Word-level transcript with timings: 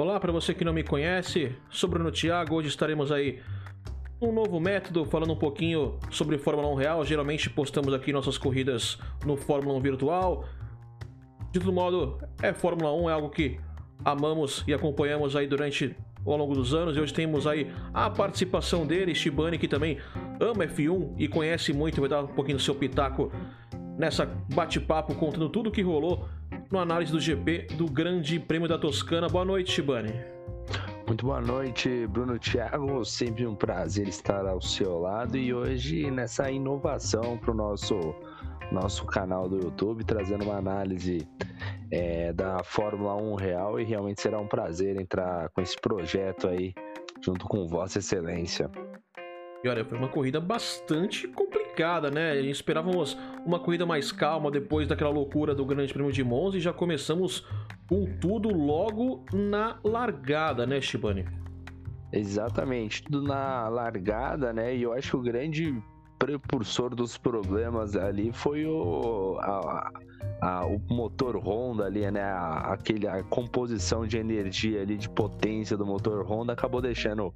Olá 0.00 0.18
para 0.18 0.32
você 0.32 0.54
que 0.54 0.64
não 0.64 0.72
me 0.72 0.82
conhece, 0.82 1.54
sou 1.68 1.86
Bruno 1.86 2.10
Thiago. 2.10 2.54
Hoje 2.54 2.68
estaremos 2.68 3.12
aí 3.12 3.38
um 4.18 4.32
novo 4.32 4.58
método, 4.58 5.04
falando 5.04 5.34
um 5.34 5.36
pouquinho 5.36 5.98
sobre 6.10 6.38
Fórmula 6.38 6.68
1 6.68 6.74
real. 6.74 7.04
Geralmente 7.04 7.50
postamos 7.50 7.92
aqui 7.92 8.10
nossas 8.10 8.38
corridas 8.38 8.98
no 9.26 9.36
Fórmula 9.36 9.76
1 9.76 9.80
virtual. 9.82 10.46
De 11.52 11.60
todo 11.60 11.70
modo, 11.70 12.18
é 12.42 12.54
Fórmula 12.54 12.90
1 12.94 13.10
é 13.10 13.12
algo 13.12 13.28
que 13.28 13.60
amamos 14.02 14.64
e 14.66 14.72
acompanhamos 14.72 15.36
aí 15.36 15.46
durante 15.46 15.94
ao 16.24 16.34
longo 16.34 16.54
dos 16.54 16.72
anos. 16.72 16.96
E 16.96 17.00
hoje 17.00 17.12
temos 17.12 17.46
aí 17.46 17.70
a 17.92 18.08
participação 18.08 18.86
dele, 18.86 19.14
Shibane, 19.14 19.58
que 19.58 19.68
também 19.68 19.98
ama 20.40 20.66
F1 20.66 21.12
e 21.18 21.28
conhece 21.28 21.74
muito, 21.74 22.00
vai 22.00 22.08
dar 22.08 22.24
um 22.24 22.28
pouquinho 22.28 22.56
do 22.56 22.62
seu 22.62 22.74
pitaco 22.74 23.30
nessa 23.98 24.24
bate-papo 24.54 25.14
contando 25.14 25.50
tudo 25.50 25.68
o 25.68 25.70
que 25.70 25.82
rolou 25.82 26.26
no 26.70 26.78
análise 26.78 27.10
do 27.10 27.18
GP 27.18 27.66
do 27.74 27.86
Grande 27.86 28.38
Prêmio 28.38 28.68
da 28.68 28.78
Toscana. 28.78 29.28
Boa 29.28 29.44
noite, 29.44 29.72
Shibane. 29.72 30.14
Muito 31.04 31.26
boa 31.26 31.40
noite, 31.40 32.06
Bruno 32.06 32.38
Thiago. 32.38 33.04
Sempre 33.04 33.44
um 33.44 33.56
prazer 33.56 34.06
estar 34.06 34.46
ao 34.46 34.60
seu 34.60 35.00
lado 35.00 35.36
e 35.36 35.52
hoje 35.52 36.08
nessa 36.12 36.48
inovação 36.48 37.36
para 37.38 37.50
o 37.50 37.54
nosso, 37.54 38.14
nosso 38.70 39.04
canal 39.06 39.48
do 39.48 39.56
YouTube, 39.56 40.04
trazendo 40.04 40.44
uma 40.44 40.58
análise 40.58 41.26
é, 41.90 42.32
da 42.32 42.62
Fórmula 42.62 43.16
1 43.16 43.34
real 43.34 43.80
e 43.80 43.84
realmente 43.84 44.20
será 44.20 44.38
um 44.38 44.46
prazer 44.46 45.00
entrar 45.00 45.48
com 45.48 45.60
esse 45.60 45.76
projeto 45.76 46.46
aí 46.46 46.72
junto 47.20 47.46
com 47.48 47.66
Vossa 47.66 47.98
Excelência. 47.98 48.70
E 49.64 49.68
olha, 49.68 49.84
foi 49.84 49.98
uma 49.98 50.08
corrida 50.08 50.40
bastante 50.40 51.26
complicada, 51.26 51.59
né? 52.12 52.40
Esperávamos 52.40 53.16
uma 53.44 53.58
corrida 53.58 53.86
mais 53.86 54.12
calma 54.12 54.50
depois 54.50 54.86
daquela 54.86 55.10
loucura 55.10 55.54
do 55.54 55.64
Grande 55.64 55.92
Prêmio 55.92 56.12
de 56.12 56.22
Monza 56.22 56.56
e 56.56 56.60
já 56.60 56.72
começamos 56.72 57.46
com 57.88 58.04
tudo 58.20 58.48
logo 58.50 59.24
na 59.32 59.78
largada, 59.82 60.66
né, 60.66 60.80
Shibane? 60.80 61.26
Exatamente, 62.12 63.02
tudo 63.04 63.22
na 63.22 63.68
largada, 63.68 64.52
né? 64.52 64.76
E 64.76 64.82
eu 64.82 64.92
acho 64.92 65.10
que 65.10 65.16
o 65.16 65.22
grande 65.22 65.82
precursor 66.18 66.94
dos 66.94 67.16
problemas 67.16 67.96
ali 67.96 68.30
foi 68.32 68.66
o, 68.66 69.38
a, 69.40 69.90
a, 70.42 70.66
o 70.66 70.78
motor 70.90 71.36
Honda 71.36 71.86
ali, 71.86 72.10
né? 72.10 72.22
A, 72.22 72.72
aquele, 72.72 73.08
a 73.08 73.22
composição 73.22 74.06
de 74.06 74.18
energia 74.18 74.82
ali, 74.82 74.96
de 74.96 75.08
potência 75.08 75.76
do 75.76 75.86
motor 75.86 76.24
Honda 76.24 76.52
acabou 76.52 76.82
deixando 76.82 77.32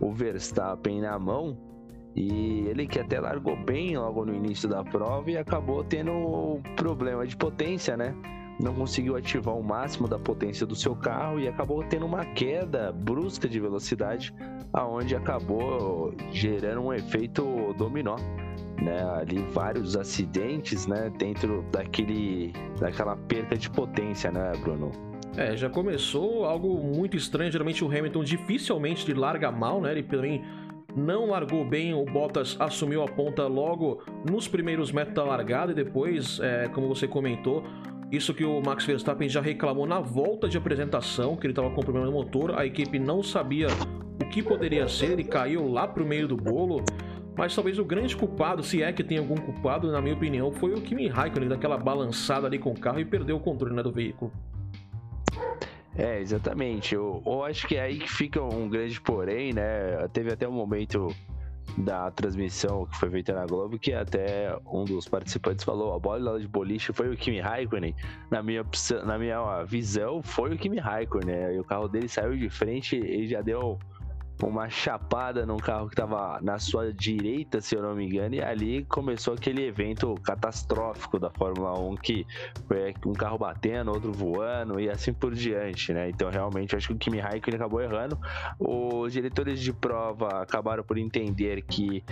o 0.00 0.12
Verstappen 0.12 1.00
na 1.00 1.18
mão 1.18 1.73
e 2.16 2.66
ele 2.68 2.86
que 2.86 3.00
até 3.00 3.18
largou 3.18 3.56
bem 3.56 3.96
logo 3.96 4.24
no 4.24 4.34
início 4.34 4.68
da 4.68 4.84
prova 4.84 5.30
e 5.30 5.36
acabou 5.36 5.82
tendo 5.82 6.60
problema 6.76 7.26
de 7.26 7.36
potência, 7.36 7.96
né? 7.96 8.14
Não 8.60 8.72
conseguiu 8.72 9.16
ativar 9.16 9.56
o 9.56 9.64
máximo 9.64 10.06
da 10.06 10.18
potência 10.18 10.64
do 10.64 10.76
seu 10.76 10.94
carro 10.94 11.40
e 11.40 11.48
acabou 11.48 11.82
tendo 11.82 12.06
uma 12.06 12.24
queda 12.24 12.92
brusca 12.92 13.48
de 13.48 13.58
velocidade, 13.58 14.32
aonde 14.72 15.16
acabou 15.16 16.14
gerando 16.30 16.82
um 16.82 16.92
efeito 16.92 17.74
dominó. 17.76 18.16
Né, 18.82 19.02
ali 19.20 19.38
vários 19.52 19.96
acidentes, 19.96 20.86
né, 20.88 21.10
dentro 21.16 21.64
daquele, 21.70 22.52
daquela 22.78 23.16
perda 23.16 23.56
de 23.56 23.70
potência, 23.70 24.32
né, 24.32 24.52
Bruno? 24.60 24.90
É, 25.36 25.56
já 25.56 25.70
começou 25.70 26.44
algo 26.44 26.76
muito 26.78 27.16
estranho. 27.16 27.50
Geralmente 27.50 27.84
o 27.84 27.88
Hamilton 27.88 28.22
dificilmente 28.22 29.12
larga 29.14 29.50
mal, 29.50 29.80
né? 29.80 29.92
Ele 29.92 30.02
também 30.02 30.44
não 30.96 31.30
largou 31.30 31.64
bem. 31.64 31.94
O 31.94 32.04
Bottas 32.04 32.56
assumiu 32.58 33.02
a 33.02 33.08
ponta 33.08 33.46
logo 33.46 34.02
nos 34.28 34.48
primeiros 34.48 34.92
metros 34.92 35.14
da 35.14 35.24
largada 35.24 35.72
e 35.72 35.74
depois, 35.74 36.40
é, 36.40 36.68
como 36.68 36.88
você 36.88 37.06
comentou, 37.06 37.64
isso 38.10 38.32
que 38.32 38.44
o 38.44 38.60
Max 38.60 38.84
Verstappen 38.84 39.28
já 39.28 39.40
reclamou 39.40 39.86
na 39.86 40.00
volta 40.00 40.48
de 40.48 40.56
apresentação, 40.56 41.36
que 41.36 41.46
ele 41.46 41.52
estava 41.52 41.70
com 41.70 41.80
problema 41.80 42.06
no 42.06 42.12
motor. 42.12 42.58
A 42.58 42.64
equipe 42.64 42.98
não 42.98 43.22
sabia 43.22 43.66
o 44.22 44.28
que 44.28 44.42
poderia 44.42 44.86
ser, 44.88 45.12
ele 45.12 45.24
caiu 45.24 45.66
lá 45.68 45.88
pro 45.88 46.04
meio 46.04 46.28
do 46.28 46.36
bolo. 46.36 46.84
Mas 47.36 47.52
talvez 47.52 47.80
o 47.80 47.84
grande 47.84 48.16
culpado, 48.16 48.62
se 48.62 48.80
é 48.80 48.92
que 48.92 49.02
tem 49.02 49.18
algum 49.18 49.34
culpado, 49.34 49.90
na 49.90 50.00
minha 50.00 50.14
opinião, 50.14 50.52
foi 50.52 50.72
o 50.72 50.80
Kimi 50.80 51.08
Raikkonen, 51.08 51.48
daquela 51.48 51.76
balançada 51.76 52.46
ali 52.46 52.60
com 52.60 52.70
o 52.70 52.78
carro 52.78 53.00
e 53.00 53.04
perdeu 53.04 53.36
o 53.36 53.40
controle 53.40 53.74
né, 53.74 53.82
do 53.82 53.90
veículo. 53.90 54.32
É, 55.96 56.20
exatamente. 56.20 56.94
Eu, 56.94 57.22
eu 57.24 57.44
acho 57.44 57.66
que 57.66 57.76
é 57.76 57.82
aí 57.82 57.98
que 57.98 58.10
fica 58.10 58.42
um 58.42 58.68
grande 58.68 59.00
porém, 59.00 59.52
né? 59.52 60.08
Teve 60.12 60.32
até 60.32 60.48
um 60.48 60.52
momento 60.52 61.14
da 61.78 62.10
transmissão 62.10 62.86
que 62.86 62.96
foi 62.96 63.10
feita 63.10 63.32
na 63.32 63.46
Globo 63.46 63.78
que 63.78 63.92
até 63.92 64.56
um 64.66 64.84
dos 64.84 65.08
participantes 65.08 65.64
falou 65.64 65.94
a 65.94 65.98
bola 65.98 66.38
de 66.38 66.46
boliche 66.46 66.92
foi 66.92 67.12
o 67.12 67.16
Kimi 67.16 67.40
Raikkonen 67.40 67.94
na 68.30 68.42
minha, 68.42 68.64
na 69.04 69.18
minha 69.18 69.64
visão 69.64 70.22
foi 70.22 70.54
o 70.54 70.58
Kimi 70.58 70.78
Raikkonen 70.78 71.34
né? 71.34 71.54
e 71.54 71.58
o 71.58 71.64
carro 71.64 71.88
dele 71.88 72.08
saiu 72.08 72.36
de 72.36 72.48
frente 72.48 72.96
e 72.96 73.26
já 73.26 73.40
deu 73.40 73.78
uma 74.42 74.68
chapada 74.68 75.46
num 75.46 75.56
carro 75.56 75.86
que 75.86 75.94
estava 75.94 76.40
na 76.42 76.58
sua 76.58 76.92
direita, 76.92 77.60
se 77.60 77.76
eu 77.76 77.82
não 77.82 77.94
me 77.94 78.04
engano, 78.06 78.34
e 78.34 78.42
ali 78.42 78.84
começou 78.84 79.34
aquele 79.34 79.64
evento 79.64 80.14
catastrófico 80.22 81.18
da 81.18 81.30
Fórmula 81.30 81.78
1, 81.78 81.96
que 81.96 82.26
foi 82.66 82.94
um 83.06 83.12
carro 83.12 83.38
batendo, 83.38 83.90
outro 83.90 84.12
voando 84.12 84.80
e 84.80 84.90
assim 84.90 85.12
por 85.12 85.34
diante, 85.34 85.92
né? 85.92 86.08
Então, 86.08 86.30
realmente, 86.30 86.74
acho 86.74 86.88
que 86.88 86.94
o 86.94 86.98
Kimi 86.98 87.20
Raikkonen 87.20 87.56
acabou 87.56 87.80
errando. 87.80 88.18
Os 88.58 89.12
diretores 89.12 89.60
de 89.60 89.72
prova 89.72 90.42
acabaram 90.42 90.82
por 90.82 90.98
entender 90.98 91.62
que 91.62 92.02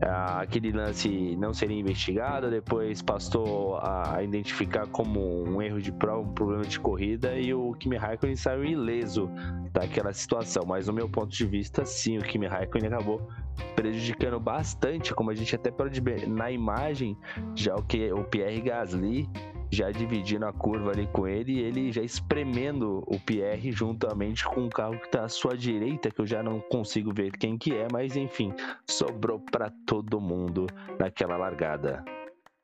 aquele 0.00 0.72
lance 0.72 1.36
não 1.36 1.52
seria 1.52 1.78
investigado, 1.78 2.50
depois 2.50 3.02
passou 3.02 3.78
a 3.78 4.22
identificar 4.22 4.86
como 4.88 5.44
um 5.44 5.60
erro 5.62 5.80
de 5.80 5.92
prova, 5.92 6.20
um 6.20 6.32
problema 6.32 6.64
de 6.64 6.78
corrida 6.78 7.36
e 7.38 7.52
o 7.54 7.72
Kimi 7.74 7.96
Raikkonen 7.96 8.36
saiu 8.36 8.64
ileso 8.64 9.30
daquela 9.72 10.12
situação. 10.12 10.64
Mas, 10.66 10.86
no 10.86 10.92
meu 10.92 11.08
ponto 11.08 11.30
de 11.30 11.46
vista, 11.46 11.84
sim, 11.84 12.18
o 12.18 12.22
Kimi 12.22 12.46
Raikkonen 12.46 12.88
acabou 12.88 13.28
prejudicando 13.76 14.40
bastante, 14.40 15.14
como 15.14 15.30
a 15.30 15.34
gente 15.34 15.54
até 15.54 15.70
pode 15.70 16.00
ver 16.00 16.28
na 16.28 16.50
imagem, 16.50 17.16
já 17.54 17.74
o 17.74 17.82
que 17.82 18.12
o 18.12 18.24
Pierre 18.24 18.60
Gasly 18.60 19.28
já 19.70 19.90
dividindo 19.90 20.46
a 20.46 20.52
curva 20.52 20.90
ali 20.90 21.06
com 21.06 21.26
ele 21.26 21.52
e 21.52 21.60
ele 21.60 21.92
já 21.92 22.02
espremendo 22.02 23.02
o 23.06 23.18
Pierre 23.18 23.72
juntamente 23.72 24.44
com 24.44 24.66
o 24.66 24.70
carro 24.70 24.98
que 24.98 25.06
está 25.06 25.24
à 25.24 25.28
sua 25.28 25.56
direita, 25.56 26.10
que 26.10 26.20
eu 26.20 26.26
já 26.26 26.42
não 26.42 26.60
consigo 26.60 27.12
ver 27.12 27.32
quem 27.32 27.58
que 27.58 27.74
é, 27.74 27.86
mas 27.92 28.16
enfim, 28.16 28.52
sobrou 28.88 29.40
para 29.40 29.70
todo 29.86 30.20
mundo 30.20 30.66
naquela 30.98 31.36
largada. 31.36 32.04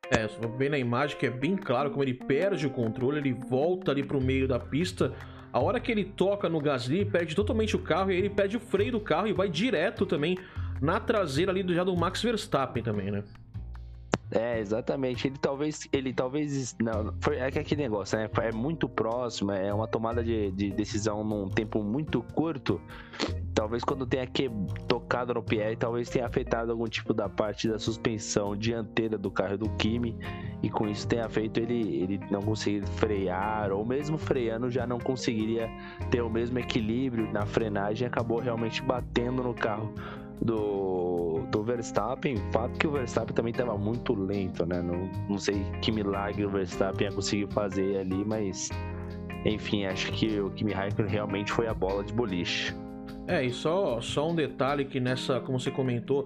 É, 0.09 0.27
você 0.27 0.45
vê 0.57 0.67
na 0.67 0.77
imagem 0.77 1.17
que 1.17 1.25
é 1.25 1.29
bem 1.29 1.55
claro 1.55 1.89
como 1.89 2.03
ele 2.03 2.13
perde 2.13 2.67
o 2.67 2.69
controle, 2.69 3.17
ele 3.17 3.33
volta 3.33 3.91
ali 3.91 4.03
para 4.03 4.17
o 4.17 4.21
meio 4.21 4.47
da 4.47 4.59
pista. 4.59 5.13
A 5.53 5.59
hora 5.59 5.79
que 5.79 5.91
ele 5.91 6.03
toca 6.03 6.49
no 6.49 6.59
Gasly, 6.59 7.05
perde 7.05 7.35
totalmente 7.35 7.75
o 7.75 7.79
carro 7.79 8.11
e 8.11 8.15
aí 8.15 8.19
ele 8.19 8.29
perde 8.29 8.57
o 8.57 8.59
freio 8.59 8.91
do 8.91 8.99
carro 8.99 9.27
e 9.27 9.33
vai 9.33 9.49
direto 9.49 10.05
também 10.05 10.37
na 10.81 10.99
traseira 10.99 11.51
ali 11.51 11.61
do, 11.61 11.73
já 11.73 11.83
do 11.83 11.95
Max 11.95 12.21
Verstappen 12.21 12.81
também, 12.81 13.11
né? 13.11 13.23
É, 14.31 14.59
exatamente. 14.59 15.27
Ele 15.27 15.37
talvez. 15.37 15.87
Ele 15.91 16.13
talvez. 16.13 16.75
Não, 16.81 17.13
foi, 17.19 17.37
é 17.37 17.51
que 17.51 17.59
aquele 17.59 17.83
negócio, 17.83 18.17
né? 18.17 18.29
É 18.41 18.51
muito 18.51 18.87
próximo, 18.87 19.51
é 19.51 19.73
uma 19.73 19.87
tomada 19.87 20.23
de, 20.23 20.51
de 20.51 20.71
decisão 20.71 21.23
num 21.23 21.49
tempo 21.49 21.83
muito 21.83 22.23
curto. 22.33 22.79
Talvez 23.53 23.83
quando 23.83 24.05
tenha 24.05 24.25
que, 24.25 24.49
tocado 24.87 25.33
no 25.33 25.43
Pierre, 25.43 25.75
talvez 25.75 26.09
tenha 26.09 26.25
afetado 26.25 26.71
algum 26.71 26.87
tipo 26.87 27.13
da 27.13 27.27
parte 27.27 27.67
da 27.67 27.77
suspensão 27.77 28.55
dianteira 28.55 29.17
do 29.17 29.29
carro 29.29 29.57
do 29.57 29.69
Kimi. 29.71 30.17
E 30.63 30.69
com 30.69 30.87
isso 30.87 31.05
tenha 31.07 31.27
feito 31.27 31.59
ele, 31.59 32.01
ele 32.01 32.19
não 32.31 32.41
conseguir 32.41 32.85
frear, 32.85 33.71
ou 33.71 33.85
mesmo 33.85 34.17
freando 34.17 34.69
já 34.69 34.87
não 34.87 34.99
conseguiria 34.99 35.69
ter 36.09 36.21
o 36.21 36.29
mesmo 36.29 36.57
equilíbrio 36.59 37.31
na 37.31 37.45
frenagem 37.45 38.07
acabou 38.07 38.39
realmente 38.39 38.81
batendo 38.81 39.43
no 39.43 39.53
carro 39.53 39.93
do, 40.41 41.10
do 41.51 41.63
Verstappen. 41.63 42.37
Fato 42.51 42.79
que 42.79 42.87
o 42.87 42.91
Verstappen 42.91 43.35
também 43.35 43.51
estava 43.51 43.77
muito 43.77 44.13
lento, 44.13 44.65
né? 44.65 44.81
Não, 44.81 45.09
não 45.29 45.37
sei 45.37 45.63
que 45.81 45.91
milagre 45.91 46.45
o 46.45 46.49
Verstappen 46.49 47.07
ia 47.07 47.13
conseguir 47.13 47.47
fazer 47.53 47.97
ali, 47.99 48.25
mas 48.25 48.69
enfim, 49.45 49.85
acho 49.85 50.11
que 50.11 50.39
o 50.39 50.49
Kimi 50.51 50.71
Raikkonen 50.71 51.11
realmente 51.11 51.51
foi 51.51 51.67
a 51.67 51.73
bola 51.73 52.03
de 52.03 52.13
boliche. 52.13 52.73
É, 53.27 53.43
e 53.43 53.51
só, 53.51 53.99
só 54.01 54.29
um 54.29 54.35
detalhe 54.35 54.85
que 54.85 54.99
nessa, 54.99 55.39
como 55.39 55.59
você 55.59 55.71
comentou, 55.71 56.23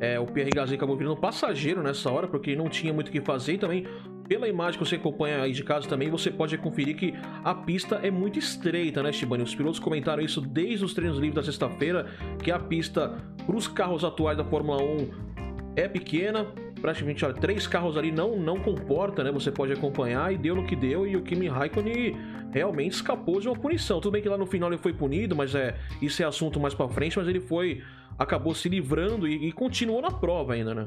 é, 0.00 0.18
o 0.18 0.26
Pierre 0.26 0.50
Gasly 0.50 0.76
acabou 0.76 0.96
virando 0.96 1.16
passageiro 1.16 1.82
nessa 1.82 2.10
hora, 2.10 2.26
porque 2.26 2.54
não 2.54 2.68
tinha 2.68 2.92
muito 2.92 3.08
o 3.08 3.10
que 3.10 3.20
fazer 3.20 3.54
e 3.54 3.58
também 3.58 3.86
pela 4.28 4.48
imagem 4.48 4.78
que 4.78 4.86
você 4.86 4.96
acompanha 4.96 5.42
aí 5.42 5.52
de 5.52 5.62
casa 5.62 5.88
também, 5.88 6.10
você 6.10 6.30
pode 6.30 6.56
conferir 6.58 6.96
que 6.96 7.14
a 7.42 7.54
pista 7.54 7.96
é 8.02 8.10
muito 8.10 8.38
estreita, 8.38 9.02
né, 9.02 9.12
Shibani? 9.12 9.42
Os 9.42 9.54
pilotos 9.54 9.78
comentaram 9.78 10.22
isso 10.22 10.40
desde 10.40 10.84
os 10.84 10.94
treinos 10.94 11.18
livres 11.18 11.34
da 11.34 11.42
sexta-feira, 11.42 12.06
que 12.42 12.50
a 12.50 12.58
pista 12.58 13.16
para 13.46 13.56
os 13.56 13.68
carros 13.68 14.04
atuais 14.04 14.36
da 14.36 14.44
Fórmula 14.44 14.82
1 14.82 15.10
é 15.76 15.88
pequena, 15.88 16.46
praticamente 16.80 17.24
olha, 17.24 17.34
três 17.34 17.66
carros 17.66 17.96
ali 17.96 18.12
não 18.12 18.36
não 18.36 18.58
comporta, 18.58 19.24
né? 19.24 19.32
Você 19.32 19.50
pode 19.50 19.72
acompanhar 19.72 20.32
e 20.32 20.38
deu 20.38 20.54
no 20.54 20.64
que 20.66 20.76
deu 20.76 21.06
e 21.06 21.16
o 21.16 21.22
Kimi 21.22 21.48
Raikkonen 21.48 22.16
realmente 22.52 22.92
escapou 22.92 23.40
de 23.40 23.48
uma 23.48 23.56
punição. 23.56 24.00
Tudo 24.00 24.12
bem 24.12 24.22
que 24.22 24.28
lá 24.28 24.38
no 24.38 24.46
final 24.46 24.70
ele 24.70 24.78
foi 24.78 24.92
punido, 24.92 25.34
mas 25.34 25.54
é 25.54 25.76
isso 26.00 26.22
é 26.22 26.26
assunto 26.26 26.60
mais 26.60 26.74
para 26.74 26.88
frente, 26.88 27.18
mas 27.18 27.26
ele 27.26 27.40
foi 27.40 27.82
acabou 28.18 28.54
se 28.54 28.68
livrando 28.68 29.26
e, 29.26 29.48
e 29.48 29.52
continuou 29.52 30.00
na 30.00 30.10
prova 30.10 30.54
ainda, 30.54 30.74
né? 30.74 30.86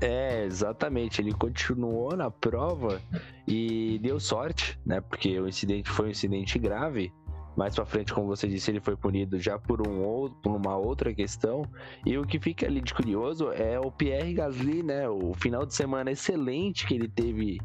É, 0.00 0.44
exatamente. 0.44 1.20
Ele 1.20 1.32
continuou 1.32 2.16
na 2.16 2.30
prova 2.30 3.00
e 3.46 3.98
deu 4.00 4.20
sorte, 4.20 4.78
né? 4.86 5.00
Porque 5.00 5.38
o 5.40 5.48
incidente 5.48 5.90
foi 5.90 6.08
um 6.08 6.10
incidente 6.10 6.58
grave 6.58 7.12
Mais 7.58 7.74
para 7.74 7.84
frente, 7.84 8.14
como 8.14 8.28
você 8.28 8.46
disse, 8.46 8.70
ele 8.70 8.78
foi 8.78 8.96
punido 8.96 9.36
já 9.40 9.58
por, 9.58 9.84
um 9.84 10.00
outro, 10.04 10.38
por 10.40 10.54
uma 10.54 10.76
outra 10.76 11.12
questão. 11.12 11.62
E 12.06 12.16
o 12.16 12.24
que 12.24 12.38
fica 12.38 12.66
ali 12.66 12.80
de 12.80 12.94
curioso 12.94 13.50
é 13.50 13.80
o 13.80 13.90
Pierre 13.90 14.32
Gasly, 14.32 14.84
né? 14.84 15.08
O 15.08 15.34
final 15.34 15.66
de 15.66 15.74
semana 15.74 16.12
excelente 16.12 16.86
que 16.86 16.94
ele 16.94 17.08
teve 17.08 17.58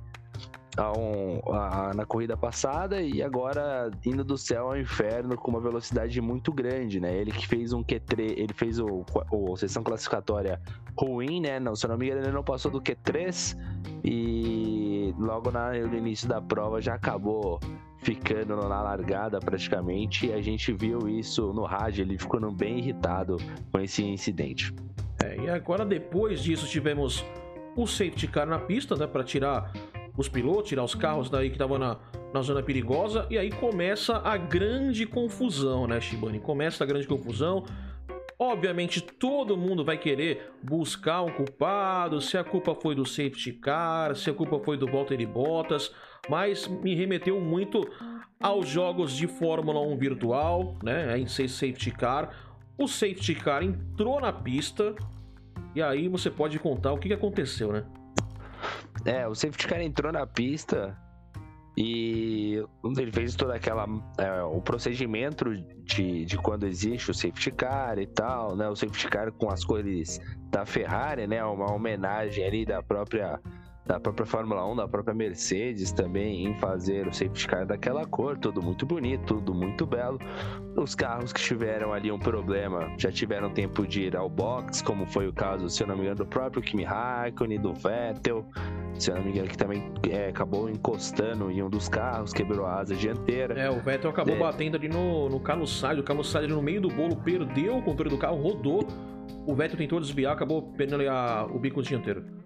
um, 0.80 1.54
a, 1.54 1.94
na 1.94 2.06
corrida 2.06 2.36
passada 2.36 3.02
e 3.02 3.22
agora 3.22 3.92
indo 4.04 4.24
do 4.24 4.38
céu 4.38 4.68
ao 4.68 4.78
inferno 4.78 5.38
com 5.38 5.52
uma 5.52 5.60
velocidade 5.60 6.20
muito 6.20 6.52
grande, 6.52 7.00
né? 7.00 7.16
Ele 7.16 7.32
que 7.32 7.48
fez 7.48 7.74
um 7.74 7.84
Q3, 7.84 8.34
ele 8.38 8.54
fez 8.54 8.80
o, 8.80 9.06
o 9.32 9.56
sessão 9.56 9.84
classificatória 9.84 10.60
ruim, 10.98 11.42
né? 11.42 11.60
Não, 11.60 11.76
se 11.76 11.88
não 11.88 11.98
me 11.98 12.08
engano, 12.08 12.24
ele 12.24 12.32
não 12.32 12.44
passou 12.44 12.72
do 12.72 12.82
Q3 12.82 13.56
e 14.04 15.14
logo 15.18 15.52
na, 15.52 15.72
no 15.72 15.96
início 15.96 16.28
da 16.28 16.42
prova 16.42 16.82
já 16.82 16.96
acabou 16.96 17.60
ficando 18.00 18.56
na 18.56 18.82
largada 18.82 19.40
praticamente. 19.40 20.28
E 20.28 20.34
a 20.34 20.42
gente 20.42 20.74
viu 20.74 21.08
isso 21.08 21.54
no 21.54 21.66
rádio, 21.66 22.04
ele 22.04 22.18
ficando 22.18 22.52
bem 22.52 22.80
irritado 22.80 23.38
com 23.72 23.80
esse 23.80 24.04
incidente. 24.04 24.74
É, 25.24 25.38
e 25.40 25.50
agora 25.50 25.86
depois 25.86 26.42
disso 26.42 26.68
tivemos 26.68 27.24
o 27.76 27.88
safety 27.88 28.28
car 28.28 28.48
na 28.48 28.60
pista, 28.60 28.96
né, 28.96 29.08
para 29.08 29.24
tirar 29.24 29.72
os 30.18 30.30
pilotos, 30.30 30.70
tirar 30.70 30.84
os 30.84 30.96
carros 30.96 31.30
daí 31.30 31.50
que 31.50 31.56
estavam 31.56 31.78
na, 31.78 31.98
na 32.34 32.42
zona 32.42 32.62
perigosa, 32.62 33.26
e 33.30 33.38
aí 33.38 33.52
começa 33.52 34.18
a 34.18 34.38
grande 34.38 35.06
confusão, 35.06 35.88
né, 35.88 36.00
Shibani? 36.00 36.40
Começa 36.40 36.84
a 36.84 36.88
grande 36.88 37.08
confusão. 37.08 37.64
Obviamente, 38.38 39.02
todo 39.02 39.56
mundo 39.56 39.86
vai 39.86 39.98
querer 39.98 40.52
buscar 40.62 41.22
um 41.22 41.32
culpado, 41.32 42.20
se 42.20 42.38
a 42.38 42.44
culpa 42.44 42.76
foi 42.76 42.96
do 42.96 43.06
safety 43.06 43.54
car, 43.54 44.16
se 44.16 44.30
a 44.30 44.34
culpa 44.34 44.60
foi 44.60 44.78
do 44.78 44.88
Valtteri 44.88 45.26
Bottas, 45.26 45.94
mas 46.30 46.68
me 46.68 46.94
remeteu 46.96 47.40
muito 47.40 47.88
aos 48.42 48.68
jogos 48.68 49.16
de 49.16 49.28
Fórmula 49.28 49.80
1 49.80 49.98
virtual, 49.98 50.76
né, 50.84 51.18
em 51.18 51.28
ser 51.28 51.48
safety 51.48 51.92
car. 51.92 52.36
O 52.78 52.88
safety 52.88 53.36
car 53.36 53.64
entrou 53.64 54.20
na 54.20 54.34
pista, 54.34 54.96
e 55.76 55.82
aí 55.82 56.08
você 56.08 56.30
pode 56.30 56.60
contar 56.60 56.92
o 56.92 56.98
que 56.98 57.14
aconteceu, 57.14 57.72
né? 57.72 57.86
É, 59.06 59.28
o 59.28 59.36
safety 59.36 59.68
car 59.68 59.82
entrou 59.82 60.12
na 60.12 60.26
pista 60.26 60.98
e 61.76 62.64
ele 62.98 63.12
fez 63.12 63.36
toda 63.36 63.56
aquela. 63.56 63.88
É, 64.18 64.44
o 64.44 64.62
procedimento 64.62 65.56
de, 65.84 66.26
de 66.26 66.38
quando 66.38 66.68
existe 66.68 67.10
o 67.10 67.14
safety 67.14 67.52
car 67.52 67.98
e 67.98 68.06
tal, 68.06 68.56
né? 68.56 68.70
O 68.70 68.76
safety 68.76 69.08
car 69.08 69.32
com 69.32 69.50
as 69.50 69.66
cores 69.66 70.20
da 70.52 70.66
Ferrari, 70.66 71.26
né? 71.26 71.44
Uma 71.44 71.74
homenagem 71.74 72.46
ali 72.46 72.66
da 72.66 72.84
própria 72.84 73.40
da 73.86 74.00
própria 74.00 74.26
Fórmula 74.26 74.66
1, 74.66 74.76
da 74.78 74.88
própria 74.88 75.14
Mercedes 75.14 75.92
também 75.92 76.46
em 76.46 76.56
fazer 76.56 77.08
o 77.08 77.14
safety 77.14 77.48
car 77.48 77.66
daquela 77.66 78.06
cor, 78.06 78.38
tudo 78.38 78.62
muito 78.62 78.86
bonito, 78.86 79.36
tudo 79.36 79.54
muito 79.54 79.86
belo. 79.86 80.20
Os 80.76 80.96
carros 80.96 81.34
que 81.34 81.42
tiveram 81.42 81.94
ali 81.94 82.12
um 82.12 82.20
problema 82.20 82.94
já 82.98 83.12
tiveram 83.12 83.50
tempo 83.50 83.86
de 83.86 84.04
ir 84.04 84.16
ao 84.16 84.30
box, 84.30 84.82
como 84.82 85.06
foi 85.06 85.28
o 85.28 85.34
caso, 85.34 85.70
se 85.70 85.84
eu 85.84 85.88
não 85.88 85.96
me 85.96 86.02
engano, 86.02 86.18
do 86.18 86.26
próprio 86.26 86.62
Kimi 86.62 86.84
Raikkonen, 86.84 87.60
do 87.60 87.74
Vettel, 87.74 88.46
se 88.98 89.12
eu 89.12 89.16
não 89.16 89.24
me 89.24 89.32
engano, 89.32 89.48
que 89.48 89.58
também 89.58 89.92
é, 90.10 90.30
acabou 90.30 90.70
encostando 90.70 91.52
em 91.52 91.62
um 91.62 91.70
dos 91.70 91.90
carros, 91.90 92.32
quebrou 92.32 92.66
a 92.66 92.80
asa 92.80 92.96
dianteira. 92.96 93.60
É, 93.60 93.70
o 93.70 93.82
Vettel 93.82 94.10
acabou 94.10 94.36
é. 94.36 94.40
batendo 94.40 94.78
ali 94.78 94.88
no, 94.88 95.28
no 95.28 95.40
Carlos 95.40 95.78
Sainz, 95.80 96.00
o 96.00 96.04
Carlos 96.04 96.32
Sainz 96.32 96.48
no 96.48 96.62
meio 96.62 96.80
do 96.80 96.90
bolo 96.90 97.18
perdeu 97.18 97.78
o 97.78 97.82
controle 97.82 98.10
do 98.10 98.18
carro, 98.18 98.38
rodou, 98.38 98.88
o 99.46 99.54
Vettel 99.54 99.78
tentou 99.78 100.00
desviar, 100.00 100.34
acabou 100.34 100.62
perdendo 100.62 101.10
a, 101.10 101.46
o 101.52 101.60
bico 101.60 101.82
dianteiro. 101.82 102.44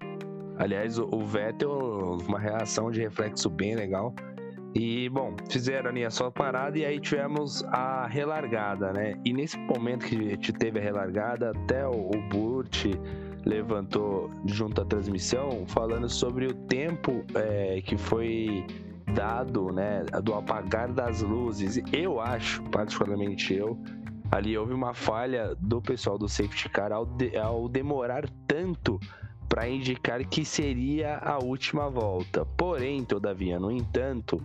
Aliás, 0.58 0.98
o 0.98 1.24
Vettel, 1.24 2.18
uma 2.26 2.38
reação 2.38 2.90
de 2.90 3.00
reflexo 3.00 3.48
bem 3.48 3.74
legal. 3.76 4.12
E, 4.74 5.08
bom, 5.08 5.34
fizeram 5.48 5.90
ali 5.90 6.04
a 6.04 6.10
sua 6.10 6.30
parada 6.30 6.78
e 6.78 6.84
aí 6.84 7.00
tivemos 7.00 7.64
a 7.64 8.06
relargada, 8.06 8.92
né? 8.92 9.14
E 9.24 9.32
nesse 9.32 9.56
momento 9.58 10.04
que 10.04 10.52
teve 10.52 10.78
a 10.78 10.82
relargada, 10.82 11.50
até 11.50 11.86
o, 11.86 12.10
o 12.10 12.28
Burt 12.28 12.86
levantou 13.46 14.30
junto 14.44 14.82
à 14.82 14.84
transmissão 14.84 15.64
falando 15.66 16.08
sobre 16.08 16.46
o 16.46 16.54
tempo 16.54 17.24
é, 17.34 17.80
que 17.80 17.96
foi 17.96 18.66
dado, 19.14 19.72
né, 19.72 20.04
do 20.22 20.34
apagar 20.34 20.92
das 20.92 21.22
luzes. 21.22 21.80
Eu 21.92 22.20
acho, 22.20 22.62
particularmente 22.64 23.54
eu, 23.54 23.78
ali 24.30 24.56
houve 24.56 24.74
uma 24.74 24.92
falha 24.92 25.54
do 25.60 25.80
pessoal 25.80 26.18
do 26.18 26.28
safety 26.28 26.68
car 26.68 26.92
ao, 26.92 27.06
de, 27.06 27.36
ao 27.38 27.68
demorar 27.68 28.28
tanto 28.46 29.00
para 29.48 29.68
indicar 29.68 30.24
que 30.26 30.44
seria 30.44 31.18
a 31.18 31.38
última 31.38 31.88
volta. 31.88 32.44
Porém, 32.56 33.04
todavia, 33.04 33.58
no 33.58 33.70
entanto, 33.70 34.42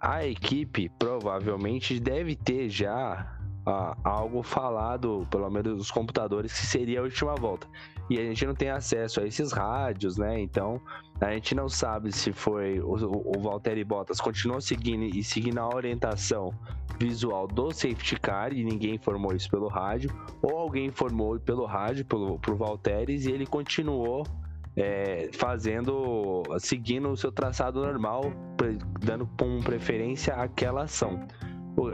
a 0.00 0.26
equipe 0.26 0.88
provavelmente 0.98 1.98
deve 1.98 2.36
ter 2.36 2.68
já 2.68 3.38
ah, 3.64 3.96
algo 4.02 4.42
falado, 4.42 5.26
pelo 5.30 5.48
menos 5.48 5.80
os 5.80 5.90
computadores, 5.90 6.52
que 6.52 6.66
seria 6.66 7.00
a 7.00 7.02
última 7.04 7.34
volta. 7.34 7.66
E 8.10 8.18
a 8.18 8.24
gente 8.24 8.44
não 8.44 8.54
tem 8.54 8.68
acesso 8.68 9.20
a 9.20 9.26
esses 9.26 9.52
rádios, 9.52 10.18
né? 10.18 10.40
Então 10.40 10.80
a 11.20 11.32
gente 11.32 11.54
não 11.54 11.68
sabe 11.68 12.10
se 12.10 12.32
foi 12.32 12.80
o, 12.80 12.94
o 13.36 13.40
Valtteri 13.40 13.84
Bottas 13.84 14.20
continuou 14.20 14.60
seguindo 14.60 15.04
e 15.04 15.22
seguindo 15.22 15.58
a 15.58 15.68
orientação 15.68 16.52
visual 16.98 17.46
do 17.46 17.70
safety 17.70 18.18
car 18.18 18.52
e 18.52 18.64
ninguém 18.64 18.96
informou 18.96 19.32
isso 19.32 19.48
pelo 19.48 19.68
rádio, 19.68 20.10
ou 20.42 20.58
alguém 20.58 20.86
informou 20.86 21.38
pelo 21.38 21.64
rádio 21.64 22.04
pelo, 22.04 22.38
pro 22.40 22.56
Valtteri 22.56 23.16
e 23.16 23.30
ele 23.30 23.46
continuou 23.46 24.26
é, 24.76 25.30
fazendo, 25.34 26.42
seguindo 26.58 27.10
o 27.10 27.16
seu 27.16 27.30
traçado 27.30 27.80
normal, 27.80 28.32
dando 29.00 29.28
com 29.38 29.60
preferência 29.60 30.34
àquela 30.34 30.84
ação. 30.84 31.26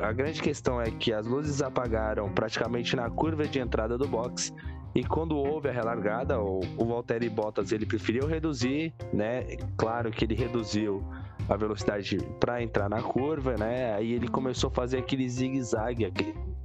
A 0.03 0.13
grande 0.13 0.43
questão 0.43 0.81
é 0.81 0.91
que 0.91 1.13
as 1.13 1.27
luzes 1.27 1.63
apagaram 1.63 2.33
praticamente 2.33 2.97
na 2.97 3.09
curva 3.09 3.47
de 3.47 3.61
entrada 3.61 3.97
do 3.97 4.09
box 4.09 4.53
e 4.95 5.05
quando 5.05 5.37
houve 5.37 5.69
a 5.69 5.73
relargada, 5.73 6.41
o, 6.41 6.61
o 6.77 6.85
Valtteri 6.85 7.29
Bottas 7.29 7.71
ele 7.71 7.87
preferiu 7.87 8.27
reduzir, 8.27 8.93
né? 9.13 9.45
Claro 9.77 10.11
que 10.11 10.25
ele 10.25 10.35
reduziu 10.35 11.05
a 11.49 11.57
velocidade 11.57 12.19
para 12.41 12.63
entrar 12.63 12.89
na 12.89 13.01
curva, 13.01 13.55
né? 13.57 13.95
Aí 13.95 14.13
ele 14.13 14.27
começou 14.27 14.71
a 14.71 14.73
fazer 14.73 14.99
aquele 14.99 15.29
zigue-zague, 15.29 16.13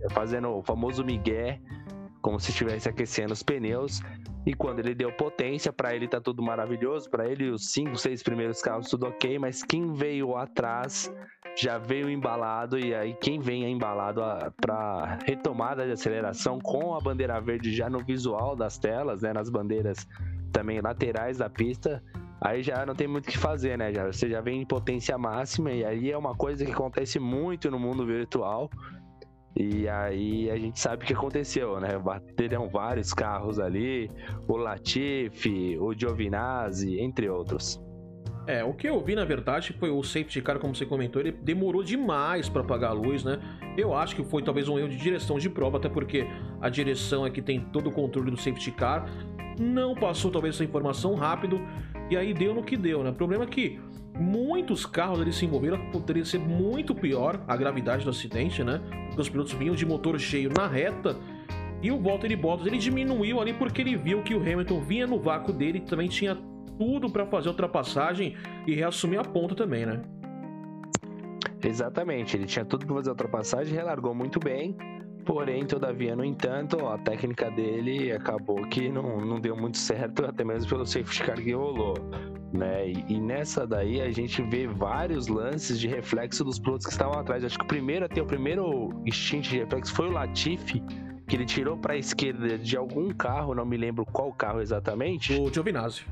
fazendo 0.09 0.49
o 0.49 0.63
famoso 0.63 1.03
migué, 1.03 1.61
como 2.21 2.39
se 2.39 2.49
estivesse 2.49 2.89
aquecendo 2.89 3.33
os 3.33 3.43
pneus. 3.43 4.01
E 4.45 4.53
quando 4.53 4.79
ele 4.79 4.93
deu 4.93 5.11
potência, 5.11 5.71
para 5.71 5.95
ele 5.95 6.07
tá 6.07 6.19
tudo 6.19 6.43
maravilhoso, 6.43 7.09
para 7.09 7.27
ele 7.27 7.49
os 7.49 7.71
cinco, 7.71 7.95
seis 7.97 8.21
primeiros 8.21 8.61
carros 8.61 8.89
tudo 8.89 9.07
ok, 9.07 9.39
mas 9.39 9.63
quem 9.63 9.93
veio 9.93 10.35
atrás 10.35 11.13
já 11.55 11.77
veio 11.77 12.09
embalado 12.09 12.77
e 12.77 12.93
aí 12.93 13.13
quem 13.21 13.39
vem 13.39 13.71
embalado 13.71 14.21
para 14.59 15.19
retomada 15.25 15.85
de 15.85 15.91
aceleração 15.91 16.59
com 16.59 16.95
a 16.95 16.99
bandeira 16.99 17.39
verde 17.39 17.73
já 17.73 17.89
no 17.89 18.03
visual 18.03 18.55
das 18.55 18.77
telas, 18.77 19.21
né, 19.21 19.31
nas 19.31 19.49
bandeiras 19.49 20.07
também 20.51 20.81
laterais 20.81 21.37
da 21.37 21.49
pista, 21.49 22.03
aí 22.39 22.61
já 22.61 22.85
não 22.85 22.95
tem 22.95 23.07
muito 23.07 23.27
o 23.27 23.31
que 23.31 23.37
fazer, 23.37 23.77
né? 23.77 23.91
Já, 23.93 24.05
você 24.05 24.29
já 24.29 24.41
vem 24.41 24.61
em 24.61 24.65
potência 24.65 25.17
máxima 25.17 25.71
e 25.71 25.83
aí 25.83 26.11
é 26.11 26.17
uma 26.17 26.35
coisa 26.35 26.65
que 26.65 26.71
acontece 26.71 27.19
muito 27.19 27.71
no 27.71 27.79
mundo 27.79 28.05
virtual. 28.05 28.69
E 29.55 29.87
aí 29.87 30.49
a 30.49 30.57
gente 30.57 30.79
sabe 30.79 31.03
o 31.03 31.07
que 31.07 31.13
aconteceu, 31.13 31.79
né? 31.79 31.97
Bateram 31.97 32.69
vários 32.69 33.13
carros 33.13 33.59
ali, 33.59 34.09
o 34.47 34.57
Latifi, 34.57 35.77
o 35.77 35.93
Giovinazzi, 35.93 36.99
entre 36.99 37.29
outros. 37.29 37.79
É, 38.45 38.61
o 38.63 38.73
que 38.73 38.89
eu 38.89 38.99
vi 39.01 39.15
na 39.15 39.23
verdade 39.23 39.73
foi 39.79 39.89
o 39.89 40.03
safety 40.03 40.41
car, 40.41 40.59
como 40.59 40.75
você 40.75 40.85
comentou, 40.85 41.21
ele 41.21 41.31
demorou 41.31 41.81
demais 41.81 42.49
para 42.49 42.61
apagar 42.61 42.91
a 42.91 42.93
luz, 42.93 43.23
né? 43.23 43.39
Eu 43.77 43.93
acho 43.93 44.15
que 44.15 44.23
foi 44.23 44.43
talvez 44.43 44.67
um 44.67 44.77
erro 44.77 44.89
de 44.89 44.97
direção 44.97 45.37
de 45.37 45.49
prova, 45.49 45.77
até 45.77 45.87
porque 45.87 46.27
a 46.59 46.67
direção 46.67 47.25
é 47.25 47.29
que 47.29 47.41
tem 47.41 47.61
todo 47.61 47.87
o 47.87 47.91
controle 47.91 48.29
do 48.29 48.37
safety 48.37 48.71
car, 48.71 49.07
não 49.57 49.95
passou 49.95 50.29
talvez 50.29 50.55
essa 50.55 50.63
informação 50.63 51.15
rápido 51.15 51.61
e 52.09 52.17
aí 52.17 52.33
deu 52.33 52.53
no 52.53 52.63
que 52.63 52.75
deu, 52.75 53.01
né? 53.01 53.11
O 53.11 53.13
problema 53.13 53.45
é 53.45 53.47
que 53.47 53.79
muitos 54.19 54.85
carros 54.85 55.19
ali 55.19 55.33
se 55.33 55.45
envolveram, 55.45 55.89
poderia 55.91 56.23
ser 56.25 56.39
muito 56.39 56.93
pior 56.93 57.41
a 57.47 57.55
gravidade 57.55 58.03
do 58.03 58.09
acidente, 58.09 58.63
né? 58.63 58.81
Porque 59.07 59.21
os 59.21 59.29
pilotos 59.29 59.53
vinham 59.53 59.75
de 59.75 59.85
motor 59.85 60.19
cheio 60.19 60.49
na 60.55 60.67
reta 60.67 61.17
e 61.81 61.91
o 61.91 61.99
Valtteri 61.99 62.35
Bottas 62.35 62.67
ele 62.67 62.77
diminuiu 62.77 63.41
ali 63.41 63.53
porque 63.53 63.81
ele 63.81 63.95
viu 63.95 64.23
que 64.23 64.33
o 64.33 64.39
Hamilton 64.39 64.81
vinha 64.81 65.07
no 65.07 65.19
vácuo 65.19 65.51
dele 65.51 65.79
e 65.79 65.81
também 65.81 66.07
tinha 66.07 66.37
tudo 66.77 67.09
para 67.09 67.25
fazer 67.25 67.49
a 67.49 67.51
ultrapassagem 67.51 68.35
e 68.65 68.73
reassumir 68.73 69.19
a 69.19 69.23
ponta 69.23 69.55
também, 69.55 69.85
né? 69.85 70.01
Exatamente, 71.63 72.35
ele 72.35 72.45
tinha 72.45 72.65
tudo 72.65 72.85
para 72.85 72.95
fazer 72.95 73.09
a 73.09 73.13
ultrapassagem, 73.13 73.73
relargou 73.73 74.13
muito 74.13 74.39
bem, 74.39 74.75
porém, 75.25 75.65
todavia, 75.65 76.15
no 76.15 76.23
entanto, 76.23 76.85
a 76.85 76.97
técnica 76.97 77.49
dele 77.49 78.11
acabou 78.11 78.61
que 78.67 78.89
não, 78.89 79.21
não 79.21 79.39
deu 79.39 79.55
muito 79.55 79.77
certo, 79.77 80.25
até 80.27 80.43
mesmo 80.43 80.69
pelo 80.69 80.85
safety 80.85 81.23
car 81.23 81.41
que 81.41 81.53
rolou 81.53 81.95
né? 82.53 82.87
E, 82.87 83.05
e, 83.09 83.19
nessa 83.19 83.65
daí 83.65 83.99
a 83.99 84.11
gente 84.11 84.41
vê 84.43 84.67
vários 84.67 85.27
lances 85.27 85.79
de 85.79 85.87
reflexo 85.87 86.43
dos 86.43 86.59
pilotos 86.59 86.85
que 86.85 86.91
estavam 86.91 87.19
atrás. 87.19 87.43
Acho 87.43 87.57
que 87.57 87.65
o 87.65 87.67
primeiro 87.67 88.05
a 88.05 88.07
ter 88.07 88.21
o 88.21 88.25
primeiro 88.25 88.91
instinto 89.05 89.49
de 89.49 89.57
reflexo 89.57 89.93
foi 89.93 90.07
o 90.07 90.11
Latifi, 90.11 90.81
que 91.27 91.35
ele 91.35 91.45
tirou 91.45 91.75
para 91.75 91.93
a 91.93 91.97
esquerda 91.97 92.57
de 92.57 92.77
algum 92.77 93.09
carro, 93.09 93.55
não 93.55 93.65
me 93.65 93.75
lembro 93.75 94.05
qual 94.05 94.31
carro 94.31 94.61
exatamente. 94.61 95.33
O 95.33 95.51
Giovinazzi. 95.51 96.05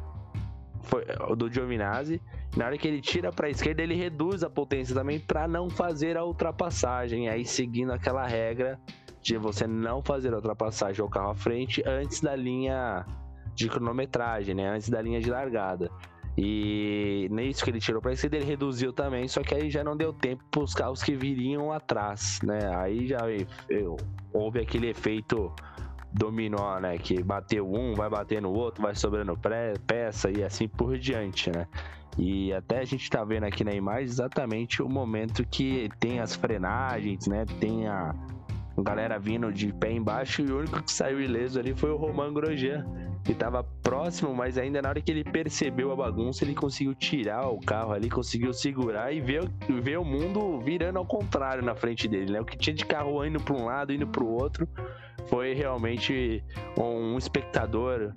Foi 0.82 1.06
o 1.30 1.36
do 1.36 1.52
Giovinazzi. 1.52 2.20
Na 2.58 2.66
hora 2.66 2.78
que 2.78 2.88
ele 2.88 3.02
tira 3.02 3.32
para 3.32 3.48
a 3.48 3.50
esquerda, 3.50 3.84
ele 3.84 3.94
reduz 3.94 4.44
a 4.44 4.50
potência 4.50 4.96
também 4.96 5.20
para 5.20 5.48
não 5.48 5.70
fazer 5.70 6.18
a 6.18 6.26
ultrapassagem. 6.26 7.30
Aí 7.30 7.46
seguindo 7.46 7.94
aquela 7.94 8.26
regra 8.26 8.80
de 9.22 9.38
você 9.38 9.68
não 9.68 10.02
fazer 10.02 10.34
a 10.34 10.38
ultrapassagem 10.38 11.02
ao 11.02 11.10
carro 11.10 11.30
à 11.30 11.36
frente 11.36 11.84
antes 11.86 12.20
da 12.20 12.36
linha 12.36 13.06
de 13.54 13.70
cronometragem, 13.70 14.56
né? 14.56 14.70
Antes 14.70 14.90
da 14.90 15.02
linha 15.02 15.22
de 15.22 15.30
largada. 15.30 15.90
E 16.38 17.28
nisso 17.30 17.64
que 17.64 17.70
ele 17.70 17.80
tirou 17.80 18.02
para 18.02 18.14
esquerda, 18.14 18.38
ele 18.38 18.46
reduziu 18.46 18.94
também, 18.94 19.28
só 19.28 19.42
que 19.42 19.54
aí 19.54 19.70
já 19.70 19.84
não 19.84 19.98
deu 19.98 20.14
tempo 20.14 20.44
para 20.50 20.64
os 20.64 20.74
carros 20.74 21.04
que 21.04 21.14
viriam 21.14 21.72
atrás, 21.72 22.40
né? 22.42 22.74
Aí 22.76 23.08
já 23.08 23.20
eu, 23.70 23.98
houve 24.32 24.60
aquele 24.60 24.90
efeito 24.90 25.54
dominó, 26.14 26.80
né? 26.80 26.98
Que 26.98 27.22
bateu 27.22 27.70
um, 27.70 27.94
vai 27.94 28.10
bater 28.10 28.42
no 28.42 28.52
outro, 28.52 28.82
vai 28.82 28.96
sobrando 28.96 29.38
peça 29.86 30.30
e 30.30 30.44
assim 30.44 30.68
por 30.68 30.98
diante, 30.98 31.52
né? 31.52 31.68
E 32.18 32.54
até 32.54 32.80
a 32.80 32.86
gente 32.86 33.10
tá 33.10 33.24
vendo 33.24 33.46
aqui 33.46 33.64
na 33.64 33.74
imagem 33.74 34.04
exatamente 34.04 34.82
o 34.82 34.90
momento 34.90 35.46
que 35.46 35.90
tem 36.00 36.20
as 36.20 36.36
frenagens, 36.36 37.28
né? 37.28 37.46
Tem 37.60 37.88
a 37.88 38.14
galera 38.78 39.20
vindo 39.20 39.52
de 39.52 39.74
pé 39.74 39.92
embaixo 39.92 40.42
e 40.42 40.52
o 40.52 40.60
único 40.60 40.82
que 40.82 40.92
saiu 40.92 41.22
ileso 41.22 41.60
ali 41.60 41.74
foi 41.74 41.92
o 41.92 41.98
Romain 41.98 42.34
Grosjean, 42.34 42.86
que 43.24 43.34
tava 43.34 43.64
próximo, 43.84 44.34
mas 44.34 44.58
ainda 44.58 44.82
na 44.82 44.90
hora 44.90 45.02
que 45.02 45.12
ele 45.12 45.24
percebeu 45.24 45.92
a 45.92 45.96
bagunça, 45.96 46.44
ele 46.44 46.56
conseguiu 46.56 46.96
tirar 46.96 47.48
o 47.50 47.60
carro 47.60 47.94
ali, 47.94 48.10
conseguiu 48.10 48.54
segurar 48.54 49.14
e 49.14 49.22
ver, 49.22 49.48
ver 49.82 49.98
o 49.98 50.06
mundo 50.06 50.60
virando 50.60 50.98
ao 50.98 51.06
contrário 51.06 51.64
na 51.64 51.76
frente 51.76 52.08
dele, 52.08 52.32
né? 52.32 52.42
O 52.42 52.46
que 52.46 52.58
tinha 52.58 52.74
de 52.74 52.86
carro 52.86 53.24
indo 53.26 53.40
para 53.40 53.56
um 53.56 53.66
lado, 53.66 53.94
indo 53.94 54.08
para 54.08 54.24
o 54.24 54.28
outro, 54.28 54.68
foi 55.28 55.54
realmente 55.54 56.44
um 56.78 57.18
espectador 57.18 58.14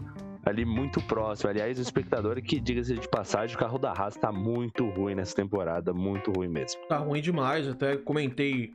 ali 0.46 0.64
muito 0.64 1.00
próximo. 1.02 1.50
Aliás, 1.50 1.78
o 1.78 1.82
espectador 1.82 2.40
que, 2.42 2.60
diga-se 2.60 2.94
de 2.94 3.08
passagem, 3.08 3.56
o 3.56 3.58
carro 3.58 3.78
da 3.78 3.92
Haas 3.92 4.16
tá 4.16 4.30
muito 4.30 4.88
ruim 4.90 5.14
nessa 5.14 5.34
temporada, 5.34 5.92
muito 5.92 6.32
ruim 6.32 6.48
mesmo. 6.48 6.80
Tá 6.88 6.98
ruim 6.98 7.20
demais, 7.20 7.68
até 7.68 7.96
comentei 7.96 8.72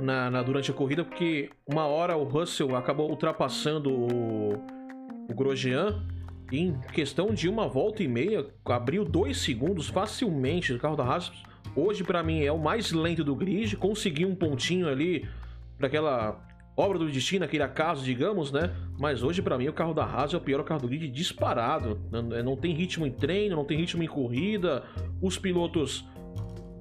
na, 0.00 0.30
na, 0.30 0.42
durante 0.42 0.70
a 0.70 0.74
corrida, 0.74 1.04
porque 1.04 1.50
uma 1.66 1.86
hora 1.86 2.16
o 2.16 2.24
Russell 2.24 2.76
acabou 2.76 3.08
ultrapassando 3.10 3.90
o, 3.90 4.54
o 5.28 5.34
Grosjean 5.34 6.02
em 6.52 6.78
questão 6.92 7.32
de 7.32 7.48
uma 7.48 7.66
volta 7.66 8.02
e 8.02 8.08
meia, 8.08 8.46
abriu 8.66 9.04
dois 9.04 9.38
segundos 9.38 9.88
facilmente 9.88 10.72
o 10.72 10.78
carro 10.78 10.96
da 10.96 11.04
Haas. 11.04 11.32
Hoje, 11.74 12.04
para 12.04 12.22
mim, 12.22 12.42
é 12.42 12.52
o 12.52 12.58
mais 12.58 12.92
lento 12.92 13.24
do 13.24 13.34
grid, 13.34 13.76
conseguiu 13.76 14.28
um 14.28 14.34
pontinho 14.34 14.88
ali 14.88 15.26
para 15.76 15.88
aquela 15.88 16.40
obra 16.76 16.98
do 16.98 17.10
destino, 17.10 17.44
aquele 17.44 17.62
acaso, 17.62 18.04
digamos, 18.04 18.52
né? 18.52 18.74
Mas 18.98 19.22
hoje, 19.22 19.42
para 19.42 19.56
mim, 19.56 19.68
o 19.68 19.72
carro 19.72 19.94
da 19.94 20.04
Haas 20.04 20.34
é 20.34 20.36
o 20.36 20.40
pior 20.40 20.62
carro 20.64 20.80
do 20.80 20.88
grid 20.88 21.08
disparado. 21.08 22.00
Não 22.44 22.56
tem 22.56 22.74
ritmo 22.74 23.06
em 23.06 23.10
treino, 23.10 23.56
não 23.56 23.64
tem 23.64 23.78
ritmo 23.78 24.02
em 24.02 24.06
corrida. 24.06 24.84
Os 25.20 25.38
pilotos 25.38 26.04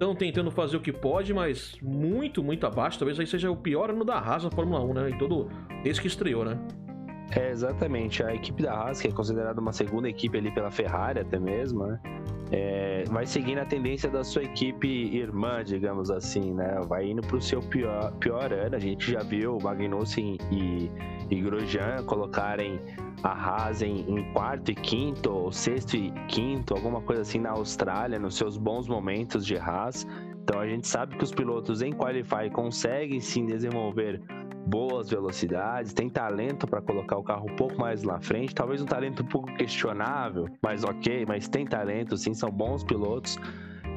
estão 0.03 0.15
tentando 0.15 0.51
fazer 0.51 0.77
o 0.77 0.81
que 0.81 0.91
pode, 0.91 1.33
mas 1.33 1.77
muito, 1.81 2.43
muito 2.43 2.67
abaixo. 2.67 2.99
Talvez 2.99 3.19
aí 3.19 3.25
seja 3.25 3.49
o 3.49 3.55
pior 3.55 3.89
ano 3.89 4.03
da 4.03 4.15
Haas 4.17 4.43
na 4.43 4.51
Fórmula 4.51 4.83
1, 4.83 4.93
né? 4.93 5.09
Em 5.09 5.17
todo 5.17 5.49
desde 5.81 6.01
que 6.01 6.07
estreou, 6.07 6.43
né? 6.43 6.59
É, 7.35 7.49
exatamente. 7.49 8.21
A 8.21 8.33
equipe 8.33 8.61
da 8.61 8.73
Haas, 8.73 9.01
que 9.01 9.07
é 9.07 9.11
considerada 9.11 9.59
uma 9.59 9.71
segunda 9.71 10.09
equipe 10.09 10.37
ali 10.37 10.51
pela 10.51 10.69
Ferrari 10.69 11.19
até 11.19 11.39
mesmo, 11.39 11.87
né? 11.87 11.99
É, 12.55 13.03
vai 13.09 13.25
seguindo 13.25 13.57
a 13.57 13.65
tendência 13.65 14.07
da 14.11 14.23
sua 14.23 14.43
equipe 14.43 14.87
irmã, 14.87 15.63
digamos 15.63 16.11
assim, 16.11 16.53
né? 16.53 16.79
Vai 16.87 17.09
indo 17.09 17.23
para 17.23 17.37
o 17.37 17.41
seu 17.41 17.59
pior, 17.61 18.11
pior 18.19 18.53
ano. 18.53 18.75
A 18.75 18.79
gente 18.79 19.11
já 19.11 19.23
viu 19.23 19.57
Magnussen 19.59 20.37
e, 20.51 20.91
e 21.31 21.41
Grosjean 21.41 22.03
colocarem 22.05 22.79
a 23.23 23.31
Haas 23.31 23.81
em, 23.81 24.01
em, 24.07 24.31
quarto 24.33 24.69
e 24.69 24.75
quinto, 24.75 25.31
ou 25.31 25.51
sexto 25.51 25.97
e 25.97 26.11
quinto, 26.27 26.75
alguma 26.75 27.01
coisa 27.01 27.23
assim 27.23 27.39
na 27.39 27.49
Austrália, 27.49 28.19
nos 28.19 28.35
seus 28.35 28.55
bons 28.55 28.87
momentos 28.87 29.47
de 29.47 29.57
Haas. 29.57 30.05
Então 30.43 30.59
a 30.59 30.67
gente 30.67 30.87
sabe 30.87 31.15
que 31.15 31.23
os 31.23 31.31
pilotos 31.31 31.81
em 31.81 31.91
Qualify 31.91 32.51
conseguem 32.51 33.19
sim 33.19 33.47
desenvolver 33.47 34.21
boas 34.65 35.09
velocidades, 35.09 35.93
tem 35.93 36.09
talento 36.09 36.65
para 36.67 36.81
colocar 36.81 37.17
o 37.17 37.23
carro 37.23 37.49
um 37.49 37.55
pouco 37.55 37.79
mais 37.79 38.03
na 38.03 38.19
frente, 38.19 38.55
talvez 38.55 38.81
um 38.81 38.85
talento 38.85 39.23
um 39.23 39.25
pouco 39.25 39.53
questionável, 39.55 40.47
mas 40.61 40.83
ok, 40.83 41.25
mas 41.27 41.47
tem 41.47 41.65
talento, 41.65 42.17
sim, 42.17 42.33
são 42.33 42.49
bons 42.49 42.83
pilotos. 42.83 43.37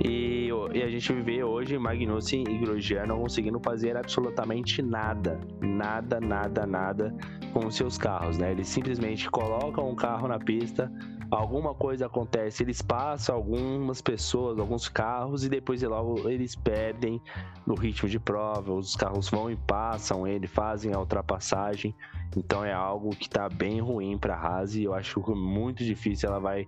E, 0.04 0.50
e, 0.74 0.82
a 0.82 0.90
gente 0.90 1.10
vê 1.14 1.42
hoje 1.42 1.78
Magnussen 1.78 2.44
e 2.48 2.58
Grosjean 2.58 3.06
não 3.06 3.20
conseguindo 3.20 3.58
fazer 3.60 3.96
absolutamente 3.96 4.82
nada, 4.82 5.40
nada, 5.60 6.20
nada, 6.20 6.66
nada 6.66 7.14
com 7.52 7.66
os 7.66 7.76
seus 7.76 7.96
carros, 7.96 8.36
né? 8.36 8.50
Eles 8.50 8.68
simplesmente 8.68 9.30
colocam 9.30 9.88
um 9.88 9.94
carro 9.94 10.28
na 10.28 10.38
pista, 10.38 10.92
alguma 11.30 11.74
coisa 11.74 12.06
acontece, 12.06 12.62
eles 12.62 12.82
passam 12.82 13.34
algumas 13.34 14.00
pessoas, 14.00 14.58
alguns 14.58 14.88
carros 14.88 15.44
e 15.44 15.48
depois 15.48 15.82
logo 15.82 16.28
eles 16.28 16.54
perdem 16.54 17.20
no 17.66 17.74
ritmo 17.74 18.08
de 18.08 18.18
prova, 18.18 18.72
os 18.72 18.94
carros 18.94 19.28
vão 19.28 19.50
e 19.50 19.56
passam 19.56 20.26
ele, 20.26 20.46
fazem 20.46 20.92
a 20.92 20.98
ultrapassagem. 20.98 21.94
Então 22.36 22.64
é 22.64 22.72
algo 22.72 23.10
que 23.10 23.26
está 23.26 23.48
bem 23.48 23.80
ruim 23.80 24.18
para 24.18 24.34
a 24.34 24.38
Haas 24.38 24.74
e 24.74 24.84
eu 24.84 24.94
acho 24.94 25.20
muito 25.34 25.84
difícil 25.84 26.28
ela 26.28 26.40
vai 26.40 26.66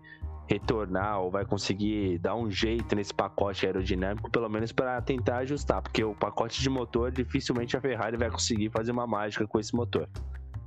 retornar 0.49 1.21
ou 1.21 1.31
vai 1.31 1.45
conseguir 1.45 2.19
dar 2.19 2.35
um 2.35 2.51
jeito 2.51 2.97
nesse 2.97 3.13
pacote 3.13 3.67
aerodinâmico, 3.67 4.31
pelo 4.31 4.49
menos 4.49 4.73
para 4.73 5.01
tentar 5.03 5.39
ajustar, 5.39 5.83
porque 5.83 6.03
o 6.03 6.15
pacote 6.15 6.63
de 6.63 6.71
motor 6.71 7.13
dificilmente 7.13 7.77
a 7.77 7.81
Ferrari 7.81 8.17
vai 8.17 8.31
conseguir 8.31 8.71
fazer 8.71 8.91
uma 8.91 9.07
mágica 9.07 9.47
com 9.47 9.61
esse 9.61 9.75
motor. 9.75 10.09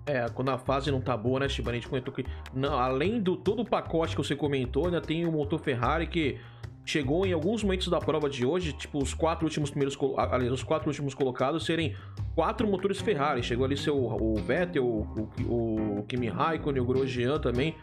É, 0.06 0.28
quando 0.30 0.50
a 0.50 0.58
fase 0.58 0.92
não 0.92 1.00
tá 1.00 1.16
boa, 1.16 1.42
né, 1.42 1.50
Shibane? 1.50 1.78
A 1.78 1.80
gente 1.80 1.90
comentou 1.90 2.14
que. 2.14 2.26
Não, 2.54 2.78
além 2.80 3.22
do 3.22 3.36
todo 3.36 3.62
o 3.62 3.66
pacote 3.66 4.16
que 4.16 4.24
você 4.24 4.36
comentou, 4.36 4.86
ainda 4.86 5.00
tem 5.00 5.26
o 5.26 5.32
motor 5.32 5.60
Ferrari 5.60 6.08
que 6.08 6.40
chegou 6.84 7.26
em 7.26 7.32
alguns 7.32 7.64
momentos 7.64 7.88
da 7.88 8.00
prova 8.00 8.28
de 8.28 8.46
hoje, 8.46 8.74
tipo, 8.74 8.98
os 8.98 9.14
quatro 9.14 9.46
últimos 9.46 9.70
primeiros. 9.70 9.98
Aliás, 10.18 10.52
os 10.52 10.64
quatro 10.64 10.90
últimos 10.90 11.14
colocados 11.14 11.66
serem 11.66 11.96
quatro 12.34 12.68
motores 12.68 13.00
Ferrari. 13.00 13.44
Chegou 13.44 13.66
ali 13.66 13.78
seu 13.78 13.96
o 13.96 14.36
Vettel, 14.36 14.86
o, 14.86 15.30
o, 15.48 16.00
o 16.00 16.04
Kimi 16.08 16.28
Raikkonen, 16.28 16.82
o 16.82 16.86
Grosjean 16.86 17.40
também. 17.40 17.76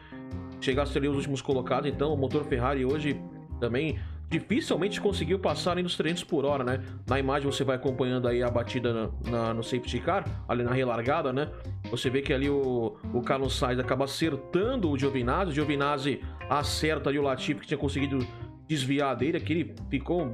Chegasse 0.60 0.98
ali 0.98 1.08
os 1.08 1.16
últimos 1.16 1.40
colocados, 1.40 1.88
então 1.88 2.12
o 2.12 2.16
motor 2.16 2.44
Ferrari 2.44 2.84
hoje 2.84 3.20
também 3.60 3.98
dificilmente 4.28 5.00
conseguiu 5.00 5.38
passar 5.38 5.72
ali 5.72 5.82
nos 5.82 5.96
300 5.96 6.24
por 6.24 6.44
hora, 6.44 6.62
né? 6.62 6.84
Na 7.06 7.18
imagem 7.18 7.50
você 7.50 7.64
vai 7.64 7.76
acompanhando 7.76 8.28
aí 8.28 8.42
a 8.42 8.50
batida 8.50 8.92
na, 8.92 9.10
na, 9.30 9.54
no 9.54 9.62
safety 9.62 10.00
car, 10.00 10.24
ali 10.46 10.62
na 10.62 10.72
relargada, 10.72 11.32
né? 11.32 11.50
Você 11.90 12.10
vê 12.10 12.20
que 12.20 12.32
ali 12.32 12.48
o, 12.48 12.96
o 13.12 13.22
Carlos 13.22 13.56
Sainz 13.56 13.78
acaba 13.80 14.04
acertando 14.04 14.90
o 14.90 14.98
Giovinazzi, 14.98 15.52
o 15.52 15.54
Giovinazzi 15.54 16.20
acerta 16.48 17.08
ali 17.08 17.18
o 17.18 17.22
Latifi 17.22 17.60
que 17.60 17.66
tinha 17.66 17.78
conseguido 17.78 18.18
desviar 18.66 19.16
dele, 19.16 19.40
que 19.40 19.52
ele 19.52 19.74
ficou 19.88 20.30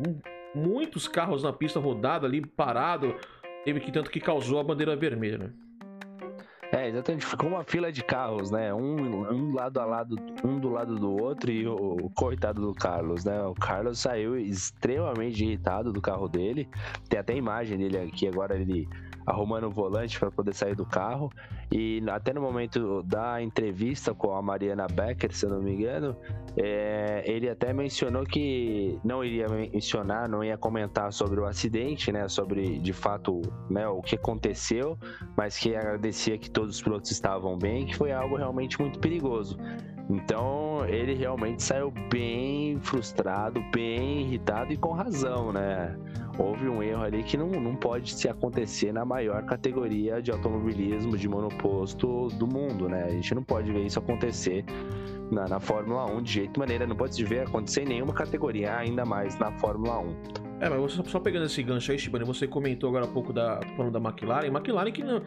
muitos 0.55 1.07
carros 1.07 1.43
na 1.43 1.53
pista 1.53 1.79
rodada 1.79 2.27
ali, 2.27 2.45
parado, 2.45 3.15
teve 3.65 3.79
que 3.79 3.93
tanto 3.93 4.11
que 4.11 4.19
causou 4.19 4.59
a 4.59 4.65
bandeira 4.65 4.97
vermelha, 4.97 5.39
né? 5.39 5.51
É, 6.75 6.89
exatamente. 6.89 7.25
Ficou 7.25 7.49
uma 7.49 7.63
fila 7.63 7.93
de 7.93 8.03
carros, 8.03 8.51
né? 8.51 8.75
Um, 8.75 9.33
um 9.33 9.55
lado 9.55 9.79
a 9.79 9.85
lado, 9.85 10.17
um 10.43 10.59
do 10.59 10.71
lado 10.71 10.97
do 10.97 11.23
outro 11.23 11.49
e 11.51 11.67
o, 11.69 12.11
coitado 12.17 12.61
do 12.61 12.75
Carlos, 12.75 13.25
né? 13.25 13.41
O 13.45 13.55
Carlos 13.55 14.01
saiu 14.01 14.37
extremamente 14.37 15.45
irritado 15.45 15.93
do 15.93 16.01
carro 16.01 16.29
dele. 16.29 16.69
Tem 17.09 17.21
até 17.21 17.37
imagem 17.37 17.79
dele 17.79 17.99
aqui 17.99 18.27
agora 18.27 18.57
ele 18.57 18.89
arrumando 19.27 19.65
o 19.65 19.71
volante 19.71 20.19
para 20.19 20.31
poder 20.31 20.55
sair 20.55 20.75
do 20.75 20.85
carro. 20.85 21.31
E 21.73 22.03
até 22.09 22.33
no 22.33 22.41
momento 22.41 23.03
da 23.03 23.43
entrevista 23.43 24.15
com 24.15 24.35
a 24.35 24.43
Mariana 24.43 24.87
Becker, 24.87 25.35
se 25.35 25.47
eu 25.47 25.51
não 25.51 25.63
me 25.63 25.75
engano, 25.75 26.17
é, 26.57 27.23
ele 27.27 27.49
até 27.49 27.73
mencionou 27.73 28.25
que 28.25 28.99
não 29.05 29.25
iria 29.25 29.49
mencionar, 29.49 30.29
não 30.29 30.45
ia 30.45 30.57
comentar 30.57 31.13
sobre 31.13 31.41
o 31.41 31.47
acidente, 31.47 32.13
né? 32.13 32.29
Sobre 32.29 32.79
de 32.79 32.93
fato 32.93 33.41
né, 33.69 33.87
o 33.89 34.01
que 34.03 34.15
aconteceu, 34.15 34.99
mas 35.37 35.59
que 35.59 35.75
agradecia 35.75 36.39
que 36.39 36.51
todos 36.51 36.77
os 36.77 36.83
pilotos 36.83 37.11
estavam 37.11 37.59
bem, 37.59 37.87
que 37.87 37.97
foi 37.97 38.13
algo 38.13 38.37
realmente 38.37 38.81
muito 38.81 38.99
perigoso. 38.99 39.59
Então 40.09 40.85
ele 40.87 41.15
realmente 41.15 41.63
saiu 41.63 41.93
bem 42.11 42.79
frustrado, 42.81 43.63
bem 43.73 44.23
irritado 44.23 44.73
e 44.73 44.77
com 44.77 44.93
razão, 44.93 45.53
né? 45.53 45.97
houve 46.39 46.69
um 46.69 46.83
erro 46.83 47.03
ali 47.03 47.23
que 47.23 47.37
não, 47.37 47.49
não 47.49 47.77
pode 47.77 48.13
se 48.13 48.29
acontecer 48.29 48.93
na 48.93 49.05
maior 49.05 49.45
categoria 49.45 50.21
de 50.21 50.31
automobilismo 50.31 51.17
de 51.17 51.29
monoposto 51.29 52.29
do 52.29 52.47
mundo, 52.47 52.89
né? 52.89 53.05
A 53.05 53.11
gente 53.11 53.35
não 53.35 53.43
pode 53.43 53.71
ver 53.73 53.87
isso 53.87 53.99
acontecer 53.99 54.65
na, 55.31 55.47
na 55.47 55.61
Fórmula 55.61 56.05
1 56.07 56.23
de 56.23 56.33
jeito 56.33 56.59
maneira, 56.59 56.87
não 56.87 56.97
pode 56.97 57.15
se 57.15 57.25
ver 57.25 57.41
acontecer 57.41 57.83
em 57.83 57.87
nenhuma 57.87 58.13
categoria, 58.13 58.77
ainda 58.77 59.05
mais 59.05 59.39
na 59.39 59.53
Fórmula 59.53 59.99
1. 60.01 60.45
É, 60.61 60.69
mas 60.69 60.81
você, 60.81 61.03
só 61.09 61.19
pegando 61.19 61.47
esse 61.47 61.63
gancho 61.63 61.93
aí, 61.93 61.99
Shibane, 61.99 62.25
você 62.25 62.47
comentou 62.47 62.89
agora 62.89 63.05
há 63.05 63.09
pouco 63.09 63.33
da, 63.33 63.61
falando 63.77 63.93
da 63.93 64.09
McLaren, 64.09 64.47
McLaren 64.47 64.93
que 64.93 65.03
não, 65.03 65.21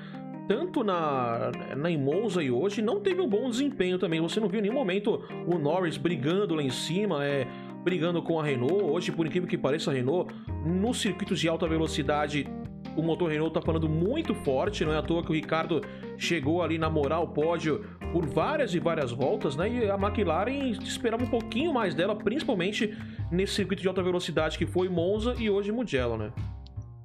tanto 0.47 0.83
na, 0.83 1.51
na 1.75 1.89
Imosa 1.89 2.41
e 2.41 2.49
hoje 2.49 2.81
não 2.81 2.99
teve 2.99 3.21
um 3.21 3.27
bom 3.27 3.49
desempenho 3.49 3.99
também. 3.99 4.21
Você 4.21 4.39
não 4.39 4.47
viu 4.47 4.59
em 4.59 4.63
nenhum 4.63 4.75
momento 4.75 5.21
o 5.45 5.57
Norris 5.57 5.97
brigando 5.97 6.55
lá 6.55 6.63
em 6.63 6.69
cima, 6.69 7.25
é, 7.25 7.45
brigando 7.83 8.21
com 8.21 8.39
a 8.39 8.43
Renault. 8.43 8.83
Hoje, 8.83 9.11
por 9.11 9.25
incrível 9.25 9.47
que 9.47 9.57
pareça, 9.57 9.91
a 9.91 9.93
Renault, 9.93 10.33
nos 10.65 11.01
circuitos 11.01 11.39
de 11.39 11.49
alta 11.49 11.67
velocidade, 11.67 12.47
o 12.95 13.03
motor 13.03 13.29
Renault 13.29 13.53
tá 13.53 13.61
falando 13.61 13.87
muito 13.87 14.33
forte, 14.33 14.83
não 14.83 14.93
é 14.93 14.97
à 14.97 15.01
toa 15.01 15.23
que 15.23 15.29
o 15.29 15.35
Ricardo 15.35 15.81
chegou 16.17 16.63
ali 16.63 16.77
na 16.77 16.89
moral 16.89 17.27
pódio 17.27 17.85
por 18.11 18.25
várias 18.25 18.73
e 18.73 18.79
várias 18.79 19.11
voltas, 19.11 19.55
né? 19.55 19.69
E 19.69 19.89
a 19.89 19.95
McLaren 19.95 20.71
esperava 20.81 21.23
um 21.23 21.27
pouquinho 21.27 21.73
mais 21.73 21.93
dela, 21.93 22.15
principalmente 22.15 22.97
nesse 23.31 23.53
circuito 23.53 23.81
de 23.81 23.87
alta 23.87 24.01
velocidade 24.01 24.57
que 24.57 24.65
foi 24.65 24.89
Monza 24.89 25.35
e 25.37 25.49
hoje 25.49 25.71
Mugello, 25.71 26.17
né? 26.17 26.31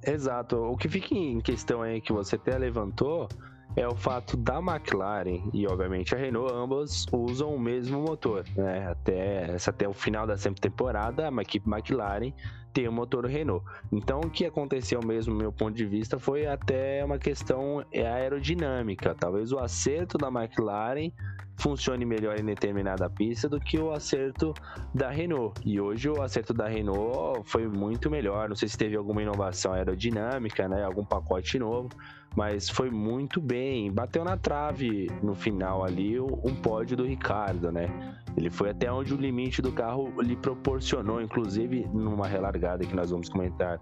Exato. 0.05 0.57
O 0.57 0.77
que 0.77 0.89
fica 0.89 1.15
em 1.15 1.39
questão 1.39 1.81
aí 1.81 2.01
que 2.01 2.11
você 2.11 2.35
até 2.35 2.57
levantou 2.57 3.27
é 3.75 3.87
o 3.87 3.95
fato 3.95 4.37
da 4.37 4.59
McLaren 4.59 5.49
e 5.51 5.65
obviamente 5.65 6.13
a 6.13 6.17
Renault 6.17 6.53
ambas 6.53 7.05
usam 7.11 7.55
o 7.55 7.59
mesmo 7.59 8.01
motor, 8.01 8.45
né? 8.55 8.87
Até, 8.87 9.55
até 9.67 9.87
o 9.87 9.93
final 9.93 10.27
da 10.27 10.35
temporada 10.37 11.27
a 11.27 11.41
equipe 11.41 11.67
McLaren 11.69 12.31
tem 12.73 12.87
o 12.87 12.91
motor 12.91 13.25
Renault. 13.25 13.63
Então 13.91 14.19
o 14.19 14.29
que 14.29 14.45
aconteceu 14.45 14.99
mesmo, 15.05 15.33
meu 15.33 15.51
ponto 15.51 15.75
de 15.75 15.85
vista, 15.85 16.17
foi 16.17 16.47
até 16.47 17.05
uma 17.05 17.19
questão 17.19 17.85
aerodinâmica. 17.93 19.15
Talvez 19.17 19.51
o 19.51 19.59
acerto 19.59 20.17
da 20.17 20.27
McLaren 20.27 21.11
funcione 21.55 22.03
melhor 22.03 22.39
em 22.39 22.43
determinada 22.43 23.09
pista 23.09 23.47
do 23.47 23.59
que 23.59 23.77
o 23.77 23.91
acerto 23.91 24.53
da 24.93 25.09
Renault. 25.09 25.61
E 25.63 25.79
hoje 25.79 26.09
o 26.09 26.21
acerto 26.21 26.53
da 26.53 26.67
Renault 26.67 27.43
foi 27.45 27.67
muito 27.67 28.09
melhor. 28.09 28.49
Não 28.49 28.55
sei 28.55 28.67
se 28.67 28.77
teve 28.77 28.95
alguma 28.95 29.21
inovação 29.21 29.73
aerodinâmica, 29.73 30.67
né? 30.67 30.83
Algum 30.83 31.05
pacote 31.05 31.59
novo, 31.59 31.89
mas 32.35 32.69
foi 32.69 32.89
muito 32.89 33.39
bem. 33.39 33.91
Bateu 33.91 34.23
na 34.23 34.37
trave 34.37 35.07
no 35.21 35.35
final 35.35 35.83
ali 35.83 36.19
um 36.19 36.55
pódio 36.61 36.97
do 36.97 37.05
Ricardo, 37.05 37.71
né? 37.71 37.87
Ele 38.35 38.49
foi 38.49 38.71
até 38.71 38.91
onde 38.91 39.13
o 39.13 39.17
limite 39.17 39.61
do 39.61 39.71
carro 39.71 40.21
lhe 40.21 40.35
proporcionou, 40.35 41.21
inclusive 41.21 41.87
numa 41.93 42.27
relargada 42.27 42.83
que 42.83 42.95
nós 42.95 43.11
vamos 43.11 43.29
comentar 43.29 43.79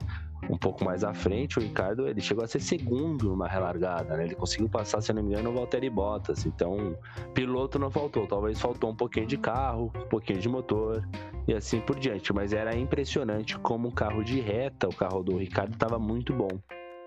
um 0.49 0.57
pouco 0.57 0.83
mais 0.83 1.03
à 1.03 1.13
frente, 1.13 1.59
o 1.59 1.61
Ricardo 1.61 2.07
ele 2.07 2.19
chegou 2.19 2.43
a 2.43 2.47
ser 2.47 2.59
segundo 2.59 3.29
numa 3.29 3.47
relargada, 3.47 4.17
né? 4.17 4.25
Ele 4.25 4.35
conseguiu 4.35 4.67
passar, 4.67 5.01
se 5.01 5.13
não 5.13 5.21
me 5.21 5.29
engano, 5.29 5.51
o 5.51 5.53
Valtteri 5.53 5.89
Bottas. 5.89 6.45
Então, 6.45 6.97
piloto 7.33 7.77
não 7.77 7.91
faltou, 7.91 8.27
talvez 8.27 8.59
faltou 8.59 8.89
um 8.89 8.95
pouquinho 8.95 9.27
de 9.27 9.37
carro, 9.37 9.91
um 9.95 10.09
pouquinho 10.09 10.39
de 10.39 10.49
motor 10.49 11.07
e 11.47 11.53
assim 11.53 11.79
por 11.79 11.97
diante. 11.99 12.33
Mas 12.33 12.53
era 12.53 12.75
impressionante 12.75 13.57
como 13.59 13.89
o 13.89 13.91
carro 13.91 14.23
de 14.23 14.39
reta, 14.39 14.87
o 14.89 14.95
carro 14.95 15.23
do 15.23 15.37
Ricardo, 15.37 15.73
estava 15.73 15.99
muito 15.99 16.33
bom. 16.33 16.49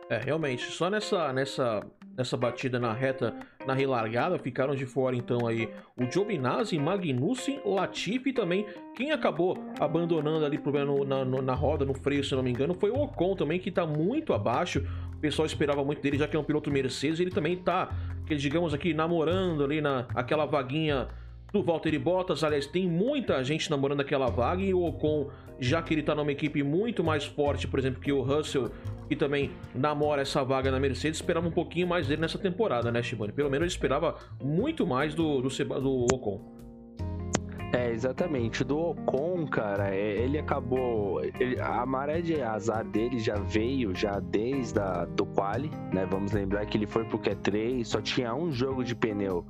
É, 0.08 0.18
realmente, 0.18 0.64
só 0.64 0.90
nessa, 0.90 1.32
nessa, 1.32 1.82
nessa 2.16 2.36
batida 2.36 2.78
na 2.78 2.92
reta, 2.92 3.34
na 3.66 3.72
relargada, 3.72 4.38
ficaram 4.38 4.74
de 4.74 4.84
fora 4.84 5.16
então 5.16 5.46
aí 5.46 5.68
o 5.96 6.10
Giovinazzi, 6.10 6.78
Magnussen, 6.78 7.60
Latifi 7.64 8.32
também. 8.32 8.66
Quem 8.94 9.12
acabou 9.12 9.56
abandonando 9.80 10.44
ali 10.44 10.60
no, 10.84 11.04
na, 11.04 11.24
na 11.24 11.54
roda, 11.54 11.86
no 11.86 11.94
freio, 11.94 12.22
se 12.22 12.34
não 12.34 12.42
me 12.42 12.50
engano, 12.50 12.74
foi 12.74 12.90
o 12.90 13.02
Ocon 13.02 13.34
também, 13.34 13.58
que 13.58 13.70
tá 13.70 13.86
muito 13.86 14.34
abaixo. 14.34 14.86
O 15.14 15.18
pessoal 15.18 15.46
esperava 15.46 15.82
muito 15.82 16.02
dele, 16.02 16.18
já 16.18 16.28
que 16.28 16.36
é 16.36 16.38
um 16.38 16.44
piloto 16.44 16.70
Mercedes, 16.70 17.18
ele 17.18 17.30
também 17.30 17.56
tá, 17.56 17.90
que 18.26 18.36
digamos 18.36 18.74
aqui, 18.74 18.92
namorando 18.92 19.64
ali 19.64 19.80
na 19.80 20.06
aquela 20.14 20.44
vaguinha 20.44 21.08
do 21.54 21.62
Valtteri 21.62 21.98
Bottas. 21.98 22.44
Aliás, 22.44 22.66
tem 22.66 22.86
muita 22.86 23.42
gente 23.42 23.70
namorando 23.70 24.00
aquela 24.00 24.26
vaga 24.26 24.60
e 24.60 24.74
o 24.74 24.84
Ocon, 24.84 25.30
já 25.60 25.80
que 25.80 25.94
ele 25.94 26.02
tá 26.02 26.14
numa 26.14 26.32
equipe 26.32 26.62
muito 26.62 27.02
mais 27.02 27.24
forte, 27.24 27.68
por 27.68 27.78
exemplo, 27.78 28.00
que 28.00 28.12
o 28.12 28.20
Russell 28.20 28.70
que 29.08 29.16
também 29.16 29.50
namora 29.74 30.22
essa 30.22 30.42
vaga 30.44 30.70
na 30.70 30.80
Mercedes, 30.80 31.18
esperava 31.18 31.46
um 31.46 31.50
pouquinho 31.50 31.86
mais 31.86 32.06
dele 32.06 32.20
nessa 32.20 32.38
temporada, 32.38 32.90
né, 32.90 33.02
Shibane? 33.02 33.32
Pelo 33.32 33.50
menos 33.50 33.64
ele 33.64 33.72
esperava 33.72 34.16
muito 34.42 34.86
mais 34.86 35.14
do, 35.14 35.40
do, 35.40 35.48
do 35.48 36.06
Ocon. 36.12 36.53
É, 37.74 37.90
exatamente. 37.90 38.62
Do 38.62 38.78
Ocon, 38.78 39.48
cara, 39.48 39.92
é, 39.92 40.22
ele 40.22 40.38
acabou. 40.38 41.20
Ele, 41.24 41.60
a 41.60 41.84
maré 41.84 42.20
de 42.20 42.40
azar 42.40 42.84
dele 42.84 43.18
já 43.18 43.34
veio 43.34 43.92
já 43.92 44.20
desde 44.20 44.78
a, 44.78 45.04
do 45.04 45.26
quali, 45.26 45.72
né? 45.92 46.06
Vamos 46.08 46.30
lembrar 46.30 46.64
que 46.66 46.78
ele 46.78 46.86
foi 46.86 47.04
pro 47.04 47.18
Q3, 47.18 47.84
só 47.84 48.00
tinha 48.00 48.32
um 48.32 48.52
jogo 48.52 48.84
de 48.84 48.94
pneu 48.94 49.44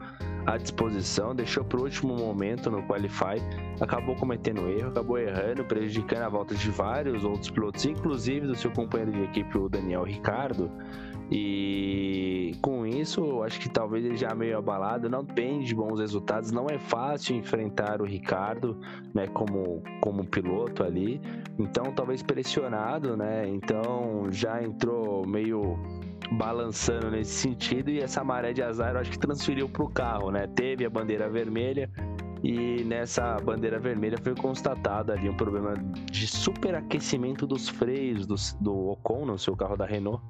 à 0.46 0.56
disposição, 0.56 1.34
deixou 1.34 1.64
para 1.64 1.78
o 1.78 1.82
último 1.82 2.16
momento 2.16 2.70
no 2.70 2.82
Qualify, 2.86 3.42
acabou 3.78 4.14
cometendo 4.16 4.70
erro, 4.70 4.88
acabou 4.88 5.18
errando, 5.18 5.62
prejudicando 5.64 6.22
a 6.22 6.28
volta 6.28 6.54
de 6.54 6.70
vários 6.70 7.24
outros 7.24 7.50
pilotos, 7.50 7.84
inclusive 7.84 8.46
do 8.46 8.54
seu 8.54 8.70
companheiro 8.70 9.12
de 9.12 9.22
equipe, 9.22 9.58
o 9.58 9.68
Daniel 9.68 10.02
Ricardo. 10.02 10.70
E 11.36 12.52
com 12.62 12.86
isso, 12.86 13.42
acho 13.42 13.58
que 13.58 13.68
talvez 13.68 14.04
ele 14.04 14.16
já 14.16 14.32
meio 14.36 14.56
abalado, 14.56 15.10
não 15.10 15.24
tem 15.24 15.58
de 15.62 15.74
bons 15.74 15.98
resultados, 15.98 16.52
não 16.52 16.66
é 16.70 16.78
fácil 16.78 17.34
enfrentar 17.34 18.00
o 18.00 18.04
Ricardo, 18.04 18.78
né, 19.12 19.26
como, 19.26 19.82
como 20.00 20.24
piloto 20.24 20.84
ali. 20.84 21.20
Então, 21.58 21.92
talvez 21.92 22.22
pressionado, 22.22 23.16
né? 23.16 23.48
Então, 23.48 24.28
já 24.30 24.62
entrou 24.62 25.26
meio 25.26 25.76
balançando 26.38 27.10
nesse 27.10 27.32
sentido 27.32 27.90
e 27.90 27.98
essa 27.98 28.22
maré 28.22 28.52
de 28.52 28.62
azar 28.62 28.94
eu 28.94 29.00
acho 29.00 29.10
que 29.10 29.18
transferiu 29.18 29.68
para 29.68 29.82
o 29.82 29.88
carro, 29.88 30.30
né? 30.30 30.46
Teve 30.46 30.86
a 30.86 30.90
bandeira 30.90 31.28
vermelha 31.28 31.90
e 32.44 32.84
nessa 32.84 33.40
bandeira 33.40 33.80
vermelha 33.80 34.18
foi 34.22 34.36
constatado 34.36 35.10
ali 35.10 35.28
um 35.28 35.36
problema 35.36 35.74
de 36.12 36.28
superaquecimento 36.28 37.44
dos 37.44 37.68
freios 37.68 38.24
do, 38.24 38.36
do 38.60 38.90
Ocon 38.90 39.26
no 39.26 39.36
seu 39.36 39.56
carro 39.56 39.76
da 39.76 39.84
Renault 39.84 40.22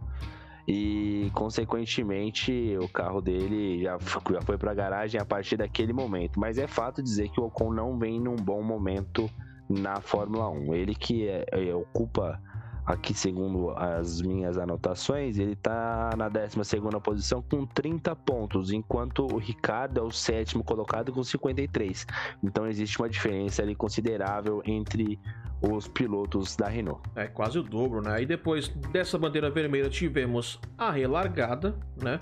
e 0.67 1.31
consequentemente 1.35 2.77
o 2.81 2.89
carro 2.89 3.21
dele 3.21 3.83
já, 3.83 3.99
já 3.99 4.41
foi 4.43 4.57
para 4.57 4.71
a 4.71 4.75
garagem 4.75 5.21
a 5.21 5.25
partir 5.25 5.57
daquele 5.57 5.93
momento. 5.93 6.41
Mas 6.41 6.57
é 6.59 6.67
fato 6.67 7.03
dizer 7.03 7.29
que 7.31 7.41
o 7.41 7.45
Ocon 7.45 7.73
não 7.73 7.99
vem 7.99 8.19
num 8.19 8.37
bom 8.37 8.63
momento 8.63 9.29
na 9.69 10.01
Fórmula 10.01 10.49
1. 10.49 10.75
Ele 10.75 10.95
que 10.95 11.29
é, 11.29 11.45
é, 11.51 11.75
ocupa 11.75 12.41
aqui 12.87 13.15
segundo 13.15 13.71
as 13.71 14.21
minhas 14.21 14.59
anotações, 14.59 15.39
ele 15.39 15.53
está 15.53 16.11
na 16.17 16.29
12 16.29 16.59
posição 17.03 17.43
com 17.43 17.67
30 17.67 18.15
pontos, 18.17 18.73
enquanto 18.73 19.27
o 19.27 19.39
Ricardo 19.39 20.01
é 20.01 20.03
o 20.03 20.11
sétimo 20.11 20.63
colocado 20.63 21.13
com 21.13 21.23
53. 21.23 22.07
Então 22.43 22.67
existe 22.67 22.99
uma 22.99 23.09
diferença 23.09 23.63
ali 23.63 23.75
considerável 23.75 24.63
entre 24.65 25.19
os 25.61 25.89
pilotos 25.89 26.57
da 26.57 26.69
Renault. 26.69 27.01
É 27.15 27.27
quase 27.27 27.59
o 27.59 27.63
dobro, 27.63 28.03
né? 28.03 28.23
E 28.23 28.27
depois 28.27 28.69
dessa 28.93 29.19
bandeira 29.19 29.51
vermelha 29.51 29.89
tivemos 29.89 30.61
a 30.77 30.91
relargada, 30.91 31.75
né? 32.01 32.19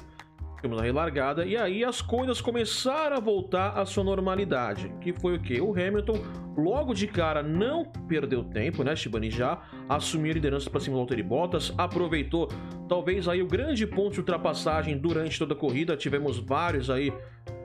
Tivemos 0.62 0.80
a 0.80 0.84
relargada 0.84 1.44
e 1.44 1.56
aí 1.56 1.84
as 1.84 2.00
coisas 2.00 2.40
começaram 2.40 3.16
a 3.16 3.20
voltar 3.20 3.76
à 3.76 3.84
sua 3.84 4.04
normalidade. 4.04 4.94
Que 5.00 5.12
foi 5.12 5.34
o 5.34 5.40
que? 5.40 5.60
O 5.60 5.72
Hamilton, 5.72 6.22
logo 6.56 6.94
de 6.94 7.08
cara, 7.08 7.42
não 7.42 7.84
perdeu 7.84 8.44
tempo, 8.44 8.84
né? 8.84 8.94
Shibani 8.94 9.28
já 9.28 9.60
assumiu 9.88 10.30
a 10.30 10.34
liderança 10.34 10.70
para 10.70 10.78
cima 10.78 10.94
do 10.94 10.98
Valtteri 10.98 11.22
Bottas, 11.24 11.74
aproveitou 11.76 12.48
talvez 12.88 13.26
aí 13.26 13.42
o 13.42 13.46
grande 13.48 13.84
ponto 13.88 14.12
de 14.12 14.20
ultrapassagem 14.20 14.96
durante 14.96 15.36
toda 15.36 15.52
a 15.52 15.56
corrida. 15.56 15.96
Tivemos 15.96 16.38
vários 16.38 16.88
aí 16.88 17.12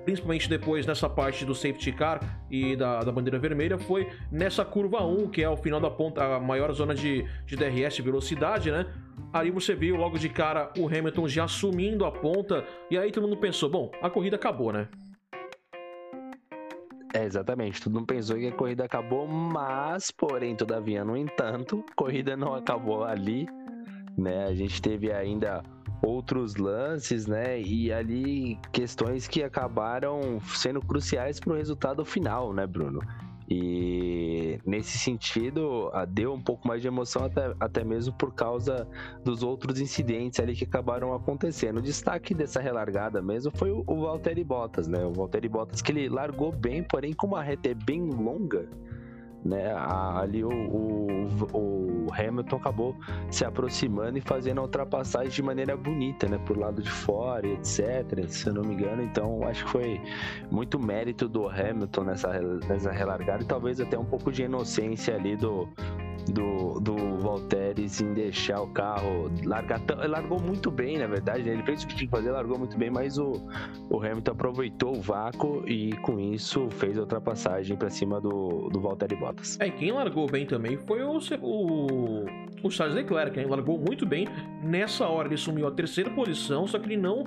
principalmente 0.08 0.48
depois 0.48 0.86
nessa 0.86 1.10
parte 1.10 1.43
do 1.43 1.54
safety 1.54 1.91
car 1.91 2.22
e 2.50 2.78
da, 2.78 3.02
da 3.02 3.12
bandeira 3.12 3.38
vermelha, 3.38 3.78
foi 3.78 4.10
nessa 4.32 4.63
curva 4.63 5.04
1, 5.04 5.28
que 5.28 5.43
é 5.43 5.50
o 5.50 5.58
final 5.58 5.82
da 5.82 5.91
ponta, 5.91 6.38
a 6.38 6.39
maior 6.39 6.72
zona 6.72 6.96
de, 6.96 7.26
de 7.46 7.58
DRS 7.58 7.98
velocidade, 7.98 8.72
né? 8.72 8.86
Aí 9.34 9.52
você 9.52 9.76
viu 9.76 9.98
logo 9.98 10.17
de 10.17 10.30
cara 10.30 10.72
o 10.78 10.88
Hamilton 10.88 11.28
já 11.28 11.43
assumindo 11.43 12.06
a 12.06 12.12
ponta, 12.12 12.63
e 12.89 12.98
aí 12.98 13.12
todo 13.12 13.28
mundo 13.28 13.36
pensou: 13.36 13.70
bom, 13.70 13.91
a 14.02 14.10
corrida 14.10 14.38
acabou, 14.38 14.72
né? 14.72 14.88
É, 17.13 17.26
exatamente. 17.26 17.82
Todo 17.82 17.96
mundo 17.96 18.06
pensou 18.06 18.38
que 18.38 18.48
a 18.48 18.52
corrida 18.54 18.86
acabou, 18.86 19.28
mas, 19.28 20.10
porém, 20.10 20.56
todavia, 20.56 21.04
no 21.04 21.17
entanto, 21.17 21.84
a 21.91 21.96
corrida 21.96 22.38
não 22.38 22.56
acabou 22.56 23.04
ali, 23.04 23.46
né? 24.17 24.46
A 24.46 24.56
gente 24.56 24.82
teve 24.82 25.12
ainda 25.12 25.62
outros 26.02 26.56
lances, 26.56 27.28
né? 27.28 27.60
E 27.60 27.92
ali 27.92 28.60
questões 28.72 29.28
que 29.28 29.44
acabaram 29.44 30.40
sendo 30.42 30.82
cruciais 30.82 31.40
para 31.40 31.54
o 31.54 31.56
resultado 31.56 32.04
final, 32.06 32.54
né, 32.54 32.66
Bruno? 32.66 33.00
E 33.50 34.60
nesse 34.66 34.98
sentido, 34.98 35.90
deu 36.10 36.34
um 36.34 36.42
pouco 36.42 36.68
mais 36.68 36.82
de 36.82 36.88
emoção, 36.90 37.24
até, 37.24 37.56
até 37.62 37.84
mesmo 37.84 38.14
por 38.14 38.34
causa 38.34 38.86
dos 39.24 39.42
outros 39.42 39.80
incidentes 39.80 40.40
ali 40.42 40.54
que 40.54 40.66
acabaram 40.66 41.14
acontecendo. 41.14 41.78
O 41.78 41.82
destaque 41.82 42.34
dessa 42.34 42.60
relargada 42.60 43.22
mesmo 43.22 43.50
foi 43.56 43.72
o, 43.72 43.86
o 43.88 44.02
Valtteri 44.02 44.44
Bottas, 44.44 44.90
né? 44.90 45.06
O 45.06 45.14
Valtteri 45.14 45.48
Bottas 45.48 45.82
que 45.82 45.94
ele 45.94 46.10
largou 46.10 46.52
bem, 46.52 46.84
porém, 46.84 47.14
como 47.14 47.38
a 47.38 47.42
reta 47.42 47.74
bem 47.86 48.10
longa, 48.10 48.70
né? 49.43 49.73
Ali 49.73 50.43
o, 50.43 50.50
o, 50.50 51.28
o, 51.54 52.08
Hamilton 52.13 52.56
acabou 52.56 52.95
se 53.30 53.45
aproximando 53.45 54.17
e 54.17 54.21
fazendo 54.21 54.60
a 54.60 54.63
ultrapassagem 54.63 55.30
de 55.30 55.41
maneira 55.41 55.76
bonita, 55.76 56.28
né? 56.28 56.38
Por 56.45 56.58
lado 56.58 56.82
de 56.82 56.89
fora, 56.89 57.47
etc. 57.47 58.28
Se 58.28 58.47
eu 58.47 58.54
não 58.54 58.63
me 58.63 58.73
engano, 58.73 59.04
então 59.04 59.43
acho 59.47 59.65
que 59.65 59.71
foi 59.71 60.02
muito 60.52 60.80
mérito 60.80 61.28
do 61.28 61.47
Hamilton 61.47 62.04
nessa, 62.04 62.41
nessa 62.67 62.91
relargada 62.91 63.43
e 63.43 63.45
talvez 63.45 63.80
até 63.80 63.97
um 63.97 64.06
pouco 64.06 64.32
de 64.32 64.43
inocência 64.43 65.15
ali 65.15 65.36
do, 65.36 65.67
do, 66.28 66.80
do 66.80 67.18
Valteres 67.18 68.02
em 68.02 68.13
deixar 68.13 68.62
o 68.62 68.68
carro 68.68 69.32
largar. 69.44 69.82
Largou 70.08 70.40
muito 70.40 70.70
bem, 70.70 70.98
na 70.98 71.08
verdade, 71.08 71.44
né? 71.44 71.54
ele 71.54 71.63
fez 71.63 71.84
o 71.84 71.88
que 71.88 71.96
tinha 71.96 72.08
que 72.08 72.16
fazer, 72.16 72.32
largou 72.32 72.58
muito 72.58 72.78
bem, 72.78 72.90
mas 72.90 73.18
o, 73.18 73.34
o 73.90 73.98
Hamilton 73.98 74.32
aproveitou 74.32 74.98
o 74.98 75.02
vácuo 75.02 75.63
e 75.68 75.94
com 75.98 76.20
isso 76.20 76.70
fez 76.72 76.98
a 76.98 77.02
ultrapassagem 77.02 77.76
para 77.76 77.90
cima 77.90 78.20
do, 78.20 78.70
do 78.70 78.80
Valtteri 78.80 79.16
Bottas. 79.16 79.58
É, 79.60 79.70
quem 79.70 79.92
largou 79.92 80.28
bem 80.28 80.46
também 80.46 80.78
foi 80.78 81.02
o, 81.04 81.20
o, 81.42 82.26
o 82.63 82.70
Charles 82.72 82.96
Leclerc, 82.96 83.34
quem 83.34 83.46
largou 83.46 83.78
muito 83.78 84.06
bem. 84.06 84.28
Nessa 84.63 85.08
hora 85.08 85.28
ele 85.28 85.38
sumiu 85.38 85.68
a 85.68 85.72
terceira 85.72 86.10
posição, 86.12 86.68
só 86.68 86.80
que 86.80 86.88
ele 86.88 86.98
não 86.98 87.26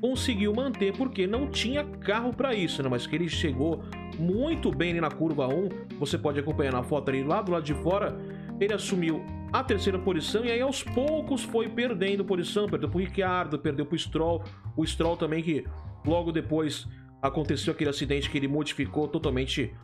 conseguiu 0.00 0.54
manter 0.54 0.96
porque 0.96 1.26
não 1.26 1.50
tinha 1.50 1.84
carro 1.84 2.32
para 2.32 2.54
isso, 2.54 2.82
né? 2.82 2.88
Mas 2.88 3.06
que 3.06 3.16
ele 3.16 3.28
chegou 3.28 3.82
muito 4.18 4.70
bem 4.70 4.90
ali 4.90 5.00
na 5.00 5.10
curva 5.10 5.46
1, 5.46 5.68
você 5.98 6.18
pode 6.18 6.40
acompanhar 6.40 6.72
na 6.72 6.82
foto 6.82 7.08
ali 7.10 7.22
lá 7.22 7.40
do 7.40 7.52
lado 7.52 7.64
de 7.64 7.74
fora, 7.74 8.16
ele 8.60 8.74
assumiu 8.74 9.24
a 9.52 9.62
terceira 9.64 9.98
posição 9.98 10.44
e 10.44 10.50
aí 10.50 10.60
aos 10.60 10.82
poucos 10.82 11.42
foi 11.42 11.68
perdendo 11.68 12.24
posição, 12.24 12.68
perdeu 12.68 12.88
pro 12.88 12.98
Ricciardo, 12.98 13.58
perdeu 13.58 13.86
pro 13.86 13.98
Stroll, 13.98 14.42
o 14.76 14.84
Stroll 14.84 15.16
também 15.16 15.42
que 15.42 15.64
logo 16.04 16.32
depois 16.32 16.86
aconteceu 17.22 17.72
aquele 17.72 17.90
acidente 17.90 18.28
que 18.28 18.36
ele 18.36 18.48
modificou 18.48 19.08
totalmente 19.08 19.74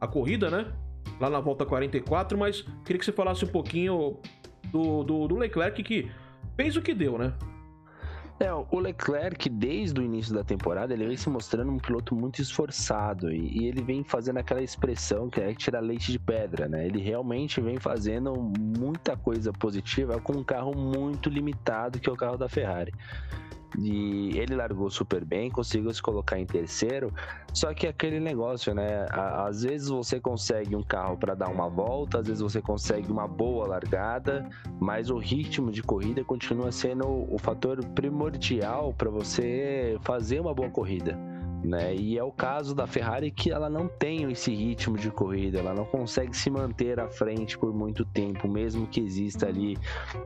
a 0.00 0.06
corrida, 0.06 0.50
né? 0.50 0.72
Lá 1.20 1.30
na 1.30 1.40
volta 1.40 1.64
44, 1.64 2.36
mas 2.36 2.62
queria 2.84 2.98
que 2.98 3.04
você 3.04 3.12
falasse 3.12 3.44
um 3.44 3.48
pouquinho 3.48 4.18
do, 4.72 5.04
do, 5.04 5.28
do 5.28 5.36
Leclerc 5.36 5.82
que 5.82 6.10
fez 6.56 6.76
o 6.76 6.82
que 6.82 6.92
deu, 6.92 7.16
né? 7.16 7.32
É, 8.40 8.52
o 8.52 8.78
Leclerc, 8.80 9.48
desde 9.48 10.00
o 10.00 10.02
início 10.02 10.34
da 10.34 10.42
temporada, 10.42 10.92
ele 10.92 11.06
vem 11.06 11.16
se 11.16 11.30
mostrando 11.30 11.70
um 11.70 11.78
piloto 11.78 12.16
muito 12.16 12.42
esforçado 12.42 13.30
e, 13.30 13.60
e 13.60 13.68
ele 13.68 13.80
vem 13.80 14.02
fazendo 14.02 14.38
aquela 14.38 14.60
expressão 14.60 15.30
que 15.30 15.40
é 15.40 15.54
tirar 15.54 15.80
leite 15.80 16.10
de 16.10 16.18
pedra, 16.18 16.68
né? 16.68 16.84
Ele 16.84 17.00
realmente 17.00 17.60
vem 17.60 17.78
fazendo 17.78 18.34
muita 18.58 19.16
coisa 19.16 19.52
positiva 19.52 20.20
com 20.20 20.32
um 20.32 20.42
carro 20.42 20.76
muito 20.76 21.30
limitado 21.30 22.00
que 22.00 22.08
é 22.08 22.12
o 22.12 22.16
carro 22.16 22.36
da 22.36 22.48
Ferrari. 22.48 22.92
E 23.78 24.38
ele 24.38 24.54
largou 24.54 24.88
super 24.90 25.24
bem, 25.24 25.50
conseguiu 25.50 25.92
se 25.92 26.02
colocar 26.02 26.38
em 26.38 26.46
terceiro. 26.46 27.12
Só 27.52 27.72
que 27.74 27.86
aquele 27.86 28.20
negócio, 28.20 28.74
né? 28.74 29.06
Às 29.10 29.62
vezes 29.62 29.88
você 29.88 30.20
consegue 30.20 30.76
um 30.76 30.82
carro 30.82 31.16
para 31.16 31.34
dar 31.34 31.48
uma 31.48 31.68
volta, 31.68 32.20
às 32.20 32.26
vezes 32.26 32.42
você 32.42 32.60
consegue 32.60 33.10
uma 33.10 33.26
boa 33.26 33.66
largada, 33.66 34.48
mas 34.80 35.10
o 35.10 35.18
ritmo 35.18 35.70
de 35.70 35.82
corrida 35.82 36.24
continua 36.24 36.70
sendo 36.72 37.04
o 37.32 37.38
fator 37.38 37.84
primordial 37.88 38.94
para 38.96 39.10
você 39.10 39.96
fazer 40.02 40.40
uma 40.40 40.54
boa 40.54 40.70
corrida 40.70 41.33
né? 41.64 41.94
E 41.94 42.18
é 42.18 42.22
o 42.22 42.30
caso 42.30 42.74
da 42.74 42.86
Ferrari 42.86 43.30
que 43.30 43.50
ela 43.50 43.70
não 43.70 43.88
tem 43.88 44.30
esse 44.30 44.54
ritmo 44.54 44.98
de 44.98 45.10
corrida, 45.10 45.58
ela 45.58 45.72
não 45.72 45.84
consegue 45.84 46.36
se 46.36 46.50
manter 46.50 47.00
à 47.00 47.08
frente 47.08 47.56
por 47.56 47.72
muito 47.72 48.04
tempo, 48.04 48.46
mesmo 48.46 48.86
que 48.86 49.00
exista 49.00 49.46
ali 49.46 49.76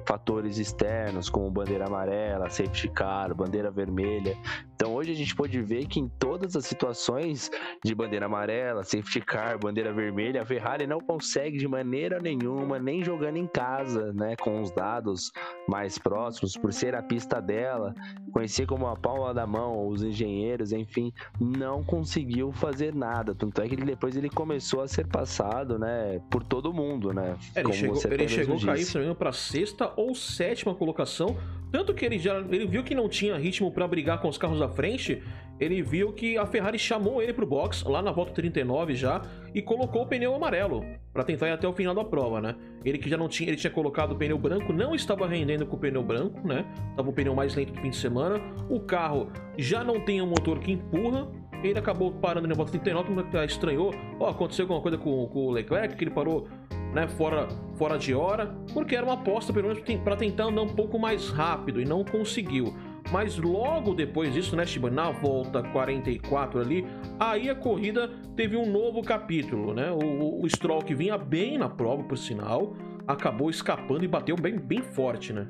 fatores 0.05 0.59
externos 0.59 1.31
como 1.31 1.51
bandeira 1.51 1.87
amarela, 1.87 2.51
safety 2.51 2.89
car, 2.89 3.35
bandeira 3.35 3.71
vermelha. 3.71 4.37
Então 4.79 4.95
hoje 4.95 5.11
a 5.11 5.15
gente 5.17 5.35
pode 5.35 5.61
ver 5.61 5.89
que 5.89 5.99
em 5.99 6.07
todas 6.07 6.55
as 6.55 6.65
situações 6.65 7.51
de 7.85 7.93
bandeira 7.97 8.27
amarela, 8.27 8.85
safety 8.85 9.21
car, 9.21 9.59
bandeira 9.59 9.93
vermelha, 9.93 10.43
a 10.43 10.45
Ferrari 10.47 10.87
não 10.87 11.01
consegue 11.01 11.59
de 11.59 11.67
maneira 11.67 12.21
nenhuma, 12.21 12.79
nem 12.79 13.03
jogando 13.03 13.39
em 13.39 13.47
casa, 13.49 14.13
né, 14.13 14.37
com 14.37 14.63
os 14.63 14.71
dados 14.71 15.33
mais 15.67 15.99
próximos, 15.99 16.57
por 16.57 16.73
ser 16.73 16.95
a 16.95 17.03
pista 17.03 17.43
dela, 17.43 17.93
conhecer 18.33 18.67
como 18.67 18.87
a 18.87 18.95
palma 18.95 19.35
da 19.35 19.45
mão 19.49 19.89
os 19.89 20.05
engenheiros, 20.05 20.71
enfim, 20.71 21.13
não 21.41 21.83
conseguiu 21.83 22.53
fazer 22.53 22.95
nada. 22.95 23.35
Tanto 23.35 23.61
é 23.61 23.69
que 23.69 23.75
depois 23.75 24.17
ele 24.17 24.31
começou 24.31 24.81
a 24.81 24.87
ser 24.87 25.09
passado, 25.09 25.77
né, 25.77 26.21
por 26.31 26.45
todo 26.45 26.73
mundo, 26.73 27.13
né? 27.13 27.37
É, 27.53 27.63
ele 27.63 27.73
chegou, 27.73 28.01
ele 28.13 28.29
chegou 28.29 28.57
a 28.57 28.61
cair, 28.61 28.85
se 28.85 29.15
para 29.17 29.33
sexta 29.33 29.93
ou 29.97 30.15
sétima 30.15 30.73
colocação. 30.73 31.37
Tanto 31.71 31.93
que 31.93 32.05
ele 32.05 32.19
já 32.19 32.39
ele 32.39 32.67
viu 32.67 32.83
que 32.83 32.95
não 32.95 33.09
tinha 33.11 33.37
ritmo 33.37 33.71
para 33.71 33.87
brigar 33.87 34.23
com 34.23 34.29
os 34.29 34.39
carros 34.39 34.59
da 34.59 34.68
frente, 34.69 35.23
ele 35.61 35.83
viu 35.83 36.13
que 36.13 36.39
a 36.39 36.47
Ferrari 36.47 36.79
chamou 36.79 37.21
ele 37.21 37.33
pro 37.33 37.47
box 37.47 37.85
lá 37.85 38.01
na 38.01 38.13
volta 38.13 38.33
39 38.33 38.95
já 38.95 39.23
e 39.55 39.61
colocou 39.61 40.03
o 40.03 40.07
pneu 40.07 40.35
amarelo 40.35 40.85
para 41.13 41.25
tentar 41.25 41.49
ir 41.49 41.53
até 41.53 41.67
o 41.67 41.73
final 41.73 41.95
da 41.95 42.05
prova, 42.05 42.41
né? 42.41 42.55
Ele 42.85 42.97
que 42.97 43.11
já 43.11 43.17
não 43.17 43.29
tinha, 43.29 43.49
ele 43.49 43.57
tinha 43.57 43.71
colocado 43.71 44.13
o 44.13 44.17
pneu 44.17 44.39
branco, 44.39 44.73
não 44.73 44.95
estava 44.95 45.27
rendendo 45.27 45.67
com 45.67 45.77
o 45.77 45.79
pneu 45.79 46.03
branco, 46.03 46.47
né? 46.47 46.65
Tava 46.95 47.11
o 47.11 47.13
pneu 47.13 47.35
mais 47.35 47.55
lento 47.57 47.73
do 47.73 47.81
fim 47.81 47.91
de 47.91 47.97
semana. 47.97 48.41
O 48.69 48.79
carro 48.81 49.33
já 49.57 49.83
não 49.83 50.01
tem 50.01 50.23
um 50.23 50.27
motor 50.27 50.61
que 50.61 50.71
empurra, 50.71 51.27
ele 51.63 51.79
acabou 51.79 52.13
parando 52.13 52.47
na 52.47 52.55
volta 52.55 52.71
39, 52.71 53.09
como 53.09 53.45
estranhou. 53.45 53.93
Ó, 54.21 54.27
oh, 54.27 54.31
aconteceu 54.31 54.65
alguma 54.65 54.81
coisa 54.81 54.97
com, 54.97 55.27
com, 55.27 55.47
o 55.47 55.51
Leclerc, 55.51 55.97
que 55.97 56.05
ele 56.05 56.11
parou 56.11 56.47
né, 56.93 57.09
fora, 57.09 57.49
fora 57.75 57.99
de 57.99 58.15
hora, 58.15 58.55
porque 58.73 58.95
era 58.95 59.05
uma 59.05 59.15
aposta, 59.15 59.53
pelo 59.53 59.69
menos, 59.69 59.83
para 60.05 60.17
tentar 60.17 60.45
andar 60.45 60.63
um 60.63 60.69
pouco 60.69 60.99
mais 60.99 61.31
rápido 61.31 61.81
e 61.81 61.85
não 61.85 62.05
conseguiu. 62.05 62.75
Mas 63.11 63.39
logo 63.39 63.95
depois 63.95 64.33
disso, 64.33 64.55
né, 64.55 64.67
Shiba, 64.67 64.91
na 64.91 65.11
volta 65.11 65.63
44 65.63 66.61
ali, 66.61 66.87
aí 67.19 67.49
a 67.49 67.55
corrida 67.55 68.11
teve 68.37 68.57
um 68.57 68.71
novo 68.71 69.03
capítulo, 69.03 69.73
né? 69.73 69.91
O, 69.91 70.43
o 70.43 70.49
Stroll 70.49 70.83
que 70.83 70.95
vinha 70.95 71.17
bem 71.17 71.57
na 71.57 71.69
prova, 71.69 72.03
por 72.03 72.19
sinal, 72.19 72.77
acabou 73.07 73.49
escapando 73.49 74.05
e 74.05 74.09
bateu 74.09 74.37
bem, 74.37 74.59
bem 74.59 74.83
forte, 74.83 75.33
né? 75.33 75.47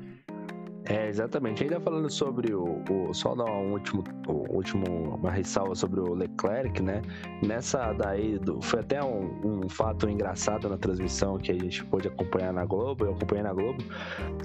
É, 0.89 1.07
exatamente. 1.07 1.61
Ainda 1.63 1.79
falando 1.79 2.09
sobre 2.09 2.51
o, 2.51 2.81
o 2.89 3.13
só 3.13 3.35
dar 3.35 3.45
um 3.45 3.73
último, 3.73 4.03
último 4.49 5.15
uma 5.15 5.29
ressalva 5.29 5.75
sobre 5.75 5.99
o 5.99 6.15
Leclerc, 6.15 6.81
né? 6.81 7.03
Nessa 7.43 7.93
daí 7.93 8.39
do, 8.39 8.59
foi 8.59 8.79
até 8.79 9.03
um, 9.03 9.61
um, 9.65 9.69
fato 9.69 10.09
engraçado 10.09 10.67
na 10.67 10.77
transmissão 10.77 11.37
que 11.37 11.51
a 11.51 11.53
gente 11.53 11.85
pôde 11.85 12.07
acompanhar 12.07 12.51
na 12.51 12.65
Globo, 12.65 13.05
eu 13.05 13.11
acompanhei 13.13 13.43
na 13.43 13.53
Globo, 13.53 13.83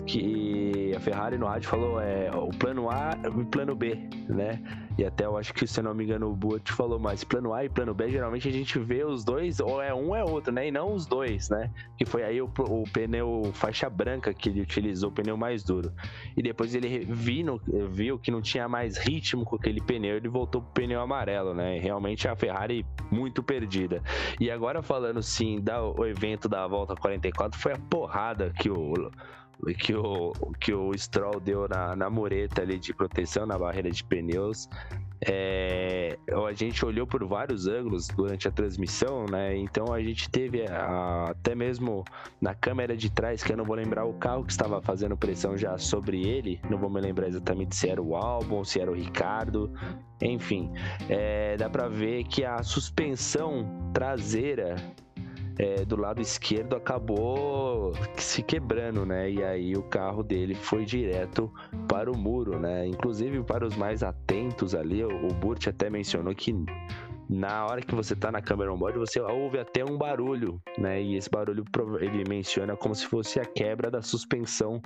que 0.07 0.93
a 0.95 1.01
Ferrari 1.01 1.39
no 1.39 1.47
rádio 1.47 1.71
falou 1.71 1.99
é 1.99 2.31
o 2.31 2.51
plano 2.51 2.91
A 2.91 3.19
e 3.25 3.29
o 3.29 3.47
plano 3.47 3.75
B, 3.75 3.99
né? 4.29 4.61
E 4.97 5.05
até 5.05 5.25
eu 5.25 5.37
acho 5.37 5.53
que, 5.53 5.67
se 5.67 5.83
não 5.83 5.95
me 5.95 6.05
engano, 6.05 6.31
o 6.31 6.37
Buat 6.37 6.73
falou, 6.73 6.99
mas 6.99 7.25
plano 7.25 7.53
A 7.53 7.65
e 7.65 7.69
plano 7.69 7.93
B, 7.93 8.09
geralmente 8.11 8.49
a 8.49 8.53
gente 8.53 8.79
vê 8.79 9.05
os 9.05 9.25
dois, 9.25 9.59
ou 9.61 9.83
é 9.83 9.93
um 9.93 10.09
ou 10.09 10.17
é 10.17 10.25
outro, 10.25 10.53
né? 10.53 10.69
E 10.69 10.71
não 10.71 10.93
os 10.93 11.07
dois, 11.07 11.51
né? 11.51 11.71
Que 11.97 12.05
foi 12.05 12.23
aí 12.23 12.41
o, 12.41 12.47
o 12.47 12.85
pneu 12.93 13.51
faixa 13.55 13.91
branca 13.91 14.33
que 14.33 14.49
ele 14.49 14.61
utilizou, 14.61 15.11
o 15.11 15.13
pneu 15.13 15.37
mais 15.37 15.65
duro. 15.65 15.93
E 16.37 16.43
depois 16.43 16.75
ele 16.75 17.01
viu, 17.05 17.61
viu 17.91 18.19
que 18.19 18.31
não 18.31 18.41
tinha 18.41 18.69
mais 18.69 18.97
ritmo 18.97 19.45
com 19.45 19.57
aquele 19.57 19.81
pneu, 19.81 20.17
ele 20.17 20.29
voltou 20.29 20.63
pro 20.63 20.83
pneu 20.83 21.01
amarelo, 21.01 21.55
né? 21.55 21.77
E 21.77 21.81
realmente 21.81 22.29
a 22.29 22.37
Ferrari 22.37 22.87
muito 23.11 23.43
perdida. 23.43 24.03
E 24.41 24.51
agora 24.51 24.83
falando 24.83 25.23
sim, 25.23 25.61
da, 25.61 25.83
o 25.83 26.07
evento 26.07 26.49
da 26.49 26.67
volta 26.67 26.95
44 26.95 27.59
foi 27.59 27.73
a 27.73 27.79
porrada 27.79 28.53
que 28.59 28.71
o 28.71 29.11
que 29.79 29.95
o, 29.95 30.33
que 30.61 30.73
o 30.73 30.97
Stroll 30.97 31.41
deu 31.41 31.69
na, 31.69 31.97
na 31.97 32.11
mureta 32.11 32.63
ali 32.63 32.79
de 32.79 32.93
proteção, 32.93 33.47
na 33.47 33.59
barreira 33.59 33.91
de 33.91 34.05
pneus. 34.05 34.69
É, 35.27 36.19
a 36.47 36.53
gente 36.53 36.85
olhou 36.85 37.07
por 37.07 37.25
vários 37.25 37.67
ângulos 37.67 38.09
durante 38.09 38.47
a 38.47 38.51
transmissão, 38.51 39.25
né? 39.31 39.57
Então 39.57 39.93
a 39.93 40.03
gente 40.03 40.29
teve 40.29 40.67
a, 40.67 41.31
até 41.31 41.55
mesmo 41.55 42.05
na 42.41 42.55
câmera 42.55 42.95
de 42.95 43.11
trás, 43.11 43.43
que 43.43 43.53
eu 43.53 43.57
não 43.57 43.65
vou 43.65 43.77
lembrar 43.77 44.05
o 44.05 44.13
carro 44.15 44.45
que 44.45 44.53
estava 44.53 44.83
fazendo 44.83 45.17
pressão 45.17 45.57
já 45.57 45.79
sobre 45.79 46.27
ele, 46.27 46.61
não 46.69 46.77
vou 46.77 46.91
me 46.91 47.01
lembrar 47.01 47.29
exatamente 47.29 47.75
se 47.75 47.89
era 47.89 48.03
o 48.03 48.15
Albon, 48.15 48.65
se 48.65 48.81
era 48.81 48.91
o 48.91 48.95
Ricardo, 48.95 49.73
enfim, 50.21 50.71
é, 51.09 51.57
dá 51.57 51.71
para 51.71 51.89
ver 51.89 52.25
que 52.25 52.45
a 52.45 52.63
suspensão 52.63 53.91
traseira 53.95 54.77
é, 55.59 55.85
do 55.85 55.97
lado 55.97 56.21
esquerdo 56.21 56.77
acabou 56.77 57.93
se 58.17 58.43
quebrando, 58.43 59.07
né? 59.07 59.31
E 59.31 59.43
aí 59.43 59.77
o 59.77 59.83
carro 59.83 60.23
dele 60.23 60.55
foi 60.55 60.85
direto 60.85 61.53
para 61.89 62.11
o 62.11 62.17
muro, 62.17 62.59
né? 62.59 62.87
Inclusive 62.87 63.43
para 63.43 63.67
os 63.67 63.77
mais 63.77 64.03
atentos 64.03 64.75
ali, 64.75 65.05
o, 65.05 65.27
o 65.27 65.35
Burt 65.35 65.67
até 65.69 65.89
mencionou 65.89 66.35
que 66.35 66.55
na 67.29 67.65
hora 67.67 67.81
que 67.81 67.95
você 67.95 68.15
tá 68.15 68.31
na 68.31 68.43
câmera 68.43 68.73
on-board, 68.73 68.99
você 68.99 69.21
ouve 69.21 69.59
até 69.59 69.85
um 69.85 69.97
barulho, 69.97 70.61
né? 70.79 71.01
E 71.01 71.17
esse 71.17 71.31
barulho 71.31 71.65
ele 72.01 72.25
menciona 72.29 72.77
como 72.77 72.95
se 72.95 73.07
fosse 73.07 73.41
a 73.41 73.45
quebra 73.45 73.91
da 73.91 74.03
suspensão 74.03 74.83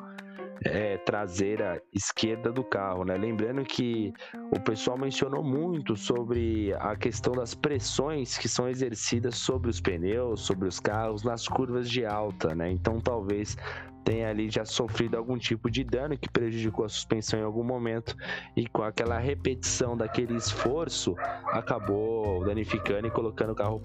é, 0.65 0.97
traseira 0.99 1.83
esquerda 1.95 2.53
do 2.53 2.65
carro, 2.65 3.05
né? 3.05 3.17
Lembrando 3.17 3.63
que 3.65 4.13
o 4.55 4.61
pessoal 4.61 4.99
mencionou 4.99 5.43
muito 5.43 5.97
sobre 5.97 6.73
a 6.75 6.97
questão 6.97 7.33
das 7.33 7.55
pressões 7.55 8.37
que 8.39 8.49
são 8.49 8.69
exercidas 8.69 9.37
sobre 9.37 9.71
os 9.71 9.81
pneus, 9.81 10.41
sobre 10.41 10.69
os 10.69 10.81
carros 10.81 11.23
nas 11.23 11.47
curvas 11.47 11.89
de 11.89 12.05
alta, 12.05 12.55
né? 12.55 12.71
Então 12.71 13.01
talvez 13.01 13.57
tenha 14.05 14.31
ali 14.31 14.49
já 14.49 14.65
sofrido 14.65 15.17
algum 15.17 15.37
tipo 15.37 15.71
de 15.71 15.85
dano 15.85 16.17
que 16.17 16.31
prejudicou 16.31 16.85
a 16.85 16.89
suspensão 16.89 17.39
em 17.39 17.43
algum 17.43 17.63
momento 17.63 18.17
e 18.57 18.67
com 18.67 18.83
aquela 18.83 19.19
repetição 19.19 19.97
daquele 19.97 20.35
esforço 20.35 21.15
acabou 21.49 22.43
danificando 22.45 23.07
e 23.07 23.11
colocando 23.11 23.53
o 23.53 23.55
carro 23.55 23.83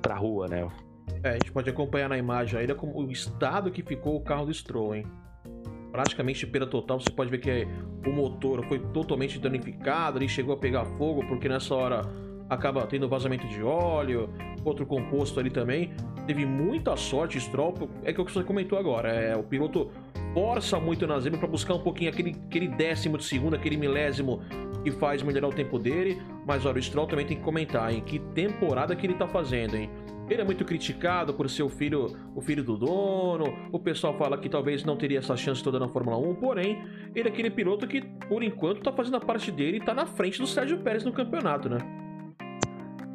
para 0.00 0.14
a 0.14 0.18
rua, 0.18 0.46
né? 0.46 0.68
É, 1.22 1.30
a 1.30 1.32
gente 1.32 1.52
pode 1.52 1.68
acompanhar 1.68 2.08
na 2.08 2.16
imagem 2.16 2.66
como 2.76 2.96
o 2.96 3.10
estado 3.10 3.70
que 3.70 3.82
ficou 3.82 4.16
o 4.16 4.22
carro 4.22 4.46
do 4.46 4.54
Stroll, 4.54 4.94
hein? 4.94 5.06
Praticamente 5.94 6.44
perda 6.44 6.66
total. 6.66 6.98
Você 6.98 7.10
pode 7.10 7.30
ver 7.30 7.38
que 7.38 7.68
o 8.04 8.12
motor 8.12 8.64
foi 8.66 8.80
totalmente 8.80 9.38
danificado, 9.38 10.18
ele 10.18 10.26
chegou 10.26 10.52
a 10.52 10.56
pegar 10.56 10.84
fogo, 10.84 11.24
porque 11.28 11.48
nessa 11.48 11.72
hora 11.72 12.00
acaba 12.50 12.84
tendo 12.84 13.08
vazamento 13.08 13.46
de 13.46 13.62
óleo, 13.62 14.28
outro 14.64 14.84
composto 14.84 15.38
ali 15.38 15.50
também. 15.50 15.92
Teve 16.26 16.44
muita 16.44 16.96
sorte, 16.96 17.38
Stroll, 17.38 17.88
é 18.02 18.12
que 18.12 18.20
o 18.20 18.24
que 18.24 18.32
você 18.32 18.42
comentou 18.42 18.76
agora, 18.76 19.08
é 19.08 19.36
o 19.36 19.44
piloto 19.44 19.88
força 20.34 20.80
muito 20.80 21.06
na 21.06 21.18
zebra 21.20 21.38
para 21.38 21.48
buscar 21.48 21.74
um 21.74 21.80
pouquinho 21.80 22.10
aquele, 22.10 22.36
aquele 22.46 22.68
décimo 22.68 23.16
de 23.16 23.24
segundo, 23.24 23.54
aquele 23.54 23.76
milésimo 23.76 24.42
que 24.82 24.90
faz 24.90 25.22
melhorar 25.22 25.48
o 25.48 25.52
tempo 25.52 25.78
dele. 25.78 26.20
Mas 26.44 26.66
olha, 26.66 26.78
o 26.78 26.82
Stroll 26.82 27.06
também 27.06 27.24
tem 27.24 27.36
que 27.36 27.42
comentar, 27.42 27.94
em 27.94 28.00
que 28.00 28.18
temporada 28.18 28.94
que 28.96 29.06
ele 29.06 29.14
tá 29.14 29.28
fazendo, 29.28 29.76
hein? 29.76 29.88
Ele 30.28 30.40
é 30.40 30.44
muito 30.44 30.64
criticado 30.64 31.34
por 31.34 31.48
ser 31.48 31.62
o 31.62 31.68
filho, 31.68 32.16
o 32.34 32.40
filho 32.40 32.64
do 32.64 32.76
dono. 32.76 33.54
O 33.70 33.78
pessoal 33.78 34.16
fala 34.16 34.38
que 34.38 34.48
talvez 34.48 34.82
não 34.82 34.96
teria 34.96 35.18
essa 35.18 35.36
chance 35.36 35.62
toda 35.62 35.78
na 35.78 35.86
Fórmula 35.86 36.16
1. 36.16 36.34
Porém, 36.36 36.82
ele 37.14 37.28
é 37.28 37.30
aquele 37.30 37.50
piloto 37.50 37.86
que, 37.86 38.00
por 38.00 38.42
enquanto, 38.42 38.82
tá 38.82 38.90
fazendo 38.90 39.18
a 39.18 39.20
parte 39.20 39.52
dele 39.52 39.76
e 39.76 39.80
tá 39.80 39.92
na 39.92 40.06
frente 40.06 40.40
do 40.40 40.46
Sérgio 40.46 40.78
Pérez 40.78 41.04
no 41.04 41.12
campeonato, 41.12 41.68
né? 41.68 42.03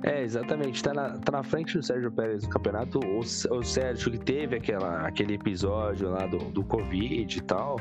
É, 0.03 0.23
exatamente. 0.23 0.81
Tá 0.81 0.93
na, 0.93 1.17
tá 1.17 1.31
na 1.31 1.43
frente 1.43 1.77
do 1.77 1.83
Sérgio 1.83 2.12
Pérez 2.12 2.43
no 2.43 2.49
campeonato. 2.49 2.99
O, 2.99 3.19
o 3.19 3.63
Sérgio 3.63 4.12
que 4.12 4.17
teve 4.17 4.55
aquela, 4.57 5.07
aquele 5.07 5.33
episódio 5.35 6.09
lá 6.09 6.25
do, 6.25 6.38
do 6.38 6.63
Covid 6.63 7.38
e 7.38 7.41
tal. 7.41 7.77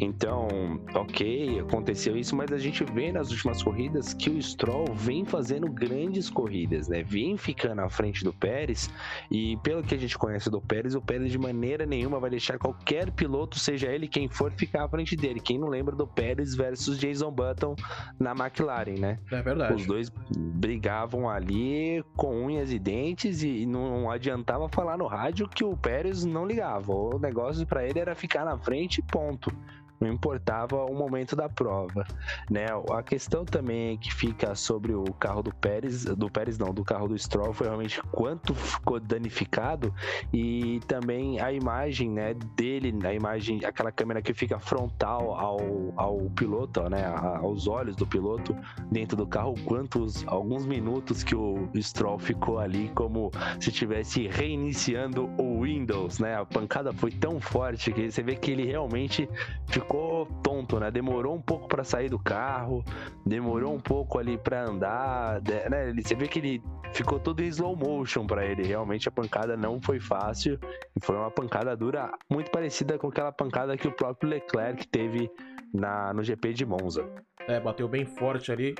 Então, 0.00 0.48
ok, 0.94 1.60
aconteceu 1.60 2.16
isso, 2.16 2.34
mas 2.34 2.50
a 2.50 2.56
gente 2.56 2.82
vê 2.84 3.12
nas 3.12 3.30
últimas 3.30 3.62
corridas 3.62 4.14
que 4.14 4.30
o 4.30 4.40
Stroll 4.40 4.86
vem 4.94 5.26
fazendo 5.26 5.70
grandes 5.70 6.30
corridas, 6.30 6.88
né? 6.88 7.02
Vem 7.02 7.36
ficando 7.36 7.82
à 7.82 7.90
frente 7.90 8.24
do 8.24 8.32
Pérez 8.32 8.90
e 9.30 9.58
pelo 9.58 9.82
que 9.82 9.94
a 9.94 9.98
gente 9.98 10.16
conhece 10.16 10.48
do 10.48 10.58
Pérez, 10.58 10.94
o 10.94 11.02
Pérez 11.02 11.30
de 11.30 11.38
maneira 11.38 11.84
nenhuma 11.84 12.18
vai 12.18 12.30
deixar 12.30 12.58
qualquer 12.58 13.10
piloto, 13.10 13.58
seja 13.58 13.92
ele 13.92 14.08
quem 14.08 14.26
for, 14.26 14.50
ficar 14.52 14.84
à 14.84 14.88
frente 14.88 15.14
dele. 15.14 15.38
Quem 15.38 15.58
não 15.58 15.68
lembra 15.68 15.94
do 15.94 16.06
Pérez 16.06 16.54
versus 16.54 16.98
Jason 16.98 17.30
Button 17.30 17.76
na 18.18 18.30
McLaren, 18.30 18.98
né? 18.98 19.18
É 19.30 19.42
verdade. 19.42 19.74
Os 19.74 19.86
dois 19.86 20.10
brigavam 20.34 21.28
ali 21.28 22.02
com 22.16 22.46
unhas 22.46 22.72
e 22.72 22.78
dentes 22.78 23.42
e 23.42 23.66
não 23.66 24.10
adiantava 24.10 24.66
falar 24.70 24.96
no 24.96 25.06
rádio 25.06 25.46
que 25.46 25.62
o 25.62 25.76
Pérez 25.76 26.24
não 26.24 26.46
ligava. 26.46 26.90
O 26.90 27.18
negócio 27.18 27.66
para 27.66 27.86
ele 27.86 27.98
era 27.98 28.14
ficar 28.14 28.46
na 28.46 28.56
frente, 28.56 29.02
ponto 29.02 29.54
não 30.00 30.10
importava 30.10 30.84
o 30.86 30.94
momento 30.94 31.36
da 31.36 31.48
prova, 31.48 32.06
né? 32.50 32.66
A 32.90 33.02
questão 33.02 33.44
também 33.44 33.98
que 33.98 34.12
fica 34.12 34.54
sobre 34.54 34.94
o 34.94 35.04
carro 35.14 35.42
do 35.42 35.54
Pérez, 35.54 36.04
do 36.04 36.30
Pérez 36.30 36.58
não, 36.58 36.72
do 36.72 36.82
carro 36.82 37.08
do 37.08 37.18
Stroll 37.18 37.52
foi 37.52 37.66
realmente 37.66 38.02
quanto 38.10 38.54
ficou 38.54 38.98
danificado 38.98 39.94
e 40.32 40.80
também 40.86 41.38
a 41.40 41.52
imagem, 41.52 42.10
né, 42.10 42.34
dele, 42.56 42.94
a 43.04 43.12
imagem, 43.12 43.60
aquela 43.64 43.92
câmera 43.92 44.22
que 44.22 44.32
fica 44.32 44.58
frontal 44.58 45.34
ao, 45.34 45.92
ao 45.96 46.18
piloto, 46.30 46.88
né, 46.88 47.04
aos 47.42 47.68
olhos 47.68 47.94
do 47.94 48.06
piloto 48.06 48.56
dentro 48.90 49.16
do 49.16 49.26
carro, 49.26 49.54
quantos 49.64 50.26
alguns 50.26 50.64
minutos 50.64 51.22
que 51.22 51.34
o 51.34 51.68
Stroll 51.76 52.18
ficou 52.18 52.58
ali 52.58 52.90
como 52.94 53.30
se 53.60 53.68
estivesse 53.68 54.26
reiniciando 54.28 55.30
o 55.38 55.62
Windows, 55.62 56.18
né? 56.18 56.36
A 56.36 56.44
pancada 56.44 56.92
foi 56.92 57.10
tão 57.10 57.40
forte 57.40 57.92
que 57.92 58.10
você 58.10 58.22
vê 58.22 58.34
que 58.34 58.50
ele 58.52 58.64
realmente 58.64 59.28
ficou 59.66 59.89
ficou 59.90 60.26
tonto, 60.40 60.78
né? 60.78 60.88
Demorou 60.88 61.34
um 61.34 61.42
pouco 61.42 61.66
para 61.66 61.82
sair 61.82 62.08
do 62.08 62.18
carro, 62.18 62.84
demorou 63.26 63.74
um 63.74 63.80
pouco 63.80 64.20
ali 64.20 64.38
para 64.38 64.64
andar, 64.64 65.42
né? 65.68 65.92
Você 66.00 66.14
vê 66.14 66.28
que 66.28 66.38
ele 66.38 66.62
ficou 66.92 67.18
todo 67.18 67.42
em 67.42 67.48
slow 67.48 67.74
motion 67.74 68.24
para 68.24 68.46
ele. 68.46 68.62
Realmente 68.62 69.08
a 69.08 69.10
pancada 69.10 69.56
não 69.56 69.82
foi 69.82 69.98
fácil 69.98 70.60
e 70.96 71.04
foi 71.04 71.16
uma 71.16 71.30
pancada 71.30 71.76
dura, 71.76 72.12
muito 72.30 72.52
parecida 72.52 72.96
com 72.98 73.08
aquela 73.08 73.32
pancada 73.32 73.76
que 73.76 73.88
o 73.88 73.92
próprio 73.92 74.30
Leclerc 74.30 74.86
teve 74.86 75.28
na 75.74 76.14
no 76.14 76.22
GP 76.22 76.52
de 76.52 76.64
Monza. 76.64 77.04
É, 77.48 77.58
bateu 77.58 77.88
bem 77.88 78.04
forte 78.04 78.52
ali. 78.52 78.76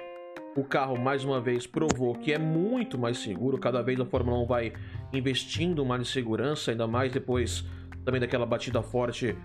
O 0.56 0.62
carro 0.62 0.96
mais 0.96 1.24
uma 1.24 1.40
vez 1.40 1.66
provou 1.66 2.14
que 2.14 2.32
é 2.32 2.38
muito 2.38 2.96
mais 2.96 3.18
seguro. 3.18 3.58
Cada 3.58 3.82
vez 3.82 3.98
a 3.98 4.06
Fórmula 4.06 4.38
1 4.44 4.46
vai 4.46 4.72
investindo 5.12 5.84
mais 5.84 6.02
em 6.02 6.04
segurança, 6.04 6.70
ainda 6.70 6.86
mais 6.86 7.12
depois 7.12 7.64
também 8.04 8.20
daquela 8.20 8.46
batida 8.46 8.80
forte 8.80 9.36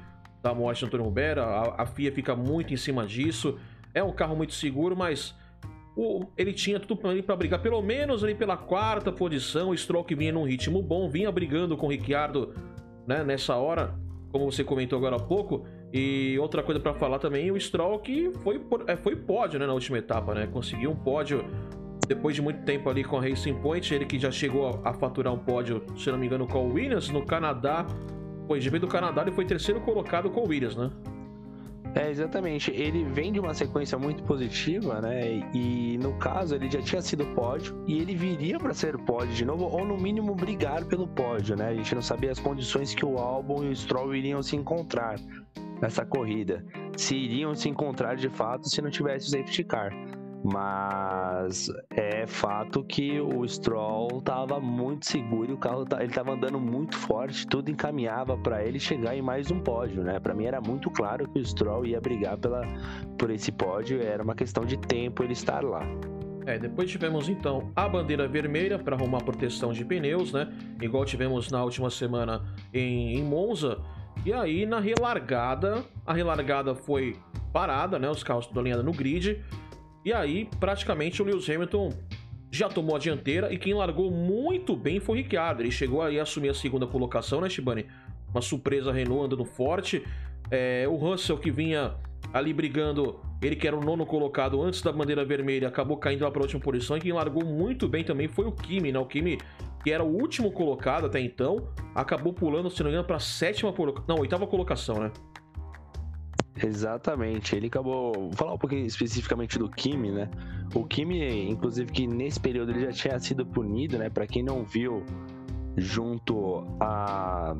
da 0.46 0.54
morte 0.54 0.86
do 0.86 0.88
Antônio. 0.88 1.12
A, 1.42 1.82
a 1.82 1.86
FIA 1.88 2.12
fica 2.12 2.36
muito 2.36 2.72
em 2.72 2.78
cima 2.78 3.06
disso. 3.06 3.58
É 3.94 4.04
um 4.04 4.12
carro 4.12 4.36
muito 4.36 4.54
seguro, 4.54 4.96
mas 4.96 5.36
o, 5.98 6.28
ele 6.38 6.54
tinha 6.54 6.80
tudo 6.80 7.02
para 7.24 7.36
brigar, 7.36 7.62
pelo 7.62 7.82
menos 7.82 8.24
ali 8.24 8.36
pela 8.36 8.56
quarta 8.56 9.12
posição. 9.12 9.70
O 9.70 9.78
Stroll 9.78 10.04
que 10.04 10.14
vinha 10.14 10.32
num 10.32 10.44
ritmo 10.44 10.84
bom, 10.84 11.10
vinha 11.10 11.32
brigando 11.32 11.76
com 11.76 11.88
o 11.88 11.90
Ricciardo 11.90 12.54
né, 13.08 13.24
nessa 13.24 13.56
hora, 13.56 13.96
como 14.32 14.52
você 14.52 14.64
comentou 14.64 14.98
agora 14.98 15.16
há 15.16 15.20
pouco. 15.20 15.66
E 15.92 16.38
outra 16.40 16.62
coisa 16.62 16.80
para 16.80 16.94
falar 16.94 17.18
também, 17.18 17.50
o 17.50 17.60
Stroll 17.60 17.98
que 18.00 18.32
foi, 18.44 18.62
é, 18.86 18.96
foi 18.96 19.16
pódio 19.16 19.60
né, 19.60 19.66
na 19.66 19.74
última 19.74 19.98
etapa, 19.98 20.36
né? 20.36 20.46
Conseguiu 20.46 20.92
um 20.92 20.96
pódio 20.96 21.44
depois 22.08 22.36
de 22.36 22.42
muito 22.42 22.64
tempo 22.64 22.88
ali 22.88 23.04
com 23.04 23.18
a 23.18 23.22
Racing 23.22 23.56
Point, 23.56 23.92
ele 23.92 24.06
que 24.06 24.20
já 24.20 24.30
chegou 24.30 24.82
a, 24.84 24.90
a 24.90 24.94
faturar 24.94 25.34
um 25.34 25.40
pódio, 25.40 25.82
se 25.98 26.12
não 26.12 26.20
me 26.20 26.28
engano, 26.28 26.46
com 26.46 26.68
o 26.68 26.74
Williams 26.74 27.10
no 27.10 27.26
Canadá 27.26 27.88
Pois 28.48 28.64
GP 28.64 28.80
do 28.80 28.88
Canadá 28.88 29.22
ele 29.22 29.32
foi 29.32 29.46
terceiro 29.46 29.82
colocado 29.82 30.30
com 30.30 30.42
o 30.42 30.48
Williams, 30.48 30.76
né? 30.76 30.92
É, 31.96 32.10
exatamente. 32.12 32.72
Ele 32.72 33.06
vem 33.06 33.32
de 33.32 33.40
uma 33.40 33.54
sequência 33.54 33.98
muito 33.98 34.22
positiva, 34.24 35.00
né? 35.00 35.42
E 35.54 35.98
no 35.98 36.14
caso, 36.18 36.54
ele 36.54 36.70
já 36.70 36.82
tinha 36.82 37.02
sido 37.02 37.26
pódio 37.28 37.82
e 37.88 37.98
ele 38.00 38.14
viria 38.14 38.60
para 38.60 38.74
ser 38.74 38.98
pódio 38.98 39.34
de 39.34 39.46
novo, 39.46 39.64
ou 39.64 39.86
no 39.86 39.98
mínimo 39.98 40.36
brigar 40.36 40.84
pelo 40.84 41.08
pódio, 41.08 41.56
né? 41.56 41.70
A 41.70 41.74
gente 41.74 41.96
não 41.96 42.02
sabia 42.02 42.32
as 42.32 42.40
condições 42.40 42.94
que 42.94 43.06
o 43.06 43.18
Albon 43.18 43.64
e 43.64 43.70
o 43.70 43.76
Stroll 43.76 44.14
iriam 44.14 44.44
se 44.44 44.58
encontrar 44.58 45.18
nessa 45.82 46.06
corrida. 46.06 46.66
Se 46.98 47.16
iriam 47.16 47.56
se 47.56 47.70
encontrar 47.70 48.16
de 48.16 48.28
fato 48.28 48.70
se 48.70 48.82
não 48.82 48.90
tivesse 48.90 49.28
o 49.28 49.30
safety 49.30 49.64
car. 49.64 49.94
Mas 50.48 51.72
é 51.90 52.28
fato 52.28 52.84
que 52.84 53.20
o 53.20 53.48
Stroll 53.48 54.20
estava 54.20 54.60
muito 54.60 55.08
seguro, 55.08 55.56
o 55.56 55.58
carro 55.58 55.88
ele 55.98 56.06
estava 56.06 56.34
andando 56.34 56.60
muito 56.60 56.96
forte, 56.96 57.48
tudo 57.48 57.72
encaminhava 57.72 58.38
para 58.38 58.64
ele 58.64 58.80
chegar 58.80 59.18
em 59.18 59.24
mais 59.24 59.50
um 59.50 59.60
pódio, 59.60 60.04
né? 60.04 60.20
Para 60.20 60.36
mim 60.36 60.46
era 60.46 60.62
muito 60.62 60.92
claro 60.92 61.28
que 61.28 61.40
o 61.40 61.44
Stroll 61.44 61.88
ia 61.88 62.00
brigar 62.00 62.38
pela, 62.38 62.62
por 63.18 63.32
esse 63.32 63.52
pódio, 63.52 64.00
era 64.00 64.22
uma 64.22 64.36
questão 64.36 64.64
de 64.64 64.78
tempo 64.78 65.24
ele 65.24 65.34
estar 65.34 65.64
lá. 65.64 65.82
É, 66.46 66.60
depois 66.60 66.92
tivemos 66.92 67.28
então 67.28 67.72
a 67.76 67.90
bandeira 67.90 68.28
vermelha 68.28 68.78
para 68.78 68.96
arrumar 68.96 69.24
proteção 69.24 69.74
de 69.74 69.84
pneus, 69.84 70.32
né? 70.32 70.54
Igual 70.80 71.06
tivemos 71.06 71.50
na 71.50 71.64
última 71.64 71.90
semana 71.90 72.44
em, 72.72 73.18
em 73.18 73.24
Monza. 73.24 73.80
E 74.24 74.32
aí 74.32 74.64
na 74.68 74.80
relargada, 74.80 75.84
a 76.06 76.14
relargada 76.14 76.76
foi 76.76 77.16
parada, 77.52 77.98
né? 77.98 78.10
Os 78.10 78.22
carros 78.22 78.46
todos 78.46 78.60
alinhados 78.60 78.86
no 78.86 78.92
grid. 78.92 79.44
E 80.06 80.14
aí, 80.14 80.48
praticamente, 80.60 81.20
o 81.20 81.26
Lewis 81.26 81.50
Hamilton 81.50 81.92
já 82.52 82.70
tomou 82.70 82.96
a 82.96 83.00
dianteira 83.00 83.52
e 83.52 83.58
quem 83.58 83.74
largou 83.74 84.12
muito 84.12 84.76
bem 84.76 85.00
foi 85.00 85.16
o 85.16 85.22
Ricciardo. 85.24 85.64
Ele 85.64 85.72
chegou 85.72 86.04
aí 86.04 86.20
a 86.20 86.24
assumir 86.24 86.50
a 86.50 86.54
segunda 86.54 86.86
colocação, 86.86 87.42
né, 87.42 87.50
Shibane? 87.50 87.88
Uma 88.30 88.42
surpresa 88.42 88.92
Renault 88.92 89.26
andando 89.26 89.44
forte. 89.44 90.06
É, 90.52 90.86
o 90.88 90.94
Russell 90.96 91.40
que 91.40 91.50
vinha 91.50 91.96
ali 92.32 92.54
brigando, 92.54 93.20
ele 93.42 93.56
que 93.56 93.68
era 93.68 93.76
o 93.76 93.84
nono 93.84 94.06
colocado 94.06 94.62
antes 94.62 94.80
da 94.84 94.92
bandeira 94.92 95.26
vermelha, 95.26 95.68
acabou 95.68 95.98
caindo 95.98 96.22
lá 96.22 96.30
para 96.30 96.42
a 96.42 96.44
última 96.44 96.62
posição. 96.62 96.96
E 96.98 97.02
quem 97.02 97.12
largou 97.12 97.44
muito 97.44 97.88
bem 97.88 98.04
também 98.04 98.28
foi 98.28 98.46
o 98.46 98.52
Kimi, 98.52 98.92
né? 98.92 99.00
O 99.00 99.08
Kimi, 99.08 99.40
que 99.84 99.92
era 99.92 100.04
o 100.04 100.08
último 100.08 100.52
colocado 100.52 101.08
até 101.08 101.20
então, 101.20 101.68
acabou 101.96 102.32
pulando, 102.32 102.70
se 102.70 102.80
não 102.84 102.92
me 102.92 102.94
engano, 102.94 103.08
para 103.08 103.16
a 103.16 103.20
sétima 103.20 103.74
colocação. 103.74 104.06
Não, 104.08 104.22
oitava 104.22 104.46
colocação, 104.46 105.00
né? 105.00 105.12
Exatamente, 106.64 107.56
ele 107.56 107.68
acabou. 107.68 108.14
Vou 108.14 108.32
falar 108.34 108.54
um 108.54 108.58
pouquinho 108.58 108.86
especificamente 108.86 109.60
do 109.60 109.70
Kimi, 109.70 110.12
né? 110.12 110.30
O 110.74 110.86
Kimi, 110.86 111.50
inclusive, 111.50 111.92
que 111.92 112.08
nesse 112.08 112.40
período 112.40 112.72
ele 112.72 112.82
já 112.86 112.92
tinha 112.92 113.20
sido 113.20 113.46
punido, 113.46 113.98
né? 113.98 114.10
Para 114.10 114.26
quem 114.26 114.42
não 114.42 114.64
viu, 114.64 115.04
junto 115.76 116.66
a 116.80 117.56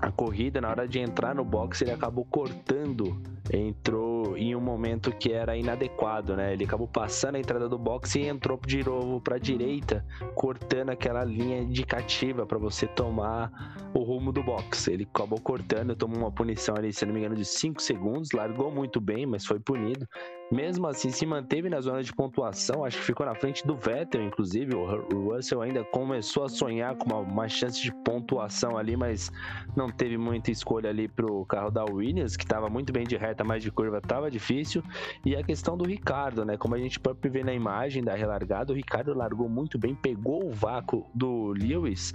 a 0.00 0.10
corrida, 0.12 0.60
na 0.60 0.68
hora 0.68 0.86
de 0.86 0.98
entrar 0.98 1.34
no 1.34 1.44
box, 1.44 1.82
ele 1.82 1.90
acabou 1.90 2.24
cortando, 2.26 3.18
entrou 3.52 4.36
em 4.36 4.54
um 4.54 4.60
momento 4.60 5.10
que 5.12 5.32
era 5.32 5.56
inadequado, 5.56 6.36
né? 6.36 6.52
Ele 6.52 6.64
acabou 6.64 6.88
passando 6.88 7.36
a 7.36 7.38
entrada 7.38 7.68
do 7.68 7.78
box 7.78 8.16
e 8.16 8.26
entrou 8.26 8.58
de 8.66 8.84
novo 8.84 9.20
para 9.20 9.36
a 9.36 9.38
direita, 9.38 10.04
cortando 10.34 10.90
aquela 10.90 11.24
linha 11.24 11.58
indicativa 11.58 12.46
para 12.46 12.58
você 12.58 12.86
tomar 12.86 13.50
o 13.94 14.02
rumo 14.02 14.32
do 14.32 14.42
box. 14.42 14.88
Ele 14.88 15.08
acabou 15.14 15.40
cortando, 15.40 15.94
tomou 15.94 16.18
uma 16.18 16.32
punição 16.32 16.74
ali, 16.76 16.92
se 16.92 17.06
não 17.06 17.12
me 17.12 17.20
engano, 17.20 17.36
de 17.36 17.44
5 17.44 17.80
segundos, 17.80 18.32
largou 18.32 18.70
muito 18.70 19.00
bem, 19.00 19.26
mas 19.26 19.44
foi 19.44 19.60
punido. 19.60 20.06
Mesmo 20.50 20.86
assim, 20.86 21.10
se 21.10 21.26
manteve 21.26 21.68
na 21.68 21.80
zona 21.80 22.02
de 22.02 22.12
pontuação, 22.12 22.84
acho 22.84 22.98
que 22.98 23.04
ficou 23.04 23.26
na 23.26 23.34
frente 23.34 23.66
do 23.66 23.74
Vettel, 23.74 24.22
inclusive. 24.22 24.74
O 24.76 25.32
Russell 25.32 25.60
ainda 25.60 25.82
começou 25.84 26.44
a 26.44 26.48
sonhar 26.48 26.94
com 26.96 27.06
uma, 27.06 27.18
uma 27.18 27.48
chance 27.48 27.82
de 27.82 27.92
pontuação 28.04 28.78
ali, 28.78 28.96
mas 28.96 29.30
não 29.74 29.88
teve 29.88 30.16
muita 30.16 30.52
escolha 30.52 30.90
ali 30.90 31.08
pro 31.08 31.44
carro 31.46 31.70
da 31.70 31.84
Williams, 31.84 32.36
que 32.36 32.44
estava 32.44 32.70
muito 32.70 32.92
bem 32.92 33.04
de 33.04 33.16
reta, 33.16 33.42
mas 33.42 33.62
de 33.62 33.72
curva 33.72 33.98
estava 33.98 34.30
difícil. 34.30 34.82
E 35.24 35.34
a 35.34 35.42
questão 35.42 35.76
do 35.76 35.84
Ricardo, 35.84 36.44
né? 36.44 36.56
Como 36.56 36.74
a 36.74 36.78
gente 36.78 37.00
pode 37.00 37.28
ver 37.28 37.44
na 37.44 37.52
imagem 37.52 38.04
da 38.04 38.14
relargada, 38.14 38.72
o 38.72 38.76
Ricardo 38.76 39.12
largou 39.14 39.48
muito 39.48 39.78
bem, 39.78 39.94
pegou 39.94 40.46
o 40.46 40.52
vácuo 40.52 41.06
do 41.12 41.48
Lewis 41.48 42.12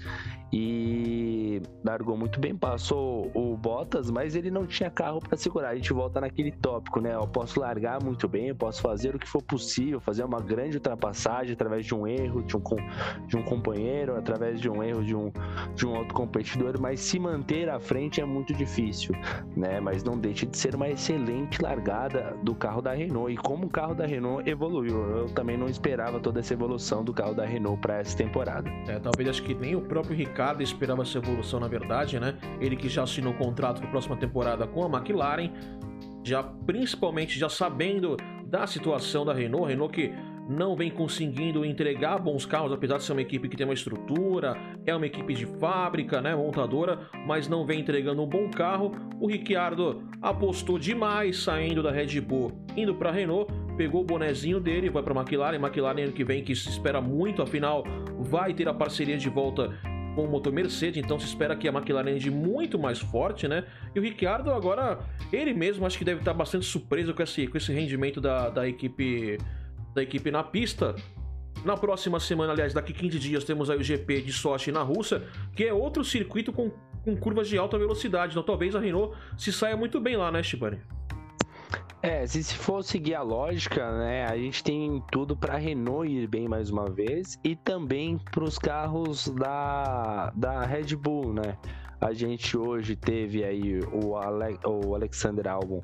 e 0.54 1.62
largou 1.84 2.18
muito 2.18 2.40
bem, 2.40 2.56
passou 2.56 3.32
o 3.34 3.56
Bottas, 3.58 4.10
mas 4.10 4.36
ele 4.36 4.52
não 4.52 4.66
tinha 4.66 4.90
carro 4.90 5.20
para 5.20 5.38
segurar. 5.38 5.70
A 5.70 5.76
gente 5.76 5.94
volta 5.94 6.22
naquele 6.22 6.52
tópico, 6.52 7.00
né? 7.00 7.16
Eu 7.16 7.28
posso 7.28 7.60
largar 7.60 8.02
muito 8.04 8.21
muito 8.22 8.28
bem, 8.28 8.50
eu 8.50 8.56
posso 8.56 8.82
fazer 8.84 9.16
o 9.16 9.20
que 9.20 9.28
for 9.28 9.42
possível, 9.42 10.00
fazer 10.00 10.24
uma 10.24 10.40
grande 10.40 10.78
ultrapassagem 10.78 11.54
através 11.54 11.88
de 11.88 11.96
um 11.96 12.06
erro 12.06 12.44
de 12.44 12.56
um, 12.56 12.62
de 13.26 13.36
um 13.36 13.42
companheiro, 13.42 14.16
através 14.16 14.62
de 14.62 14.70
um 14.70 14.84
erro 14.84 15.04
de 15.04 15.16
um, 15.16 15.32
de 15.74 15.88
um 15.88 15.98
outro 15.98 16.14
competidor, 16.14 16.80
mas 16.80 17.00
se 17.00 17.18
manter 17.18 17.68
à 17.68 17.80
frente 17.80 18.22
é 18.22 18.26
muito 18.26 18.54
difícil, 18.54 19.16
né? 19.58 19.80
Mas 19.80 20.04
não 20.04 20.20
deixa 20.20 20.46
de 20.46 20.56
ser 20.56 20.76
uma 20.76 20.88
excelente 20.88 21.60
largada 21.64 22.38
do 22.44 22.54
carro 22.54 22.80
da 22.80 22.94
Renault. 22.94 23.34
E 23.34 23.38
como 23.38 23.66
o 23.66 23.70
carro 23.70 23.96
da 23.96 24.06
Renault 24.06 24.48
evoluiu, 24.48 25.02
eu 25.18 25.26
também 25.30 25.58
não 25.58 25.68
esperava 25.68 26.20
toda 26.20 26.42
essa 26.42 26.54
evolução 26.54 27.04
do 27.04 27.14
carro 27.14 27.34
da 27.34 27.46
Renault 27.46 27.82
para 27.82 27.98
essa 27.98 28.16
temporada. 28.16 28.70
É, 28.88 29.00
talvez 29.00 29.30
acho 29.30 29.42
que 29.42 29.56
nem 29.56 29.76
o 29.76 29.82
próprio 29.82 30.16
Ricardo 30.16 30.62
esperava 30.62 31.02
essa 31.02 31.18
evolução, 31.18 31.60
na 31.60 31.68
verdade, 31.68 32.20
né? 32.20 32.38
Ele 32.60 32.76
que 32.76 32.88
já 32.88 33.02
assinou 33.02 33.34
o 33.34 33.38
contrato 33.38 33.80
para 33.80 33.88
a 33.88 33.92
próxima 33.92 34.16
temporada 34.16 34.68
com 34.68 34.84
a 34.84 35.00
McLaren, 35.00 35.50
já 36.24 36.44
principalmente 36.44 37.38
já 37.38 37.50
sabendo 37.50 38.18
da 38.46 38.68
situação 38.68 39.26
da 39.26 39.34
Renault, 39.34 39.70
Renault 39.70 39.94
que 39.94 40.12
não 40.50 40.76
vem 40.76 40.90
conseguindo 40.90 41.64
entregar 41.64 42.18
bons 42.18 42.46
carros, 42.46 42.74
apesar 42.74 42.98
de 42.98 43.04
ser 43.04 43.14
uma 43.14 43.22
equipe 43.22 43.48
que 43.48 43.56
tem 43.56 43.66
uma 43.66 43.74
estrutura, 43.74 44.58
é 44.86 44.94
uma 44.94 45.06
equipe 45.06 45.34
de 45.34 45.46
fábrica, 45.46 46.22
né, 46.22 46.36
montadora, 46.36 47.00
mas 47.26 47.48
não 47.48 47.66
vem 47.66 47.80
entregando 47.80 48.22
um 48.22 48.28
bom 48.28 48.50
carro. 48.50 48.92
O 49.20 49.28
Ricciardo 49.28 50.04
apostou 50.22 50.78
demais 50.78 51.38
saindo 51.38 51.82
da 51.82 51.92
Red 51.92 52.20
Bull, 52.20 52.52
indo 52.76 52.94
para 52.96 53.10
a 53.10 53.14
Renault, 53.14 53.52
pegou 53.78 54.02
o 54.02 54.06
bonezinho 54.06 54.60
dele, 54.60 54.90
vai 54.90 55.02
para 55.02 55.14
a 55.14 55.22
McLaren, 55.22 55.56
McLaren 55.56 56.04
ano 56.04 56.12
que 56.12 56.24
vem 56.24 56.44
que 56.44 56.56
se 56.56 56.70
espera 56.70 57.00
muito, 57.00 57.42
afinal 57.42 57.84
vai 58.20 58.54
ter 58.54 58.68
a 58.68 58.74
parceria 58.74 59.18
de 59.18 59.30
volta 59.30 59.72
com 60.16 60.26
o 60.26 60.30
motor 60.30 60.52
Mercedes, 60.52 61.04
então 61.04 61.20
se 61.20 61.26
espera 61.26 61.56
que 61.56 61.68
a 61.68 61.72
McLaren 61.72 62.12
ande 62.12 62.30
muito 62.30 62.78
mais 62.78 63.00
forte, 63.00 63.48
né? 63.48 63.66
E 63.96 64.00
o 64.00 64.02
Ricciardo 64.02 64.52
agora, 64.52 65.00
ele 65.32 65.54
mesmo 65.54 65.86
acho 65.86 65.98
que 65.98 66.06
deve 66.06 66.20
estar 66.20 66.34
bastante 66.34 66.66
surpreso 66.66 67.14
com 67.14 67.24
esse, 67.24 67.48
com 67.48 67.58
esse 67.58 67.72
rendimento 67.72 68.20
da, 68.20 68.50
da 68.50 68.68
equipe 68.68 69.38
da 69.94 70.02
equipe 70.02 70.32
na 70.32 70.44
pista. 70.44 70.96
Na 71.66 71.78
próxima 71.78 72.20
semana, 72.20 72.54
aliás, 72.54 72.74
daqui 72.74 72.94
15 72.94 73.20
dias, 73.20 73.44
temos 73.44 73.70
aí 73.70 73.78
o 73.78 73.84
GP 73.84 74.22
de 74.22 74.34
Sochi 74.34 74.72
na 74.72 74.82
Rússia, 74.82 75.24
que 75.56 75.64
é 75.64 75.74
outro 75.74 76.04
circuito 76.04 76.52
com, 76.52 76.72
com 77.04 77.16
curvas 77.16 77.48
de 77.48 77.58
alta 77.58 77.78
velocidade. 77.78 78.32
Então 78.32 78.44
talvez 78.44 78.76
a 78.76 78.80
Renault 78.80 79.16
se 79.38 79.52
saia 79.52 79.78
muito 79.78 80.00
bem 80.00 80.18
lá, 80.18 80.32
né, 80.32 80.42
Shibane? 80.42 80.80
É, 82.04 82.26
se, 82.26 82.44
for 82.56 82.84
seguir 82.84 83.14
a 83.14 83.22
lógica, 83.22 83.96
né, 83.96 84.26
a 84.26 84.36
gente 84.36 84.64
tem 84.64 85.04
tudo 85.12 85.38
para 85.38 85.56
Renault 85.58 86.10
ir 86.10 86.28
bem 86.28 86.48
mais 86.48 86.72
uma 86.72 86.90
vez 86.90 87.40
e 87.44 87.56
também 87.56 88.18
para 88.18 88.44
os 88.44 88.58
carros 88.58 89.28
da, 89.28 90.32
da 90.36 90.66
Red 90.66 90.96
Bull, 90.96 91.32
né? 91.32 91.56
A 92.00 92.12
gente 92.12 92.58
hoje 92.58 92.96
teve 92.96 93.44
aí 93.44 93.80
o, 93.92 94.18
Ale, 94.18 94.58
o 94.66 94.96
Alexander 94.96 95.48
Albon 95.48 95.84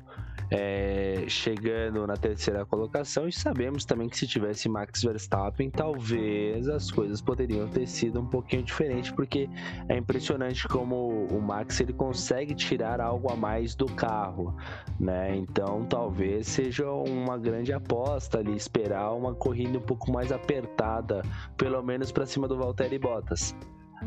é, 0.50 1.24
chegando 1.28 2.06
na 2.06 2.16
terceira 2.16 2.64
colocação 2.64 3.28
e 3.28 3.32
sabemos 3.32 3.84
também 3.84 4.08
que 4.08 4.16
se 4.16 4.26
tivesse 4.26 4.68
Max 4.68 5.02
Verstappen, 5.02 5.70
talvez 5.70 6.68
as 6.68 6.90
coisas 6.90 7.20
poderiam 7.20 7.68
ter 7.68 7.86
sido 7.86 8.20
um 8.20 8.26
pouquinho 8.26 8.62
diferente, 8.62 9.12
porque 9.12 9.48
é 9.88 9.96
impressionante 9.96 10.66
como 10.66 11.26
o 11.26 11.40
Max 11.40 11.80
ele 11.80 11.92
consegue 11.92 12.54
tirar 12.54 13.00
algo 13.00 13.30
a 13.30 13.36
mais 13.36 13.74
do 13.74 13.86
carro, 13.86 14.56
né? 14.98 15.36
Então 15.36 15.84
talvez 15.84 16.48
seja 16.48 16.90
uma 16.90 17.36
grande 17.38 17.72
aposta 17.72 18.38
ali 18.38 18.56
esperar 18.56 19.12
uma 19.12 19.34
corrida 19.34 19.78
um 19.78 19.82
pouco 19.82 20.10
mais 20.10 20.32
apertada, 20.32 21.22
pelo 21.56 21.82
menos 21.82 22.10
para 22.10 22.26
cima 22.26 22.48
do 22.48 22.56
Valtteri 22.56 22.98
Bottas 22.98 23.54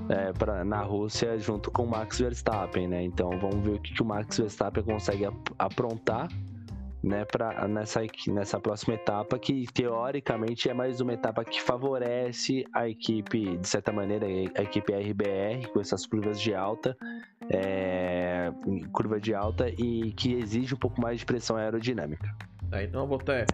é, 0.09 0.33
pra, 0.33 0.63
na 0.63 0.81
Rússia 0.81 1.37
junto 1.39 1.71
com 1.71 1.83
o 1.83 1.89
Max 1.89 2.19
Verstappen, 2.19 2.87
né? 2.87 3.03
Então 3.03 3.29
vamos 3.39 3.63
ver 3.63 3.75
o 3.75 3.79
que, 3.79 3.93
que 3.93 4.01
o 4.01 4.05
Max 4.05 4.37
Verstappen 4.37 4.83
consegue 4.83 5.27
aprontar 5.57 6.27
né, 7.03 7.25
pra, 7.25 7.67
nessa, 7.67 8.01
nessa 8.27 8.59
próxima 8.59 8.93
etapa, 8.93 9.37
que 9.39 9.65
teoricamente 9.73 10.69
é 10.69 10.73
mais 10.73 11.01
uma 11.01 11.13
etapa 11.13 11.43
que 11.43 11.61
favorece 11.61 12.65
a 12.73 12.87
equipe, 12.87 13.57
de 13.57 13.67
certa 13.67 13.91
maneira, 13.91 14.27
a 14.27 14.61
equipe 14.61 14.93
RBR, 14.93 15.67
com 15.73 15.79
essas 15.79 16.05
curvas 16.05 16.39
de 16.39 16.53
alta, 16.53 16.95
é, 17.49 18.51
curva 18.91 19.19
de 19.19 19.33
alta 19.33 19.69
e 19.69 20.11
que 20.13 20.33
exige 20.33 20.75
um 20.75 20.77
pouco 20.77 21.01
mais 21.01 21.19
de 21.19 21.25
pressão 21.25 21.55
aerodinâmica. 21.57 22.29
É, 22.71 22.83
então, 22.83 23.07
vou 23.07 23.19
até. 23.19 23.45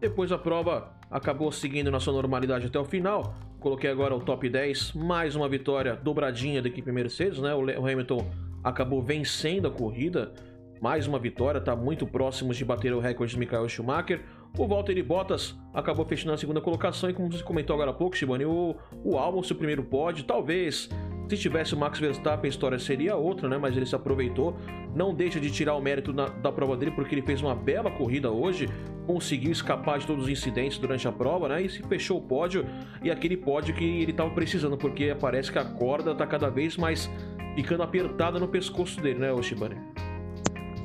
Depois 0.00 0.30
a 0.32 0.38
prova 0.38 0.92
acabou 1.10 1.50
seguindo 1.52 1.90
na 1.90 2.00
sua 2.00 2.12
normalidade 2.12 2.66
até 2.66 2.78
o 2.78 2.84
final. 2.84 3.34
Coloquei 3.66 3.90
agora 3.90 4.14
o 4.14 4.20
top 4.20 4.48
10, 4.48 4.92
mais 4.92 5.34
uma 5.34 5.48
vitória 5.48 5.96
dobradinha 5.96 6.62
da 6.62 6.68
equipe 6.68 6.92
Mercedes, 6.92 7.40
né? 7.40 7.52
O 7.52 7.84
Hamilton 7.84 8.24
acabou 8.62 9.02
vencendo 9.02 9.66
a 9.66 9.70
corrida, 9.72 10.32
mais 10.80 11.08
uma 11.08 11.18
vitória, 11.18 11.58
está 11.58 11.74
muito 11.74 12.06
próximo 12.06 12.54
de 12.54 12.64
bater 12.64 12.94
o 12.94 13.00
recorde 13.00 13.32
de 13.32 13.40
Michael 13.40 13.68
Schumacher. 13.68 14.20
O 14.56 14.68
Valtteri 14.68 15.02
Bottas 15.02 15.58
acabou 15.74 16.06
fechando 16.06 16.32
a 16.32 16.36
segunda 16.36 16.60
colocação 16.60 17.10
e 17.10 17.12
como 17.12 17.28
você 17.28 17.42
comentou 17.42 17.74
agora 17.74 17.90
há 17.90 17.92
pouco, 17.92 18.16
Shibani, 18.16 18.44
o, 18.44 18.76
o 19.02 19.18
Albon, 19.18 19.42
seu 19.42 19.56
primeiro 19.56 19.82
pódio, 19.82 20.22
talvez 20.22 20.88
se 21.28 21.36
tivesse 21.36 21.74
o 21.74 21.78
Max 21.78 21.98
Verstappen, 21.98 22.48
a 22.48 22.50
história 22.50 22.78
seria 22.78 23.16
outra, 23.16 23.48
né? 23.48 23.58
Mas 23.58 23.76
ele 23.76 23.86
se 23.86 23.94
aproveitou. 23.94 24.56
Não 24.94 25.12
deixa 25.14 25.40
de 25.40 25.50
tirar 25.50 25.74
o 25.74 25.80
mérito 25.80 26.12
na, 26.12 26.26
da 26.26 26.52
prova 26.52 26.76
dele, 26.76 26.92
porque 26.92 27.14
ele 27.14 27.22
fez 27.22 27.42
uma 27.42 27.54
bela 27.54 27.90
corrida 27.90 28.30
hoje, 28.30 28.68
conseguiu 29.06 29.50
escapar 29.50 29.98
de 29.98 30.06
todos 30.06 30.24
os 30.24 30.30
incidentes 30.30 30.78
durante 30.78 31.06
a 31.08 31.12
prova, 31.12 31.48
né? 31.48 31.62
E 31.62 31.68
se 31.68 31.82
fechou 31.82 32.18
o 32.18 32.22
pódio. 32.22 32.64
E 33.02 33.10
aquele 33.10 33.36
pódio 33.36 33.74
que 33.74 33.84
ele 33.84 34.12
estava 34.12 34.30
precisando, 34.30 34.76
porque 34.76 35.14
parece 35.18 35.50
que 35.50 35.58
a 35.58 35.64
corda 35.64 36.12
está 36.12 36.26
cada 36.26 36.48
vez 36.48 36.76
mais 36.76 37.10
ficando 37.56 37.82
apertada 37.82 38.38
no 38.38 38.46
pescoço 38.46 39.00
dele, 39.00 39.18
né, 39.18 39.32
Oshibane? 39.32 39.76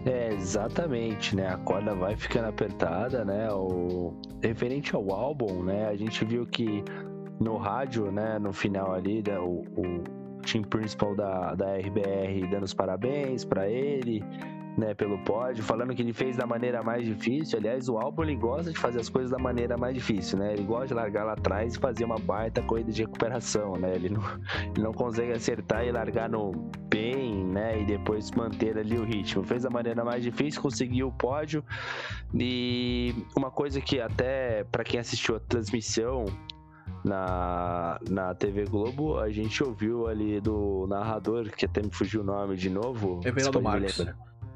É, 0.06 0.34
exatamente, 0.34 1.36
né? 1.36 1.48
A 1.48 1.58
corda 1.58 1.94
vai 1.94 2.16
ficando 2.16 2.48
apertada, 2.48 3.24
né? 3.24 3.52
O... 3.52 4.14
Referente 4.42 4.96
ao 4.96 5.12
álbum, 5.12 5.62
né? 5.64 5.88
A 5.88 5.96
gente 5.96 6.26
viu 6.26 6.46
que 6.48 6.84
no 7.40 7.58
rádio, 7.58 8.12
né? 8.12 8.40
No 8.40 8.52
final 8.52 8.94
ali, 8.94 9.24
né, 9.26 9.38
o, 9.38 9.64
o 9.78 10.21
team 10.42 10.64
principal 10.64 11.16
da, 11.16 11.56
da 11.56 11.78
RBR 11.78 12.48
dando 12.50 12.64
os 12.64 12.74
parabéns 12.74 13.46
para 13.46 13.70
ele, 13.70 14.24
né, 14.78 14.94
pelo 14.94 15.18
pódio, 15.20 15.64
falando 15.64 15.94
que 15.94 16.02
ele 16.02 16.14
fez 16.14 16.38
da 16.38 16.46
maneira 16.46 16.82
mais 16.82 17.06
difícil. 17.06 17.60
Aliás, 17.60 17.90
o 17.90 17.98
álbum 17.98 18.24
ele 18.24 18.36
gosta 18.36 18.72
de 18.72 18.80
fazer 18.80 19.00
as 19.00 19.10
coisas 19.10 19.32
da 19.32 19.38
maneira 19.38 19.78
mais 19.78 19.94
difícil, 19.94 20.38
né? 20.40 20.54
Ele 20.54 20.64
gosta 20.64 20.88
de 20.88 20.94
largar 20.94 21.26
lá 21.26 21.34
atrás 21.34 21.76
e 21.76 21.80
fazer 21.80 22.06
uma 22.06 22.18
baita 22.18 22.62
corrida 22.62 22.92
de 22.92 23.02
recuperação, 23.02 23.74
né? 23.74 23.94
Ele 23.96 24.10
não, 24.10 24.22
ele 24.74 24.84
não 24.84 24.94
consegue 24.94 25.32
acertar 25.34 25.86
e 25.86 25.92
largar 25.92 26.30
no 26.30 26.52
bem, 26.90 27.46
né? 27.46 27.82
E 27.82 27.86
depois 27.86 28.32
manter 28.32 28.78
ali 28.78 28.98
o 28.98 29.04
ritmo. 29.04 29.44
Fez 29.44 29.64
da 29.64 29.70
maneira 29.70 30.04
mais 30.04 30.24
difícil, 30.24 30.62
conseguiu 30.62 31.08
o 31.08 31.12
pódio. 31.12 31.64
E 32.34 33.14
uma 33.36 33.52
coisa 33.52 33.82
que 33.82 34.00
até 34.00 34.64
para 34.72 34.84
quem 34.84 35.00
assistiu 35.00 35.36
a 35.36 35.40
transmissão 35.40 36.26
na, 37.04 38.00
na 38.10 38.34
TV 38.36 38.66
Globo, 38.66 39.20
a 39.20 39.30
gente 39.30 39.64
ouviu 39.64 40.08
ali 40.08 40.40
do 40.40 40.86
narrador, 40.88 41.50
que 41.50 41.66
até 41.66 41.82
me 41.82 41.92
fugiu 41.92 42.22
o 42.22 42.24
nome 42.24 42.56
de 42.56 42.70
novo. 42.70 43.20
Everaldo 43.24 43.62
Marques. 43.62 44.06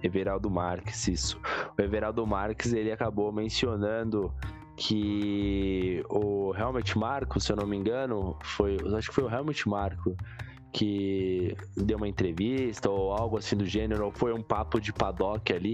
Everaldo 0.03 0.49
Marques, 0.49 1.07
isso. 1.07 1.39
O 1.77 1.81
Everaldo 1.81 2.25
Marques, 2.27 2.73
ele 2.73 2.91
acabou 2.91 3.31
mencionando 3.31 4.31
que 4.77 6.03
o 6.09 6.53
Helmut 6.55 6.97
Marco, 6.97 7.39
se 7.39 7.51
eu 7.51 7.55
não 7.55 7.65
me 7.65 7.77
engano, 7.77 8.37
foi, 8.43 8.77
acho 8.95 9.09
que 9.09 9.15
foi 9.15 9.23
o 9.23 9.29
Helmut 9.29 9.67
Marco 9.67 10.15
que 10.75 11.55
deu 11.77 11.95
uma 11.95 12.07
entrevista 12.07 12.89
ou 12.89 13.13
algo 13.13 13.37
assim 13.37 13.55
do 13.55 13.65
gênero, 13.65 14.07
ou 14.07 14.11
foi 14.11 14.33
um 14.33 14.41
papo 14.41 14.77
de 14.77 14.91
paddock 14.91 15.53
ali, 15.53 15.73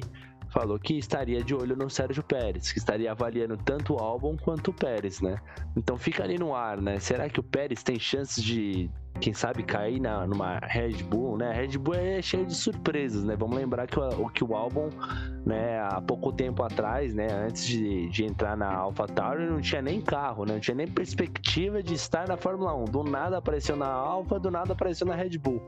falou 0.52 0.78
que 0.78 0.98
estaria 0.98 1.44
de 1.44 1.56
olho 1.56 1.76
no 1.76 1.90
Sérgio 1.90 2.24
Pérez, 2.24 2.72
que 2.72 2.78
estaria 2.78 3.12
avaliando 3.12 3.58
tanto 3.58 3.96
o 3.96 4.00
álbum 4.00 4.36
quanto 4.38 4.72
o 4.72 4.74
Pérez, 4.74 5.22
né? 5.22 5.40
Então 5.76 5.98
fica 5.98 6.24
ali 6.24 6.38
no 6.38 6.54
ar, 6.54 6.82
né? 6.82 7.00
Será 7.00 7.30
que 7.30 7.40
o 7.40 7.44
Pérez 7.44 7.82
tem 7.84 7.98
chances 7.98 8.44
de, 8.44 8.90
quem 9.20 9.34
sabe, 9.34 9.64
cair 9.64 10.00
na, 10.00 10.28
numa 10.28 10.60
Red 10.60 11.04
Bull, 11.04 11.38
né? 11.38 11.52
A 11.52 11.54
Red 11.54 11.78
Bull 11.78 11.96
é 11.96 12.22
cheio 12.22 12.46
de 12.46 12.54
surpresas, 12.54 13.24
né? 13.24 13.36
Vamos 13.36 13.56
lembrar 13.56 13.88
que 13.88 13.98
o, 13.98 14.30
que 14.30 14.44
o 14.44 14.54
álbum, 14.56 14.90
né, 15.46 15.80
há 15.80 16.02
pouco 16.02 16.32
tempo 16.34 16.64
atrás, 16.64 17.14
né, 17.14 17.28
antes 17.32 17.66
de, 17.66 18.10
de 18.10 18.26
entrar 18.26 18.58
na 18.58 18.74
AlphaTauri, 18.74 19.50
não 19.50 19.62
tinha 19.62 19.82
nem 19.82 20.02
carro, 20.02 20.46
né? 20.46 20.54
Não 20.54 20.60
tinha 20.60 20.76
nem 20.76 20.88
perspectiva 20.88 21.82
de 21.82 21.94
estar 21.94 22.28
na 22.28 22.36
Fórmula 22.36 22.76
1. 22.76 22.86
Do 22.86 23.04
nada 23.04 23.38
apareceu 23.38 23.76
na 23.76 23.88
Alfa, 23.88 24.40
do 24.40 24.52
nada 24.52 24.74
apareceu 24.74 25.08
na 25.08 25.16
Red 25.16 25.38
Bull 25.38 25.62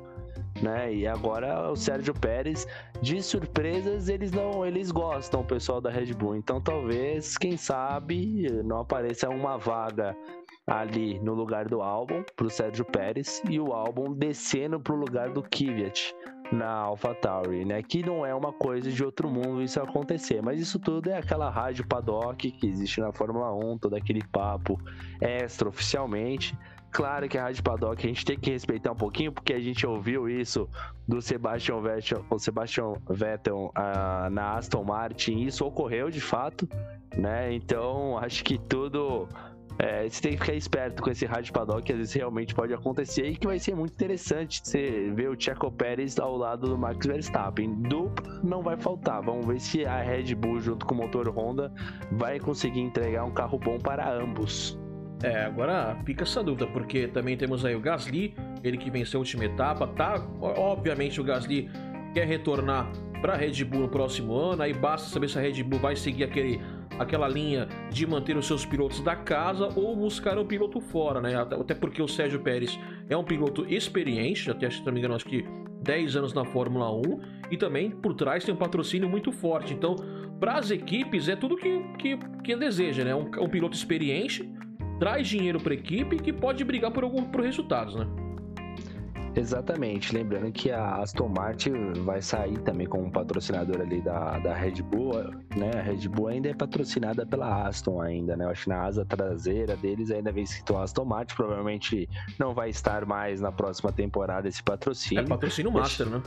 né? 0.62 0.94
E 0.94 1.08
agora 1.08 1.72
o 1.72 1.76
Sérgio 1.76 2.13
Pérez, 2.13 2.68
de 3.02 3.22
surpresas, 3.22 4.10
eles 4.10 4.32
não, 4.32 4.66
eles 4.66 4.92
gostam, 4.92 5.42
o 5.42 5.46
pessoal 5.46 5.82
da 5.82 5.89
Red 5.89 6.13
Bull. 6.13 6.36
Então 6.36 6.62
talvez, 6.62 7.38
quem 7.38 7.58
sabe, 7.58 8.48
não 8.63 8.80
apareça 8.80 9.30
uma 9.30 9.58
vaga 9.58 10.16
ali 10.66 11.20
no 11.20 11.34
lugar 11.34 11.68
do 11.68 11.82
álbum 11.82 12.24
para 12.36 12.48
o 12.48 12.50
Sérgio 12.50 12.86
Pérez 12.86 13.42
e 13.50 13.60
o 13.60 13.74
álbum 13.74 14.13
descendo 14.13 14.80
para 14.80 14.94
o 14.94 14.98
lugar 14.98 15.30
do 15.30 15.44
Kvyat 15.44 16.16
na 16.52 16.70
AlphaTauri, 16.70 17.66
né? 17.66 17.82
Que 17.82 18.06
não 18.06 18.26
é 18.26 18.34
uma 18.34 18.54
coisa 18.54 18.92
de 18.92 19.04
outro 19.04 19.30
mundo 19.30 19.62
isso 19.62 19.82
acontecer, 19.82 20.42
mas 20.42 20.60
isso 20.60 20.80
tudo 20.80 21.10
é 21.10 21.18
aquela 21.18 21.50
rádio 21.50 21.86
paddock 21.86 22.51
que 22.51 22.68
existe 22.68 23.01
na 23.01 23.12
Fórmula 23.12 23.54
1, 23.54 23.80
todo 23.80 23.95
aquele 23.95 24.24
papo 24.28 24.80
extra 25.20 25.68
oficialmente 25.68 26.58
claro 26.94 27.28
que 27.28 27.38
a 27.38 27.44
Rádio 27.44 27.64
Paddock 27.64 28.06
a 28.06 28.08
gente 28.08 28.24
tem 28.24 28.38
que 28.39 28.52
respeitar 28.52 28.91
um 28.91 28.96
pouquinho, 28.96 29.32
porque 29.32 29.54
a 29.54 29.60
gente 29.60 29.86
ouviu 29.86 30.30
isso 30.30 30.70
do 31.08 31.22
Sebastian 31.22 31.82
Vettel, 31.82 32.24
o 32.30 32.39
Sebastian 32.39 32.94
Vettel 33.10 33.74
uh, 33.76 34.30
na 34.30 34.58
Aston 34.58 34.84
Martin, 34.84 35.39
isso 35.39 35.66
ocorreu 35.66 36.10
de 36.10 36.22
fato, 36.22 36.70
né? 37.18 37.54
Então 37.54 38.18
acho 38.20 38.44
que 38.44 38.58
tudo 38.58 39.28
é, 39.80 40.08
você 40.08 40.22
tem 40.22 40.32
que 40.34 40.38
ficar 40.38 40.54
esperto 40.54 41.02
com 41.02 41.10
esse 41.10 41.26
rádio 41.26 41.52
paddock, 41.52 41.91
às 41.91 41.98
vezes 41.98 42.14
realmente 42.14 42.54
pode 42.54 42.74
acontecer 42.74 43.26
e 43.26 43.36
que 43.36 43.48
vai 43.48 43.58
ser 43.58 43.76
muito 43.76 43.94
interessante 43.94 44.62
você 44.64 45.12
ver 45.16 45.30
o 45.30 45.39
Checo 45.39 45.72
Pérez 45.72 46.20
ao 46.20 46.38
lado 46.38 46.68
do 46.68 46.78
Max 46.78 47.06
Verstappen. 47.06 47.74
Duplo 47.82 48.39
não 48.44 48.62
vai 48.62 48.78
faltar. 48.78 49.22
Vamos 49.24 49.46
ver 49.48 49.60
se 49.60 49.86
a 49.86 50.02
Red 50.02 50.36
Bull, 50.36 50.60
junto 50.60 50.86
com 50.86 50.94
o 50.94 50.98
motor 50.98 51.28
Honda, 51.30 51.74
vai 52.12 52.39
conseguir 52.39 52.82
entregar 52.82 53.26
um 53.26 53.32
carro 53.32 53.58
bom 53.58 53.80
para 53.80 54.12
ambos. 54.14 54.78
É, 55.24 55.45
agora 55.45 55.97
fica 56.05 56.24
essa 56.24 56.43
dúvida, 56.43 56.67
porque 56.67 57.07
também 57.07 57.38
temos 57.38 57.63
aí 57.63 57.74
o 57.74 57.80
Gasly, 57.80 58.36
ele 58.61 58.78
que 58.78 58.91
venceu 58.91 59.19
a 59.19 59.21
última 59.21 59.45
etapa, 59.45 59.88
tá? 59.88 60.15
Obviamente 60.41 61.21
o 61.21 61.24
Gasly 61.24 61.69
quer 62.13 62.28
retornar 62.28 62.91
para 63.21 63.34
a 63.34 63.38
Red 63.38 63.63
Bull 63.63 63.84
no 63.84 63.88
próximo 63.88 64.36
ano, 64.36 64.61
aí 64.61 64.74
basta 64.74 65.07
saber 65.07 65.30
se 65.30 65.39
a 65.39 65.41
Red 65.41 65.63
Bull 65.63 65.80
vai 65.80 65.95
seguir 65.95 66.26
aquele 66.26 66.59
aquela 66.99 67.28
linha 67.28 67.67
de 67.89 68.05
manter 68.05 68.38
os 68.38 68.45
seus 68.45 68.65
pilotos 68.65 68.99
da 68.99 69.15
casa 69.15 69.69
ou 69.76 69.95
buscar 69.95 70.38
um 70.38 70.45
piloto 70.45 70.80
fora, 70.80 71.21
né? 71.21 71.36
Até 71.36 71.74
porque 71.74 72.01
o 72.01 72.07
Sérgio 72.07 72.41
Pérez 72.41 72.78
é 73.09 73.17
um 73.17 73.24
piloto 73.24 73.65
experiente, 73.67 74.51
até 74.51 74.69
se 74.69 74.86
não 74.86 74.91
me 74.91 74.99
engano, 74.99 75.15
acho 75.15 75.26
que 75.26 75.43
10 75.82 76.17
anos 76.17 76.34
na 76.34 76.45
Fórmula 76.45 76.91
1 76.91 77.01
e 77.49 77.57
também 77.57 77.89
por 77.89 78.13
trás 78.13 78.43
tem 78.43 78.53
um 78.53 78.57
patrocínio 78.57 79.09
muito 79.09 79.32
forte. 79.32 79.74
Então, 79.74 79.95
para 80.39 80.55
as 80.55 80.69
equipes 80.69 81.30
é 81.30 81.36
tudo 81.36 81.55
que, 81.55 81.80
que, 81.97 82.17
que 82.43 82.55
deseja, 82.55 83.03
né? 83.03 83.15
Um, 83.15 83.30
um 83.41 83.49
piloto 83.49 83.76
experiente 83.76 84.47
traz 85.00 85.28
dinheiro 85.28 85.60
para 85.60 85.74
a 85.74 85.76
equipe 85.76 86.18
que 86.18 86.32
pode 86.32 86.64
brigar 86.64 86.91
por 86.91 87.04
algum 87.04 87.24
por 87.24 87.41
resultados, 87.41 87.96
né? 87.96 88.08
Exatamente, 89.36 90.14
lembrando 90.14 90.52
que 90.52 90.70
a 90.70 90.98
Aston 90.98 91.28
Martin 91.28 91.94
vai 92.04 92.22
sair 92.22 92.60
também 92.60 92.86
como 92.86 93.12
patrocinador 93.12 93.82
ali 93.82 94.00
da, 94.00 94.38
da 94.38 94.54
Red 94.54 94.84
Bull, 94.84 95.24
né? 95.56 95.72
A 95.76 95.82
Red 95.82 96.08
Bull 96.08 96.28
ainda 96.28 96.50
é 96.50 96.54
patrocinada 96.54 97.26
pela 97.26 97.68
Aston 97.68 98.00
ainda, 98.00 98.38
né? 98.38 98.46
Eu 98.46 98.50
acho 98.50 98.66
que 98.66 98.70
na 98.70 98.84
asa 98.84 99.04
traseira 99.04 99.76
deles 99.76 100.12
ainda 100.12 100.32
vem 100.32 100.44
escrito 100.44 100.78
Aston 100.78 101.06
Martin, 101.06 101.36
provavelmente 101.36 102.08
não 102.38 102.54
vai 102.54 102.70
estar 102.70 103.06
mais 103.06 103.41
na 103.41 103.52
próxima 103.52 103.91
temporada 103.91 104.48
esse 104.48 104.62
patrocínio. 104.62 105.24
É 105.24 105.28
patrocínio 105.28 105.72
master, 105.72 106.08
né? 106.08 106.22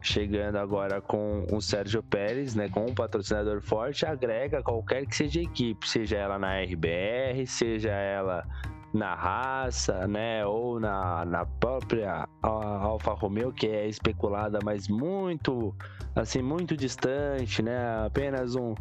Chegando 0.00 0.56
agora 0.56 1.00
com 1.00 1.46
o 1.52 1.60
Sérgio 1.60 2.02
Pérez, 2.02 2.54
né, 2.54 2.68
com 2.68 2.86
um 2.86 2.94
patrocinador 2.94 3.60
forte, 3.60 4.06
agrega 4.06 4.62
qualquer 4.62 5.06
que 5.06 5.16
seja 5.16 5.40
a 5.40 5.42
equipe, 5.42 5.88
seja 5.88 6.16
ela 6.16 6.38
na 6.38 6.60
RBR, 6.60 7.46
seja 7.46 7.90
ela 7.90 8.44
na 8.92 9.14
raça, 9.14 10.06
né, 10.06 10.46
ou 10.46 10.80
na, 10.80 11.24
na 11.24 11.44
própria 11.44 12.26
Alfa 12.42 13.12
Romeo, 13.12 13.52
que 13.52 13.66
é 13.66 13.86
especulada, 13.86 14.58
mas 14.64 14.88
muito, 14.88 15.74
assim, 16.14 16.42
muito 16.42 16.76
distante, 16.76 17.62
né, 17.62 18.06
apenas 18.06 18.56
um, 18.56 18.74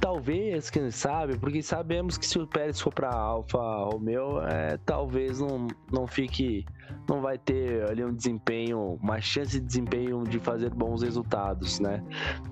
talvez, 0.00 0.68
quem 0.70 0.90
sabe, 0.90 1.38
porque 1.38 1.62
sabemos 1.62 2.18
que 2.18 2.26
se 2.26 2.38
o 2.38 2.46
Pérez 2.46 2.80
for 2.80 2.92
para 2.92 3.10
Alfa 3.10 3.58
Romeo, 3.58 4.40
é, 4.42 4.76
talvez 4.84 5.40
não, 5.40 5.66
não 5.90 6.06
fique 6.06 6.66
não 7.08 7.20
vai 7.20 7.38
ter 7.38 7.84
ali 7.90 8.04
um 8.04 8.12
desempenho, 8.12 8.98
uma 9.02 9.20
chance 9.20 9.60
de 9.60 9.66
desempenho 9.66 10.24
de 10.24 10.38
fazer 10.38 10.70
bons 10.70 11.02
resultados, 11.02 11.80
né? 11.80 12.02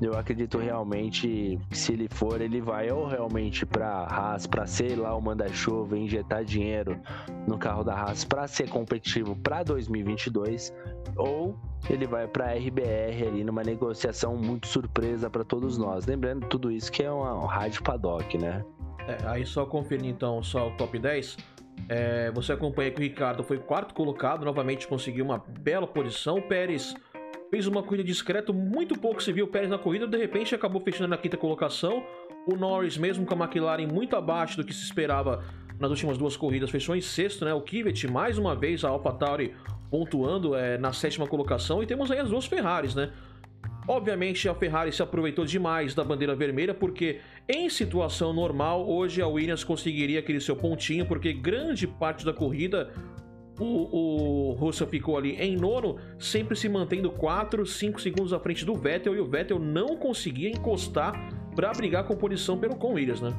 Eu 0.01 0.14
acredito 0.14 0.59
realmente 0.59 1.59
que 1.70 1.78
se 1.78 1.93
ele 1.93 2.09
for, 2.11 2.41
ele 2.41 2.61
vai 2.61 2.91
ou 2.91 3.07
realmente 3.07 3.64
para 3.64 3.89
Haas, 3.89 4.47
para 4.47 4.66
ser 4.66 4.97
lá 4.97 5.16
o 5.16 5.20
manda-chuva, 5.20 5.97
injetar 5.97 6.45
dinheiro 6.45 7.01
no 7.47 7.59
carro 7.59 7.83
da 7.83 7.95
Haas 7.95 8.24
para 8.24 8.47
ser 8.47 8.68
competitivo 8.68 9.37
para 9.37 9.62
2022, 9.62 10.72
ou 11.16 11.57
ele 11.91 12.07
vai 12.07 12.28
para 12.28 12.53
RBR 12.55 13.26
ali 13.26 13.45
numa 13.45 13.62
negociação 13.62 14.37
muito 14.37 14.66
surpresa 14.66 15.28
para 15.28 15.45
todos 15.45 15.76
nós. 15.76 16.07
Lembrando 16.07 16.47
tudo 16.47 16.70
isso 16.70 16.91
que 16.93 17.03
é 17.03 17.11
uma 17.11 17.51
rádio 17.51 17.83
paddock, 17.83 18.39
né? 18.39 18.64
É, 19.07 19.18
aí 19.26 19.45
só 19.45 19.66
conferir 19.66 20.07
então 20.07 20.43
só 20.43 20.68
o 20.68 20.76
top 20.76 20.99
10. 20.99 21.37
É, 21.89 22.30
você 22.30 22.53
acompanha 22.53 22.91
que 22.91 22.99
o 22.99 23.03
Ricardo 23.03 23.43
foi 23.43 23.59
quarto 23.59 23.95
colocado, 23.95 24.45
novamente 24.45 24.87
conseguiu 24.87 25.24
uma 25.24 25.39
bela 25.61 25.87
posição. 25.87 26.39
O 26.39 26.43
Pérez 26.43 26.95
fez 27.51 27.66
uma 27.66 27.83
corrida 27.83 28.05
discreta, 28.05 28.53
muito 28.53 28.99
pouco 28.99 29.22
se 29.22 29.33
viu 29.33 29.45
o 29.45 29.49
Pérez 29.49 29.70
na 29.70 29.78
corrida, 29.78 30.07
de 30.07 30.16
repente 30.16 30.55
acabou 30.55 30.80
fechando 30.80 31.09
na 31.09 31.18
quinta 31.18 31.37
colocação. 31.37 32.03
O 32.47 32.57
Norris, 32.57 32.97
mesmo 32.97 33.26
com 33.26 33.35
a 33.35 33.45
McLaren 33.45 33.87
muito 33.87 34.16
abaixo 34.16 34.57
do 34.57 34.64
que 34.64 34.72
se 34.72 34.83
esperava 34.83 35.45
nas 35.78 35.91
últimas 35.91 36.16
duas 36.16 36.37
corridas, 36.37 36.70
fechou 36.70 36.97
em 36.97 37.01
sexto, 37.01 37.45
né? 37.45 37.53
O 37.53 37.61
Kivet, 37.61 38.11
mais 38.11 38.39
uma 38.39 38.57
vez, 38.57 38.85
a 38.85 38.89
AlphaTauri 38.89 39.55
pontuando 39.91 40.55
é, 40.55 40.78
na 40.78 40.93
sétima 40.93 41.26
colocação. 41.26 41.83
E 41.83 41.87
temos 41.87 42.11
aí 42.11 42.18
as 42.18 42.30
duas 42.30 42.47
Ferraris, 42.47 42.95
né? 42.95 43.11
Obviamente 43.87 44.49
a 44.49 44.55
Ferrari 44.55 44.93
se 44.93 45.03
aproveitou 45.03 45.45
demais 45.45 45.95
da 45.95 46.05
bandeira 46.05 46.35
vermelha, 46.35 46.72
porque 46.72 47.20
em 47.49 47.68
situação 47.68 48.32
normal, 48.32 48.88
hoje 48.88 49.20
a 49.20 49.26
Williams 49.26 49.64
conseguiria 49.64 50.20
aquele 50.20 50.40
seu 50.40 50.57
pontinho, 50.57 51.07
porque 51.07 51.32
grande 51.32 51.86
parte 51.86 52.24
da 52.24 52.32
corrida 52.32 52.93
o, 53.59 54.51
o 54.51 54.53
Russell 54.53 54.86
ficou 54.86 55.16
ali 55.16 55.34
em 55.36 55.57
nono, 55.57 55.99
sempre 56.18 56.57
se 56.57 56.68
mantendo 56.68 57.11
4, 57.11 57.66
5 57.66 58.01
segundos 58.01 58.32
à 58.32 58.40
frente 58.40 58.64
do 58.64 58.74
Vettel, 58.74 59.14
e 59.14 59.20
o 59.20 59.26
Vettel 59.26 59.59
não 59.59 59.97
conseguia 59.97 60.49
encostar 60.49 61.14
para 61.55 61.70
brigar 61.72 62.05
com 62.05 62.16
posição 62.16 62.59
pelo 62.59 62.76
com 62.76 62.95
Williams, 62.95 63.20
né? 63.20 63.30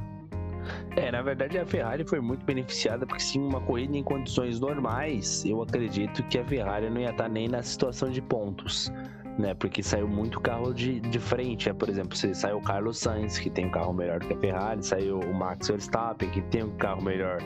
É, 0.96 1.12
na 1.12 1.22
verdade 1.22 1.58
a 1.58 1.66
Ferrari 1.66 2.06
foi 2.06 2.22
muito 2.22 2.46
beneficiada 2.46 3.06
porque 3.06 3.22
sim, 3.22 3.40
uma 3.40 3.60
corrida 3.60 3.98
em 3.98 4.04
condições 4.04 4.62
normais, 4.62 5.44
eu 5.44 5.62
acredito 5.62 6.24
que 6.24 6.38
a 6.38 6.46
Ferrari 6.46 6.90
não 6.90 7.02
ia 7.02 7.10
estar 7.10 7.28
nem 7.28 7.50
na 7.50 7.62
situação 7.62 8.10
de 8.10 8.22
pontos 8.22 8.90
né? 9.38 9.54
Porque 9.54 9.82
saiu 9.82 10.08
muito 10.08 10.40
carro 10.40 10.74
de, 10.74 11.00
de 11.00 11.20
frente, 11.20 11.68
né? 11.68 11.74
Por 11.74 11.90
exemplo, 11.90 12.16
se 12.16 12.34
saiu 12.34 12.58
o 12.58 12.62
Carlos 12.62 13.00
Sainz, 13.00 13.38
que 13.38 13.50
tem 13.50 13.66
um 13.66 13.72
carro 13.72 13.94
melhor 13.94 14.20
do 14.20 14.28
que 14.28 14.34
a 14.34 14.38
Ferrari, 14.38 14.86
saiu 14.86 15.20
o 15.20 15.34
Max 15.34 15.68
Verstappen, 15.68 16.30
que 16.30 16.42
tem 16.42 16.64
um 16.64 16.76
carro 16.78 17.02
melhor 17.02 17.40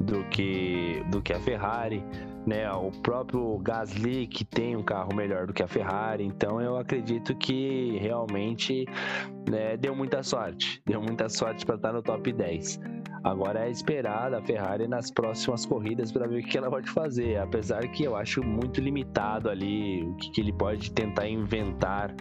do 0.00 0.24
que, 0.24 1.02
do 1.10 1.20
que 1.20 1.32
a 1.32 1.40
Ferrari, 1.40 2.02
né? 2.46 2.70
O 2.72 2.90
próprio 3.02 3.58
Gasly, 3.58 4.26
que 4.26 4.44
tem 4.44 4.76
um 4.76 4.82
carro 4.82 5.14
melhor 5.14 5.46
do 5.46 5.52
que 5.52 5.62
a 5.62 5.68
Ferrari. 5.68 6.24
Então 6.24 6.60
eu 6.60 6.76
acredito 6.76 7.34
que 7.36 7.98
realmente 8.00 8.86
né, 9.48 9.76
deu 9.76 9.94
muita 9.94 10.22
sorte. 10.22 10.82
Deu 10.86 11.00
muita 11.00 11.28
sorte 11.28 11.64
para 11.64 11.76
estar 11.76 11.92
no 11.92 12.02
top 12.02 12.32
10. 12.32 12.80
Agora 13.24 13.66
é 13.66 13.70
esperar 13.70 14.32
a 14.32 14.40
Ferrari 14.40 14.86
nas 14.86 15.10
próximas 15.10 15.66
corridas 15.66 16.12
para 16.12 16.26
ver 16.26 16.40
o 16.40 16.46
que 16.46 16.56
ela 16.56 16.70
pode 16.70 16.88
fazer. 16.90 17.38
Apesar 17.38 17.86
que 17.88 18.04
eu 18.04 18.16
acho 18.16 18.42
muito 18.42 18.80
limitado 18.80 19.50
ali 19.50 20.02
o 20.04 20.14
que, 20.16 20.30
que 20.30 20.40
ele 20.40 20.52
pode 20.52 20.92
tentar 20.92 21.28
inventar 21.28 22.14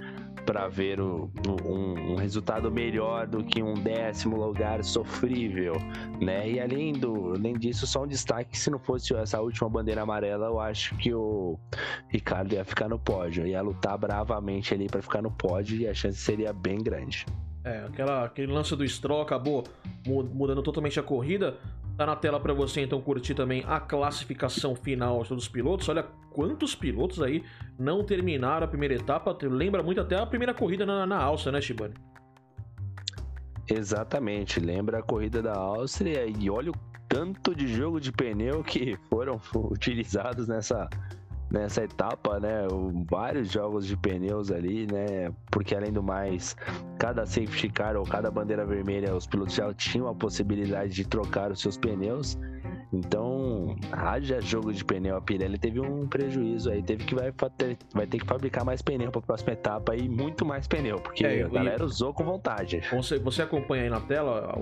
para 0.47 0.69
ver 0.69 1.01
o, 1.01 1.29
um, 1.65 2.13
um, 2.13 2.15
resultado 2.15 2.71
melhor 2.71 3.27
do 3.27 3.43
que 3.43 3.61
um 3.61 3.73
décimo 3.73 4.37
lugar 4.37 4.81
sofrível, 4.81 5.73
né? 6.21 6.49
E 6.49 6.57
além, 6.57 6.93
do, 6.93 7.33
além 7.33 7.53
disso, 7.59 7.85
só 7.85 8.03
um 8.03 8.07
destaque: 8.07 8.57
se 8.57 8.71
não 8.71 8.79
fosse 8.79 9.13
essa 9.13 9.41
última 9.41 9.69
bandeira 9.69 10.03
amarela, 10.03 10.47
eu 10.47 10.57
acho 10.57 10.95
que 10.95 11.13
o 11.13 11.59
Ricardo 12.07 12.53
ia 12.53 12.63
ficar 12.63 12.87
no 12.87 12.97
pódio, 12.97 13.45
ia 13.45 13.61
lutar 13.61 13.97
bravamente 13.97 14.73
ali 14.73 14.87
para 14.87 15.01
ficar 15.01 15.21
no 15.21 15.29
pódio 15.29 15.77
e 15.81 15.85
a 15.85 15.93
chance 15.93 16.17
seria 16.17 16.53
bem 16.53 16.81
grande. 16.81 17.25
É, 17.65 17.83
aquela, 17.85 18.23
aquele 18.23 18.49
lance 18.49 18.73
do 18.73 18.87
Stroll 18.87 19.21
acabou 19.21 19.65
mudando 20.07 20.63
totalmente 20.63 20.97
a 20.97 21.03
corrida. 21.03 21.57
Tá 21.97 22.05
na 22.05 22.15
tela 22.15 22.39
para 22.39 22.53
você 22.53 22.81
então 22.81 23.01
curtir 23.01 23.33
também 23.33 23.63
a 23.67 23.79
classificação 23.79 24.75
final 24.75 25.23
dos 25.23 25.47
pilotos. 25.47 25.89
Olha 25.89 26.03
quantos 26.31 26.75
pilotos 26.75 27.21
aí 27.21 27.43
não 27.79 28.03
terminaram 28.03 28.65
a 28.65 28.67
primeira 28.67 28.93
etapa. 28.93 29.35
Lembra 29.41 29.81
muito 29.81 29.99
até 29.99 30.15
a 30.15 30.25
primeira 30.25 30.53
corrida 30.53 30.85
na, 30.85 31.07
na 31.07 31.17
Áustria, 31.17 31.51
né, 31.51 31.59
Shibane? 31.59 31.95
Exatamente, 33.67 34.59
lembra 34.59 34.99
a 34.99 35.01
corrida 35.01 35.41
da 35.41 35.53
Áustria 35.53 36.25
e 36.25 36.49
olha 36.49 36.71
o 36.71 36.75
tanto 37.09 37.55
de 37.55 37.67
jogo 37.67 37.99
de 37.99 38.11
pneu 38.11 38.63
que 38.63 38.95
foram 39.09 39.41
utilizados 39.55 40.47
nessa, 40.47 40.87
nessa 41.49 41.83
etapa, 41.83 42.39
né? 42.39 42.67
Vários 43.09 43.51
jogos 43.51 43.85
de 43.85 43.95
pneus 43.97 44.51
ali, 44.51 44.85
né? 44.91 45.31
Porque 45.51 45.75
além 45.75 45.91
do 45.91 46.03
mais, 46.03 46.55
cada 46.97 47.25
safety 47.25 47.69
car 47.69 47.95
ou 47.95 48.03
cada 48.05 48.29
bandeira 48.29 48.65
vermelha, 48.65 49.15
os 49.15 49.25
pilotos 49.25 49.55
já 49.55 49.73
tinham 49.73 50.07
a 50.07 50.15
possibilidade 50.15 50.93
de 50.93 51.05
trocar 51.05 51.51
os 51.51 51.61
seus 51.61 51.77
pneus. 51.77 52.37
Então, 52.91 53.75
haja 53.91 54.39
jogo 54.39 54.71
de 54.71 54.83
pneu, 54.83 55.17
a 55.17 55.21
Pirelli 55.21 55.57
teve 55.57 55.79
um 55.79 56.07
prejuízo 56.07 56.69
aí, 56.69 56.81
teve 56.81 57.03
que 57.03 57.13
vai, 57.13 57.33
vai 57.93 58.07
ter 58.07 58.19
que 58.19 58.25
fabricar 58.25 58.63
mais 58.63 58.81
pneu 58.81 59.11
para 59.11 59.19
a 59.19 59.23
próxima 59.23 59.53
etapa 59.53 59.95
e 59.95 60.07
muito 60.07 60.45
mais 60.45 60.67
pneu, 60.67 60.97
porque 60.97 61.25
é, 61.25 61.43
a 61.43 61.47
galera 61.49 61.83
usou 61.83 62.13
com 62.13 62.23
vontade. 62.23 62.81
Você, 62.91 63.19
você 63.19 63.41
acompanha 63.41 63.83
aí 63.83 63.89
na 63.89 63.99
tela, 63.99 64.57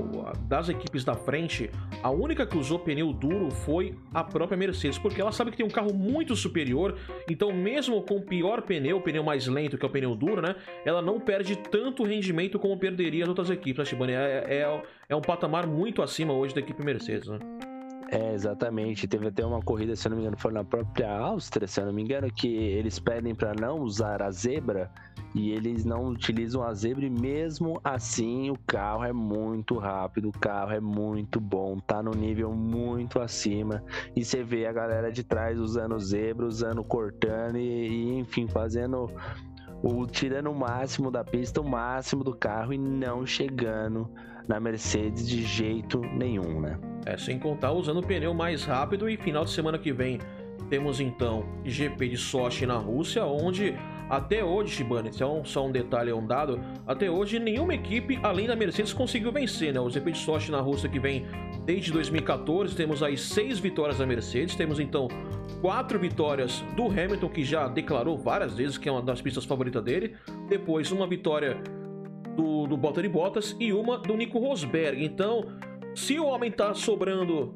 das 0.48 0.70
equipes 0.70 1.04
da 1.04 1.14
frente, 1.14 1.70
a 2.02 2.10
única 2.10 2.48
que 2.48 2.58
usou 2.58 2.80
pneu 2.80 3.14
duro 3.14 3.52
foi 3.52 3.96
a 4.14 4.24
própria 4.24 4.58
Mercedes, 4.58 4.98
porque 4.98 5.22
ela 5.22 5.32
sabe 5.32 5.52
que 5.52 5.58
tem 5.58 5.66
um 5.66 5.70
carro 5.70 5.94
muito 5.94 6.36
superior, 6.36 6.98
então 7.30 7.54
mesmo 7.54 8.02
com 8.02 8.18
o 8.18 8.22
pior 8.22 8.64
pneu, 8.64 8.98
o 8.98 9.02
pneu 9.02 9.24
mais 9.24 9.46
lento 9.48 9.78
que 9.78 9.86
é 9.86 9.88
o 9.88 9.92
pneu 9.92 10.16
duro, 10.16 10.42
né, 10.42 10.56
ela 10.84 11.02
não 11.02 11.20
perde 11.20 11.56
tanto 11.56 12.04
rendimento 12.04 12.58
como 12.58 12.78
perderia 12.78 13.24
as 13.24 13.30
outras 13.30 13.50
equipes, 13.50 13.80
né, 13.80 13.86
Shibane? 13.86 14.14
É, 14.14 14.46
é, 14.48 14.84
é 15.10 15.16
um 15.16 15.22
patamar 15.22 15.68
muito 15.68 16.02
acima 16.02 16.34
hoje 16.34 16.54
da 16.54 16.62
equipe 16.62 16.84
Mercedes, 16.84 17.28
né? 17.28 17.40
É, 18.12 18.34
exatamente. 18.34 19.08
Teve 19.08 19.28
até 19.28 19.46
uma 19.46 19.62
corrida, 19.62 19.96
se 19.96 20.08
eu 20.08 20.12
não 20.12 20.18
me 20.18 20.24
engano, 20.24 20.38
foi 20.38 20.52
na 20.52 20.64
própria 20.64 21.12
Áustria, 21.18 21.68
se 21.68 21.80
eu 21.80 21.86
não 21.86 21.94
me 21.94 22.02
engano, 22.02 22.32
que 22.32 22.48
eles 22.48 23.00
pedem 23.00 23.34
para 23.34 23.54
não 23.54 23.80
usar 23.82 24.22
a 24.22 24.32
zebra 24.32 24.92
e 25.34 25.52
eles 25.52 25.84
não 25.84 26.06
utilizam 26.08 26.64
a 26.64 26.74
zebra 26.74 27.06
e 27.06 27.10
mesmo 27.10 27.80
assim 27.84 28.50
o 28.50 28.58
carro 28.66 29.04
é 29.04 29.12
muito 29.12 29.78
rápido, 29.78 30.30
o 30.30 30.40
carro 30.40 30.72
é 30.72 30.80
muito 30.80 31.42
bom, 31.42 31.78
tá 31.78 32.02
no 32.02 32.12
nível 32.12 32.54
muito 32.54 33.20
acima 33.20 33.84
e 34.16 34.24
você 34.24 34.44
vê 34.44 34.66
a 34.66 34.72
galera 34.72 35.12
de 35.12 35.24
trás 35.24 35.60
usando 35.60 36.00
zebra, 36.00 36.46
usando 36.46 36.84
cortando 36.86 37.58
e, 37.58 37.88
e 37.88 38.20
enfim, 38.20 38.48
fazendo 38.48 39.12
o 39.84 40.08
tirando 40.08 40.50
o 40.50 40.56
máximo 40.56 41.12
da 41.12 41.24
pista, 41.24 41.60
o 41.60 41.70
máximo 41.70 42.24
do 42.24 42.34
carro 42.34 42.72
e 42.72 42.78
não 42.78 43.26
chegando 43.26 44.10
na 44.48 44.60
Mercedes 44.60 45.28
de 45.28 45.44
jeito 45.44 46.00
nenhum, 46.02 46.62
né? 46.62 46.80
É, 47.06 47.18
sem 47.18 47.38
contar 47.38 47.72
usando 47.72 47.98
o 47.98 48.04
pneu 48.04 48.34
mais 48.34 48.64
rápido 48.64 49.10
e 49.10 49.18
final 49.18 49.46
de 49.46 49.52
semana 49.52 49.78
que 49.78 49.92
vem 49.92 50.20
temos 50.70 51.00
então 51.00 51.46
GP 51.64 52.10
de 52.10 52.18
Sochi 52.18 52.66
na 52.66 52.78
Rússia, 52.78 53.24
onde 53.26 53.76
até 54.10 54.44
hoje, 54.44 54.76
Shibane, 54.76 55.10
então 55.14 55.44
só 55.44 55.66
um 55.66 55.72
detalhe, 55.72 56.14
um 56.14 56.26
dado, 56.26 56.60
até 56.86 57.10
hoje 57.10 57.40
nenhuma 57.40 57.74
equipe 57.74 58.20
além 58.22 58.48
da 58.48 58.56
Mercedes 58.56 58.94
conseguiu 58.94 59.32
vencer, 59.32 59.74
né? 59.74 59.80
O 59.80 59.90
GP 59.90 60.12
de 60.12 60.18
Sochi 60.20 60.52
na 60.52 60.62
Rússia 60.62 60.88
que 60.88 61.00
vem 61.00 61.26
desde 61.66 61.92
2014, 61.92 62.76
temos 62.76 63.02
aí 63.02 63.18
seis 63.18 63.58
vitórias 63.58 63.98
da 63.98 64.06
Mercedes, 64.06 64.56
temos 64.56 64.80
então 64.80 65.08
quatro 65.60 66.00
vitórias 66.00 66.64
do 66.76 66.86
Hamilton, 66.86 67.30
que 67.30 67.44
já 67.44 67.68
declarou 67.68 68.18
várias 68.18 68.54
vezes 68.54 68.78
que 68.78 68.88
é 68.88 68.92
uma 68.92 69.02
das 69.02 69.22
pistas 69.22 69.46
favoritas 69.46 69.84
dele, 69.84 70.16
depois 70.48 70.92
uma 70.92 71.08
vitória 71.08 71.58
do, 72.36 72.68
do 72.68 72.78
Bottas 72.78 73.08
Bottas 73.08 73.56
e 73.60 73.72
uma 73.72 73.98
do 73.98 74.16
Nico 74.16 74.40
Rosberg. 74.40 75.04
Então, 75.04 75.46
se 75.96 76.20
o 76.20 76.26
homem 76.26 76.52
tá 76.52 76.74
sobrando 76.74 77.56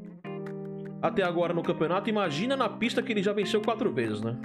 até 1.02 1.24
agora 1.24 1.54
no 1.54 1.64
campeonato, 1.64 2.10
imagina 2.10 2.56
na 2.56 2.70
pista 2.70 3.02
que 3.02 3.12
ele 3.12 3.24
já 3.24 3.34
venceu 3.34 3.62
quatro 3.62 3.92
vezes, 3.92 4.22
né? 4.22 4.38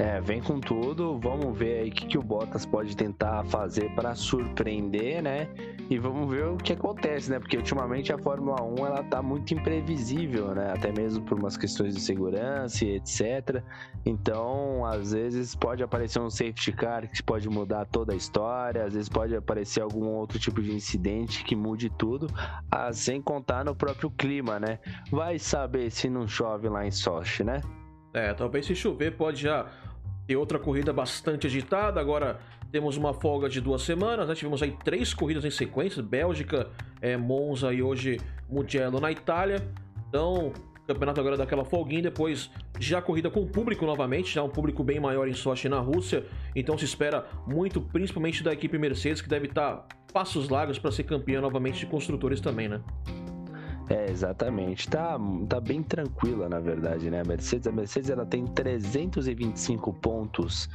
É, 0.00 0.18
vem 0.18 0.40
com 0.40 0.58
tudo. 0.58 1.18
Vamos 1.18 1.58
ver 1.58 1.80
aí 1.82 1.90
o 1.90 1.92
que, 1.92 2.06
que 2.06 2.16
o 2.16 2.22
Bottas 2.22 2.64
pode 2.64 2.96
tentar 2.96 3.44
fazer 3.44 3.94
para 3.94 4.14
surpreender, 4.14 5.22
né? 5.22 5.46
E 5.90 5.98
vamos 5.98 6.32
ver 6.32 6.46
o 6.46 6.56
que 6.56 6.72
acontece, 6.72 7.30
né? 7.30 7.38
Porque 7.38 7.58
ultimamente 7.58 8.10
a 8.10 8.16
Fórmula 8.16 8.62
1 8.62 8.86
ela 8.86 9.04
tá 9.04 9.20
muito 9.20 9.52
imprevisível, 9.52 10.54
né? 10.54 10.72
Até 10.72 10.90
mesmo 10.90 11.22
por 11.26 11.38
umas 11.38 11.58
questões 11.58 11.94
de 11.94 12.00
segurança 12.00 12.82
e 12.82 12.96
etc. 12.96 13.62
Então, 14.06 14.86
às 14.86 15.12
vezes 15.12 15.54
pode 15.54 15.82
aparecer 15.82 16.18
um 16.18 16.30
safety 16.30 16.72
car 16.72 17.06
que 17.06 17.22
pode 17.22 17.46
mudar 17.50 17.84
toda 17.84 18.14
a 18.14 18.16
história, 18.16 18.84
às 18.84 18.94
vezes 18.94 19.10
pode 19.10 19.36
aparecer 19.36 19.82
algum 19.82 20.06
outro 20.06 20.38
tipo 20.38 20.62
de 20.62 20.72
incidente 20.72 21.44
que 21.44 21.54
mude 21.54 21.90
tudo, 21.90 22.26
ah, 22.70 22.90
sem 22.90 23.20
contar 23.20 23.66
no 23.66 23.74
próprio 23.74 24.10
clima, 24.10 24.58
né? 24.58 24.78
Vai 25.10 25.38
saber 25.38 25.90
se 25.90 26.08
não 26.08 26.26
chove 26.26 26.70
lá 26.70 26.86
em 26.86 26.90
Sochi, 26.90 27.44
né? 27.44 27.60
É, 28.12 28.34
talvez 28.34 28.66
se 28.66 28.74
chover 28.74 29.16
pode 29.16 29.42
já 29.42 29.66
ter 30.30 30.36
outra 30.36 30.60
corrida 30.60 30.92
bastante 30.92 31.48
agitada. 31.48 32.00
Agora 32.00 32.38
temos 32.70 32.96
uma 32.96 33.12
folga 33.12 33.48
de 33.48 33.60
duas 33.60 33.82
semanas, 33.82 34.28
né? 34.28 34.34
Tivemos 34.36 34.62
aí 34.62 34.76
três 34.84 35.12
corridas 35.12 35.44
em 35.44 35.50
sequência: 35.50 36.00
Bélgica, 36.00 36.68
é, 37.02 37.16
Monza 37.16 37.72
e 37.72 37.82
hoje 37.82 38.20
Mugello 38.48 39.00
na 39.00 39.10
Itália. 39.10 39.56
Então, 40.08 40.52
campeonato 40.86 41.18
agora 41.18 41.36
daquela 41.36 41.64
folguinha, 41.64 42.02
depois 42.02 42.48
já 42.78 43.02
corrida 43.02 43.28
com 43.28 43.44
público 43.44 43.84
novamente, 43.84 44.32
já 44.32 44.42
um 44.44 44.48
público 44.48 44.84
bem 44.84 45.00
maior 45.00 45.26
em 45.26 45.34
Sochi 45.34 45.68
na 45.68 45.80
Rússia. 45.80 46.24
Então 46.54 46.78
se 46.78 46.84
espera 46.84 47.26
muito, 47.44 47.80
principalmente 47.80 48.44
da 48.44 48.52
equipe 48.52 48.78
Mercedes, 48.78 49.20
que 49.20 49.28
deve 49.28 49.48
estar 49.48 49.84
passos 50.12 50.48
largos 50.48 50.78
para 50.78 50.92
ser 50.92 51.02
campeã 51.02 51.40
novamente 51.40 51.80
de 51.80 51.86
construtores 51.86 52.40
também, 52.40 52.68
né? 52.68 52.80
É, 53.90 54.08
exatamente. 54.08 54.88
Tá, 54.88 55.18
tá 55.48 55.60
bem 55.60 55.82
tranquila, 55.82 56.48
na 56.48 56.60
verdade, 56.60 57.10
né? 57.10 57.22
A 57.22 57.24
Mercedes, 57.24 57.66
a 57.66 57.72
Mercedes 57.72 58.08
ela 58.08 58.24
tem 58.24 58.46
325 58.46 59.92
pontos 59.94 60.70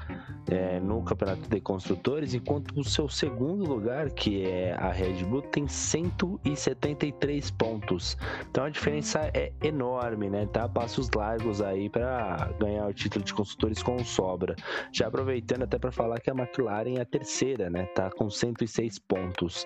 é, 0.51 0.81
no 0.81 1.01
campeonato 1.01 1.49
de 1.49 1.61
construtores, 1.61 2.33
enquanto 2.33 2.77
o 2.77 2.83
seu 2.83 3.07
segundo 3.07 3.63
lugar, 3.63 4.09
que 4.09 4.43
é 4.43 4.73
a 4.73 4.91
Red 4.91 5.23
Bull, 5.23 5.43
tem 5.43 5.65
173 5.65 7.51
pontos. 7.51 8.17
Então 8.51 8.65
a 8.65 8.69
diferença 8.69 9.31
é 9.33 9.53
enorme, 9.63 10.29
né? 10.29 10.45
Tá 10.47 10.67
passos 10.67 11.09
largos 11.15 11.61
aí 11.61 11.89
para 11.89 12.51
ganhar 12.59 12.85
o 12.85 12.93
título 12.93 13.23
de 13.23 13.33
construtores 13.33 13.81
com 13.81 13.97
sobra. 14.03 14.57
Já 14.91 15.07
aproveitando 15.07 15.63
até 15.63 15.79
para 15.79 15.91
falar 15.91 16.19
que 16.19 16.29
a 16.29 16.33
McLaren 16.33 16.97
é 16.97 17.01
a 17.01 17.05
terceira, 17.05 17.69
né? 17.69 17.85
Tá 17.95 18.11
com 18.11 18.29
106 18.29 18.99
pontos 18.99 19.65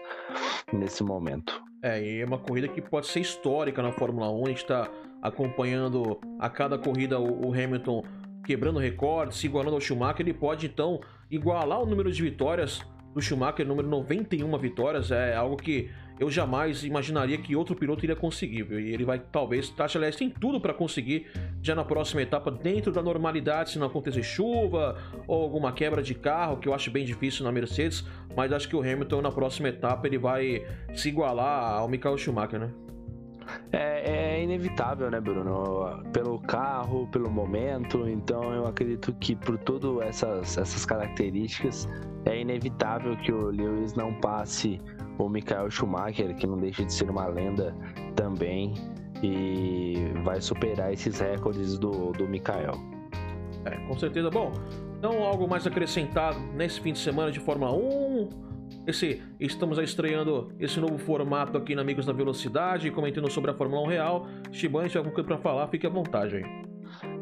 nesse 0.72 1.04
momento. 1.04 1.69
É, 1.82 2.20
é 2.20 2.26
uma 2.26 2.38
corrida 2.38 2.68
que 2.68 2.82
pode 2.82 3.08
ser 3.08 3.22
histórica 3.22 3.82
na 3.82 3.92
Fórmula 3.92 4.30
1. 4.30 4.46
A 4.46 4.50
gente 4.50 4.58
está 4.58 4.92
acompanhando 5.22 6.20
a 6.40 6.50
cada 6.50 6.78
corrida 6.78 7.20
o, 7.20 7.54
Hamilton 7.54 8.04
quebrando 8.46 8.80
recordes, 8.80 9.38
se 9.38 9.48
igualando 9.48 9.76
ao 9.76 9.82
Schumacher. 9.82 10.22
Ele 10.26 10.34
pode 10.34 10.66
então 10.66 11.00
igualar 11.30 11.82
o 11.82 11.86
número 11.86 12.12
de 12.12 12.22
vitórias 12.22 12.82
do 13.14 13.22
Schumacher, 13.22 13.66
número 13.66 13.88
91 13.88 14.58
vitórias. 14.58 15.12
É 15.12 15.36
algo 15.36 15.56
que 15.56 15.90
eu 16.20 16.30
jamais 16.30 16.84
imaginaria 16.84 17.38
que 17.38 17.56
outro 17.56 17.76
piloto 17.76 18.06
iria 18.06 18.16
conseguir. 18.16 18.64
Viu? 18.64 18.80
E 18.80 18.94
ele 18.94 19.06
vai, 19.06 19.20
talvez, 19.20 19.70
Tasha 19.70 19.98
aliás, 19.98 20.16
tem 20.16 20.30
tudo 20.30 20.60
para 20.60 20.74
conseguir 20.74 21.28
já 21.62 21.74
na 21.74 21.86
próxima 21.86 22.22
etapa, 22.22 22.52
dentro 22.52 22.92
da 22.92 23.02
normalidade, 23.02 23.72
se 23.72 23.80
não 23.80 23.88
acontecer 23.88 24.24
chuva 24.24 24.98
ou 25.28 25.42
alguma 25.42 25.72
quebra 25.72 26.04
de 26.04 26.14
carro, 26.14 26.58
que 26.58 26.68
eu 26.68 26.74
acho 26.74 26.92
bem 26.92 27.06
difícil 27.06 27.46
na 27.46 27.52
Mercedes. 27.52 28.06
Mas 28.36 28.52
acho 28.52 28.68
que 28.68 28.76
o 28.76 28.82
Hamilton, 28.82 29.22
na 29.22 29.32
próxima 29.32 29.70
etapa, 29.70 30.08
ele 30.08 30.18
vai 30.18 30.66
se 30.94 31.10
igualar 31.10 31.74
ao 31.80 31.88
Michael 31.88 32.18
Schumacher, 32.18 32.60
né? 32.60 32.70
É, 33.72 34.38
é, 34.38 34.44
inevitável, 34.44 35.10
né, 35.10 35.20
Bruno? 35.20 36.04
Pelo 36.12 36.40
carro, 36.40 37.08
pelo 37.08 37.30
momento. 37.30 38.08
Então, 38.08 38.54
eu 38.54 38.66
acredito 38.66 39.14
que 39.14 39.36
por 39.36 39.58
todas 39.58 40.08
essas, 40.08 40.58
essas 40.58 40.86
características, 40.86 41.88
é 42.26 42.40
inevitável 42.40 43.16
que 43.18 43.32
o 43.32 43.50
Lewis 43.50 43.94
não 43.94 44.14
passe 44.16 44.82
o 45.18 45.30
Michael 45.30 45.70
Schumacher, 45.70 46.36
que 46.36 46.48
não 46.48 46.58
deixa 46.58 46.84
de 46.84 46.94
ser 46.94 47.10
uma 47.10 47.28
lenda 47.28 47.76
também, 48.16 48.74
e 49.22 50.12
vai 50.24 50.42
superar 50.42 50.94
esses 50.94 51.20
recordes 51.20 51.78
do, 51.78 52.12
do 52.14 52.28
Michael. 52.28 52.74
É, 53.66 53.76
com 53.88 53.98
certeza. 53.98 54.30
Bom, 54.30 54.52
então 54.98 55.24
algo 55.24 55.48
mais 55.48 55.68
acrescentado 55.68 56.40
nesse 56.54 56.80
fim 56.80 56.94
de 56.94 57.00
semana 57.00 57.32
de 57.32 57.40
Fórmula 57.40 57.74
1? 57.74 58.49
Esse, 58.90 59.22
estamos 59.40 59.78
estreando 59.78 60.52
esse 60.60 60.80
novo 60.80 60.98
formato 60.98 61.56
aqui 61.56 61.76
na 61.76 61.84
Amigos 61.84 62.08
da 62.08 62.12
Velocidade, 62.12 62.90
comentando 62.90 63.30
sobre 63.30 63.52
a 63.52 63.54
Fórmula 63.54 63.84
1 63.84 63.86
Real. 63.86 64.28
Shiban, 64.52 64.82
se 64.82 64.88
tiver 64.88 64.98
alguma 64.98 65.14
coisa 65.14 65.28
para 65.28 65.38
falar, 65.38 65.68
fique 65.68 65.86
à 65.86 65.92
vontade 65.92 66.38
aí. 66.38 66.44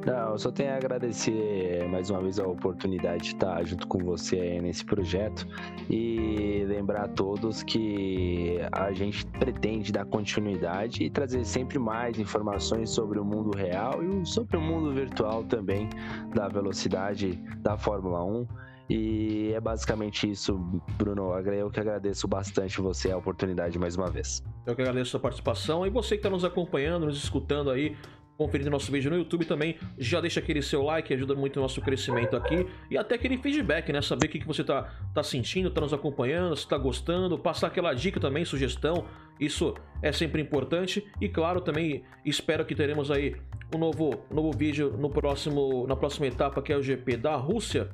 Não, 0.05 0.31
eu 0.31 0.37
só 0.37 0.49
tenho 0.49 0.71
a 0.71 0.77
agradecer 0.77 1.85
mais 1.89 2.09
uma 2.09 2.21
vez 2.21 2.39
a 2.39 2.47
oportunidade 2.47 3.23
de 3.23 3.27
estar 3.33 3.61
junto 3.65 3.85
com 3.85 3.97
você 3.97 4.61
nesse 4.61 4.85
projeto 4.85 5.45
e 5.89 6.63
lembrar 6.69 7.03
a 7.03 7.07
todos 7.09 7.63
que 7.63 8.59
a 8.71 8.93
gente 8.93 9.25
pretende 9.25 9.91
dar 9.91 10.05
continuidade 10.05 11.03
e 11.03 11.09
trazer 11.09 11.43
sempre 11.43 11.77
mais 11.77 12.17
informações 12.17 12.91
sobre 12.91 13.19
o 13.19 13.25
mundo 13.25 13.51
real 13.53 14.01
e 14.01 14.25
sobre 14.25 14.55
o 14.55 14.61
mundo 14.61 14.93
virtual 14.93 15.43
também 15.43 15.89
da 16.33 16.47
velocidade 16.47 17.35
da 17.57 17.77
Fórmula 17.77 18.23
1. 18.23 18.47
E 18.89 19.51
é 19.53 19.59
basicamente 19.59 20.29
isso, 20.29 20.57
Bruno. 20.97 21.33
Eu 21.33 21.69
que 21.69 21.79
agradeço 21.79 22.27
bastante 22.27 22.79
você 22.79 23.11
a 23.11 23.17
oportunidade 23.17 23.77
mais 23.77 23.95
uma 23.95 24.09
vez. 24.09 24.43
Eu 24.65 24.75
que 24.75 24.81
agradeço 24.81 25.09
a 25.09 25.11
sua 25.11 25.19
participação 25.19 25.85
e 25.85 25.89
você 25.89 26.15
que 26.15 26.19
está 26.19 26.29
nos 26.29 26.45
acompanhando, 26.45 27.05
nos 27.05 27.17
escutando 27.21 27.69
aí 27.69 27.97
conferindo 28.37 28.69
nosso 28.69 28.91
vídeo 28.91 29.09
no 29.09 29.17
YouTube 29.17 29.45
também, 29.45 29.77
já 29.97 30.21
deixa 30.21 30.39
aquele 30.39 30.61
seu 30.61 30.83
like, 30.83 31.11
ajuda 31.11 31.33
muito 31.33 31.57
o 31.57 31.61
nosso 31.61 31.81
crescimento 31.81 32.35
aqui. 32.35 32.67
E 32.89 32.97
até 32.97 33.15
aquele 33.15 33.37
feedback, 33.37 33.91
né? 33.91 34.01
Saber 34.01 34.27
o 34.27 34.29
que, 34.29 34.39
que 34.39 34.47
você 34.47 34.63
tá, 34.63 34.93
tá 35.13 35.23
sentindo, 35.23 35.71
tá 35.71 35.81
nos 35.81 35.91
acompanhando, 35.91 36.55
se 36.55 36.67
tá 36.67 36.77
gostando, 36.77 37.37
passar 37.37 37.67
aquela 37.67 37.93
dica 37.93 38.19
também, 38.19 38.45
sugestão. 38.45 39.05
Isso 39.39 39.73
é 40.01 40.11
sempre 40.11 40.41
importante. 40.41 41.05
E 41.19 41.27
claro, 41.27 41.61
também 41.61 42.03
espero 42.23 42.63
que 42.63 42.75
teremos 42.75 43.09
aí 43.09 43.35
um 43.73 43.79
novo, 43.79 44.23
novo 44.29 44.51
vídeo 44.51 44.95
no 44.97 45.09
próximo, 45.09 45.87
na 45.87 45.95
próxima 45.95 46.27
etapa, 46.27 46.61
que 46.61 46.71
é 46.71 46.77
o 46.77 46.83
GP 46.83 47.17
da 47.17 47.35
Rússia. 47.35 47.89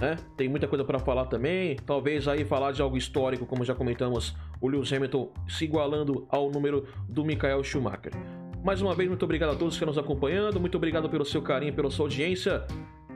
Né? 0.00 0.16
Tem 0.36 0.48
muita 0.48 0.68
coisa 0.68 0.84
para 0.84 0.98
falar 0.98 1.26
também. 1.26 1.76
Talvez 1.76 2.28
aí 2.28 2.44
falar 2.44 2.72
de 2.72 2.82
algo 2.82 2.96
histórico, 2.96 3.46
como 3.46 3.64
já 3.64 3.74
comentamos, 3.74 4.36
o 4.60 4.68
Lewis 4.68 4.92
Hamilton 4.92 5.30
se 5.48 5.64
igualando 5.64 6.26
ao 6.28 6.50
número 6.50 6.86
do 7.08 7.24
Michael 7.24 7.64
Schumacher. 7.64 8.12
Mais 8.62 8.82
uma 8.82 8.94
vez, 8.94 9.08
muito 9.08 9.24
obrigado 9.24 9.50
a 9.50 9.54
todos 9.54 9.74
que 9.74 9.84
estão 9.84 9.86
nos 9.86 9.98
acompanhando. 9.98 10.60
Muito 10.60 10.76
obrigado 10.76 11.08
pelo 11.08 11.24
seu 11.24 11.40
carinho, 11.40 11.72
pela 11.72 11.90
sua 11.90 12.06
audiência. 12.06 12.66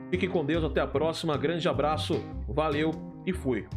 Fique 0.09 0.27
com 0.27 0.45
Deus, 0.45 0.63
até 0.63 0.81
a 0.81 0.87
próxima. 0.87 1.37
Grande 1.37 1.67
abraço, 1.67 2.23
valeu 2.47 2.91
e 3.25 3.33
fui. 3.33 3.67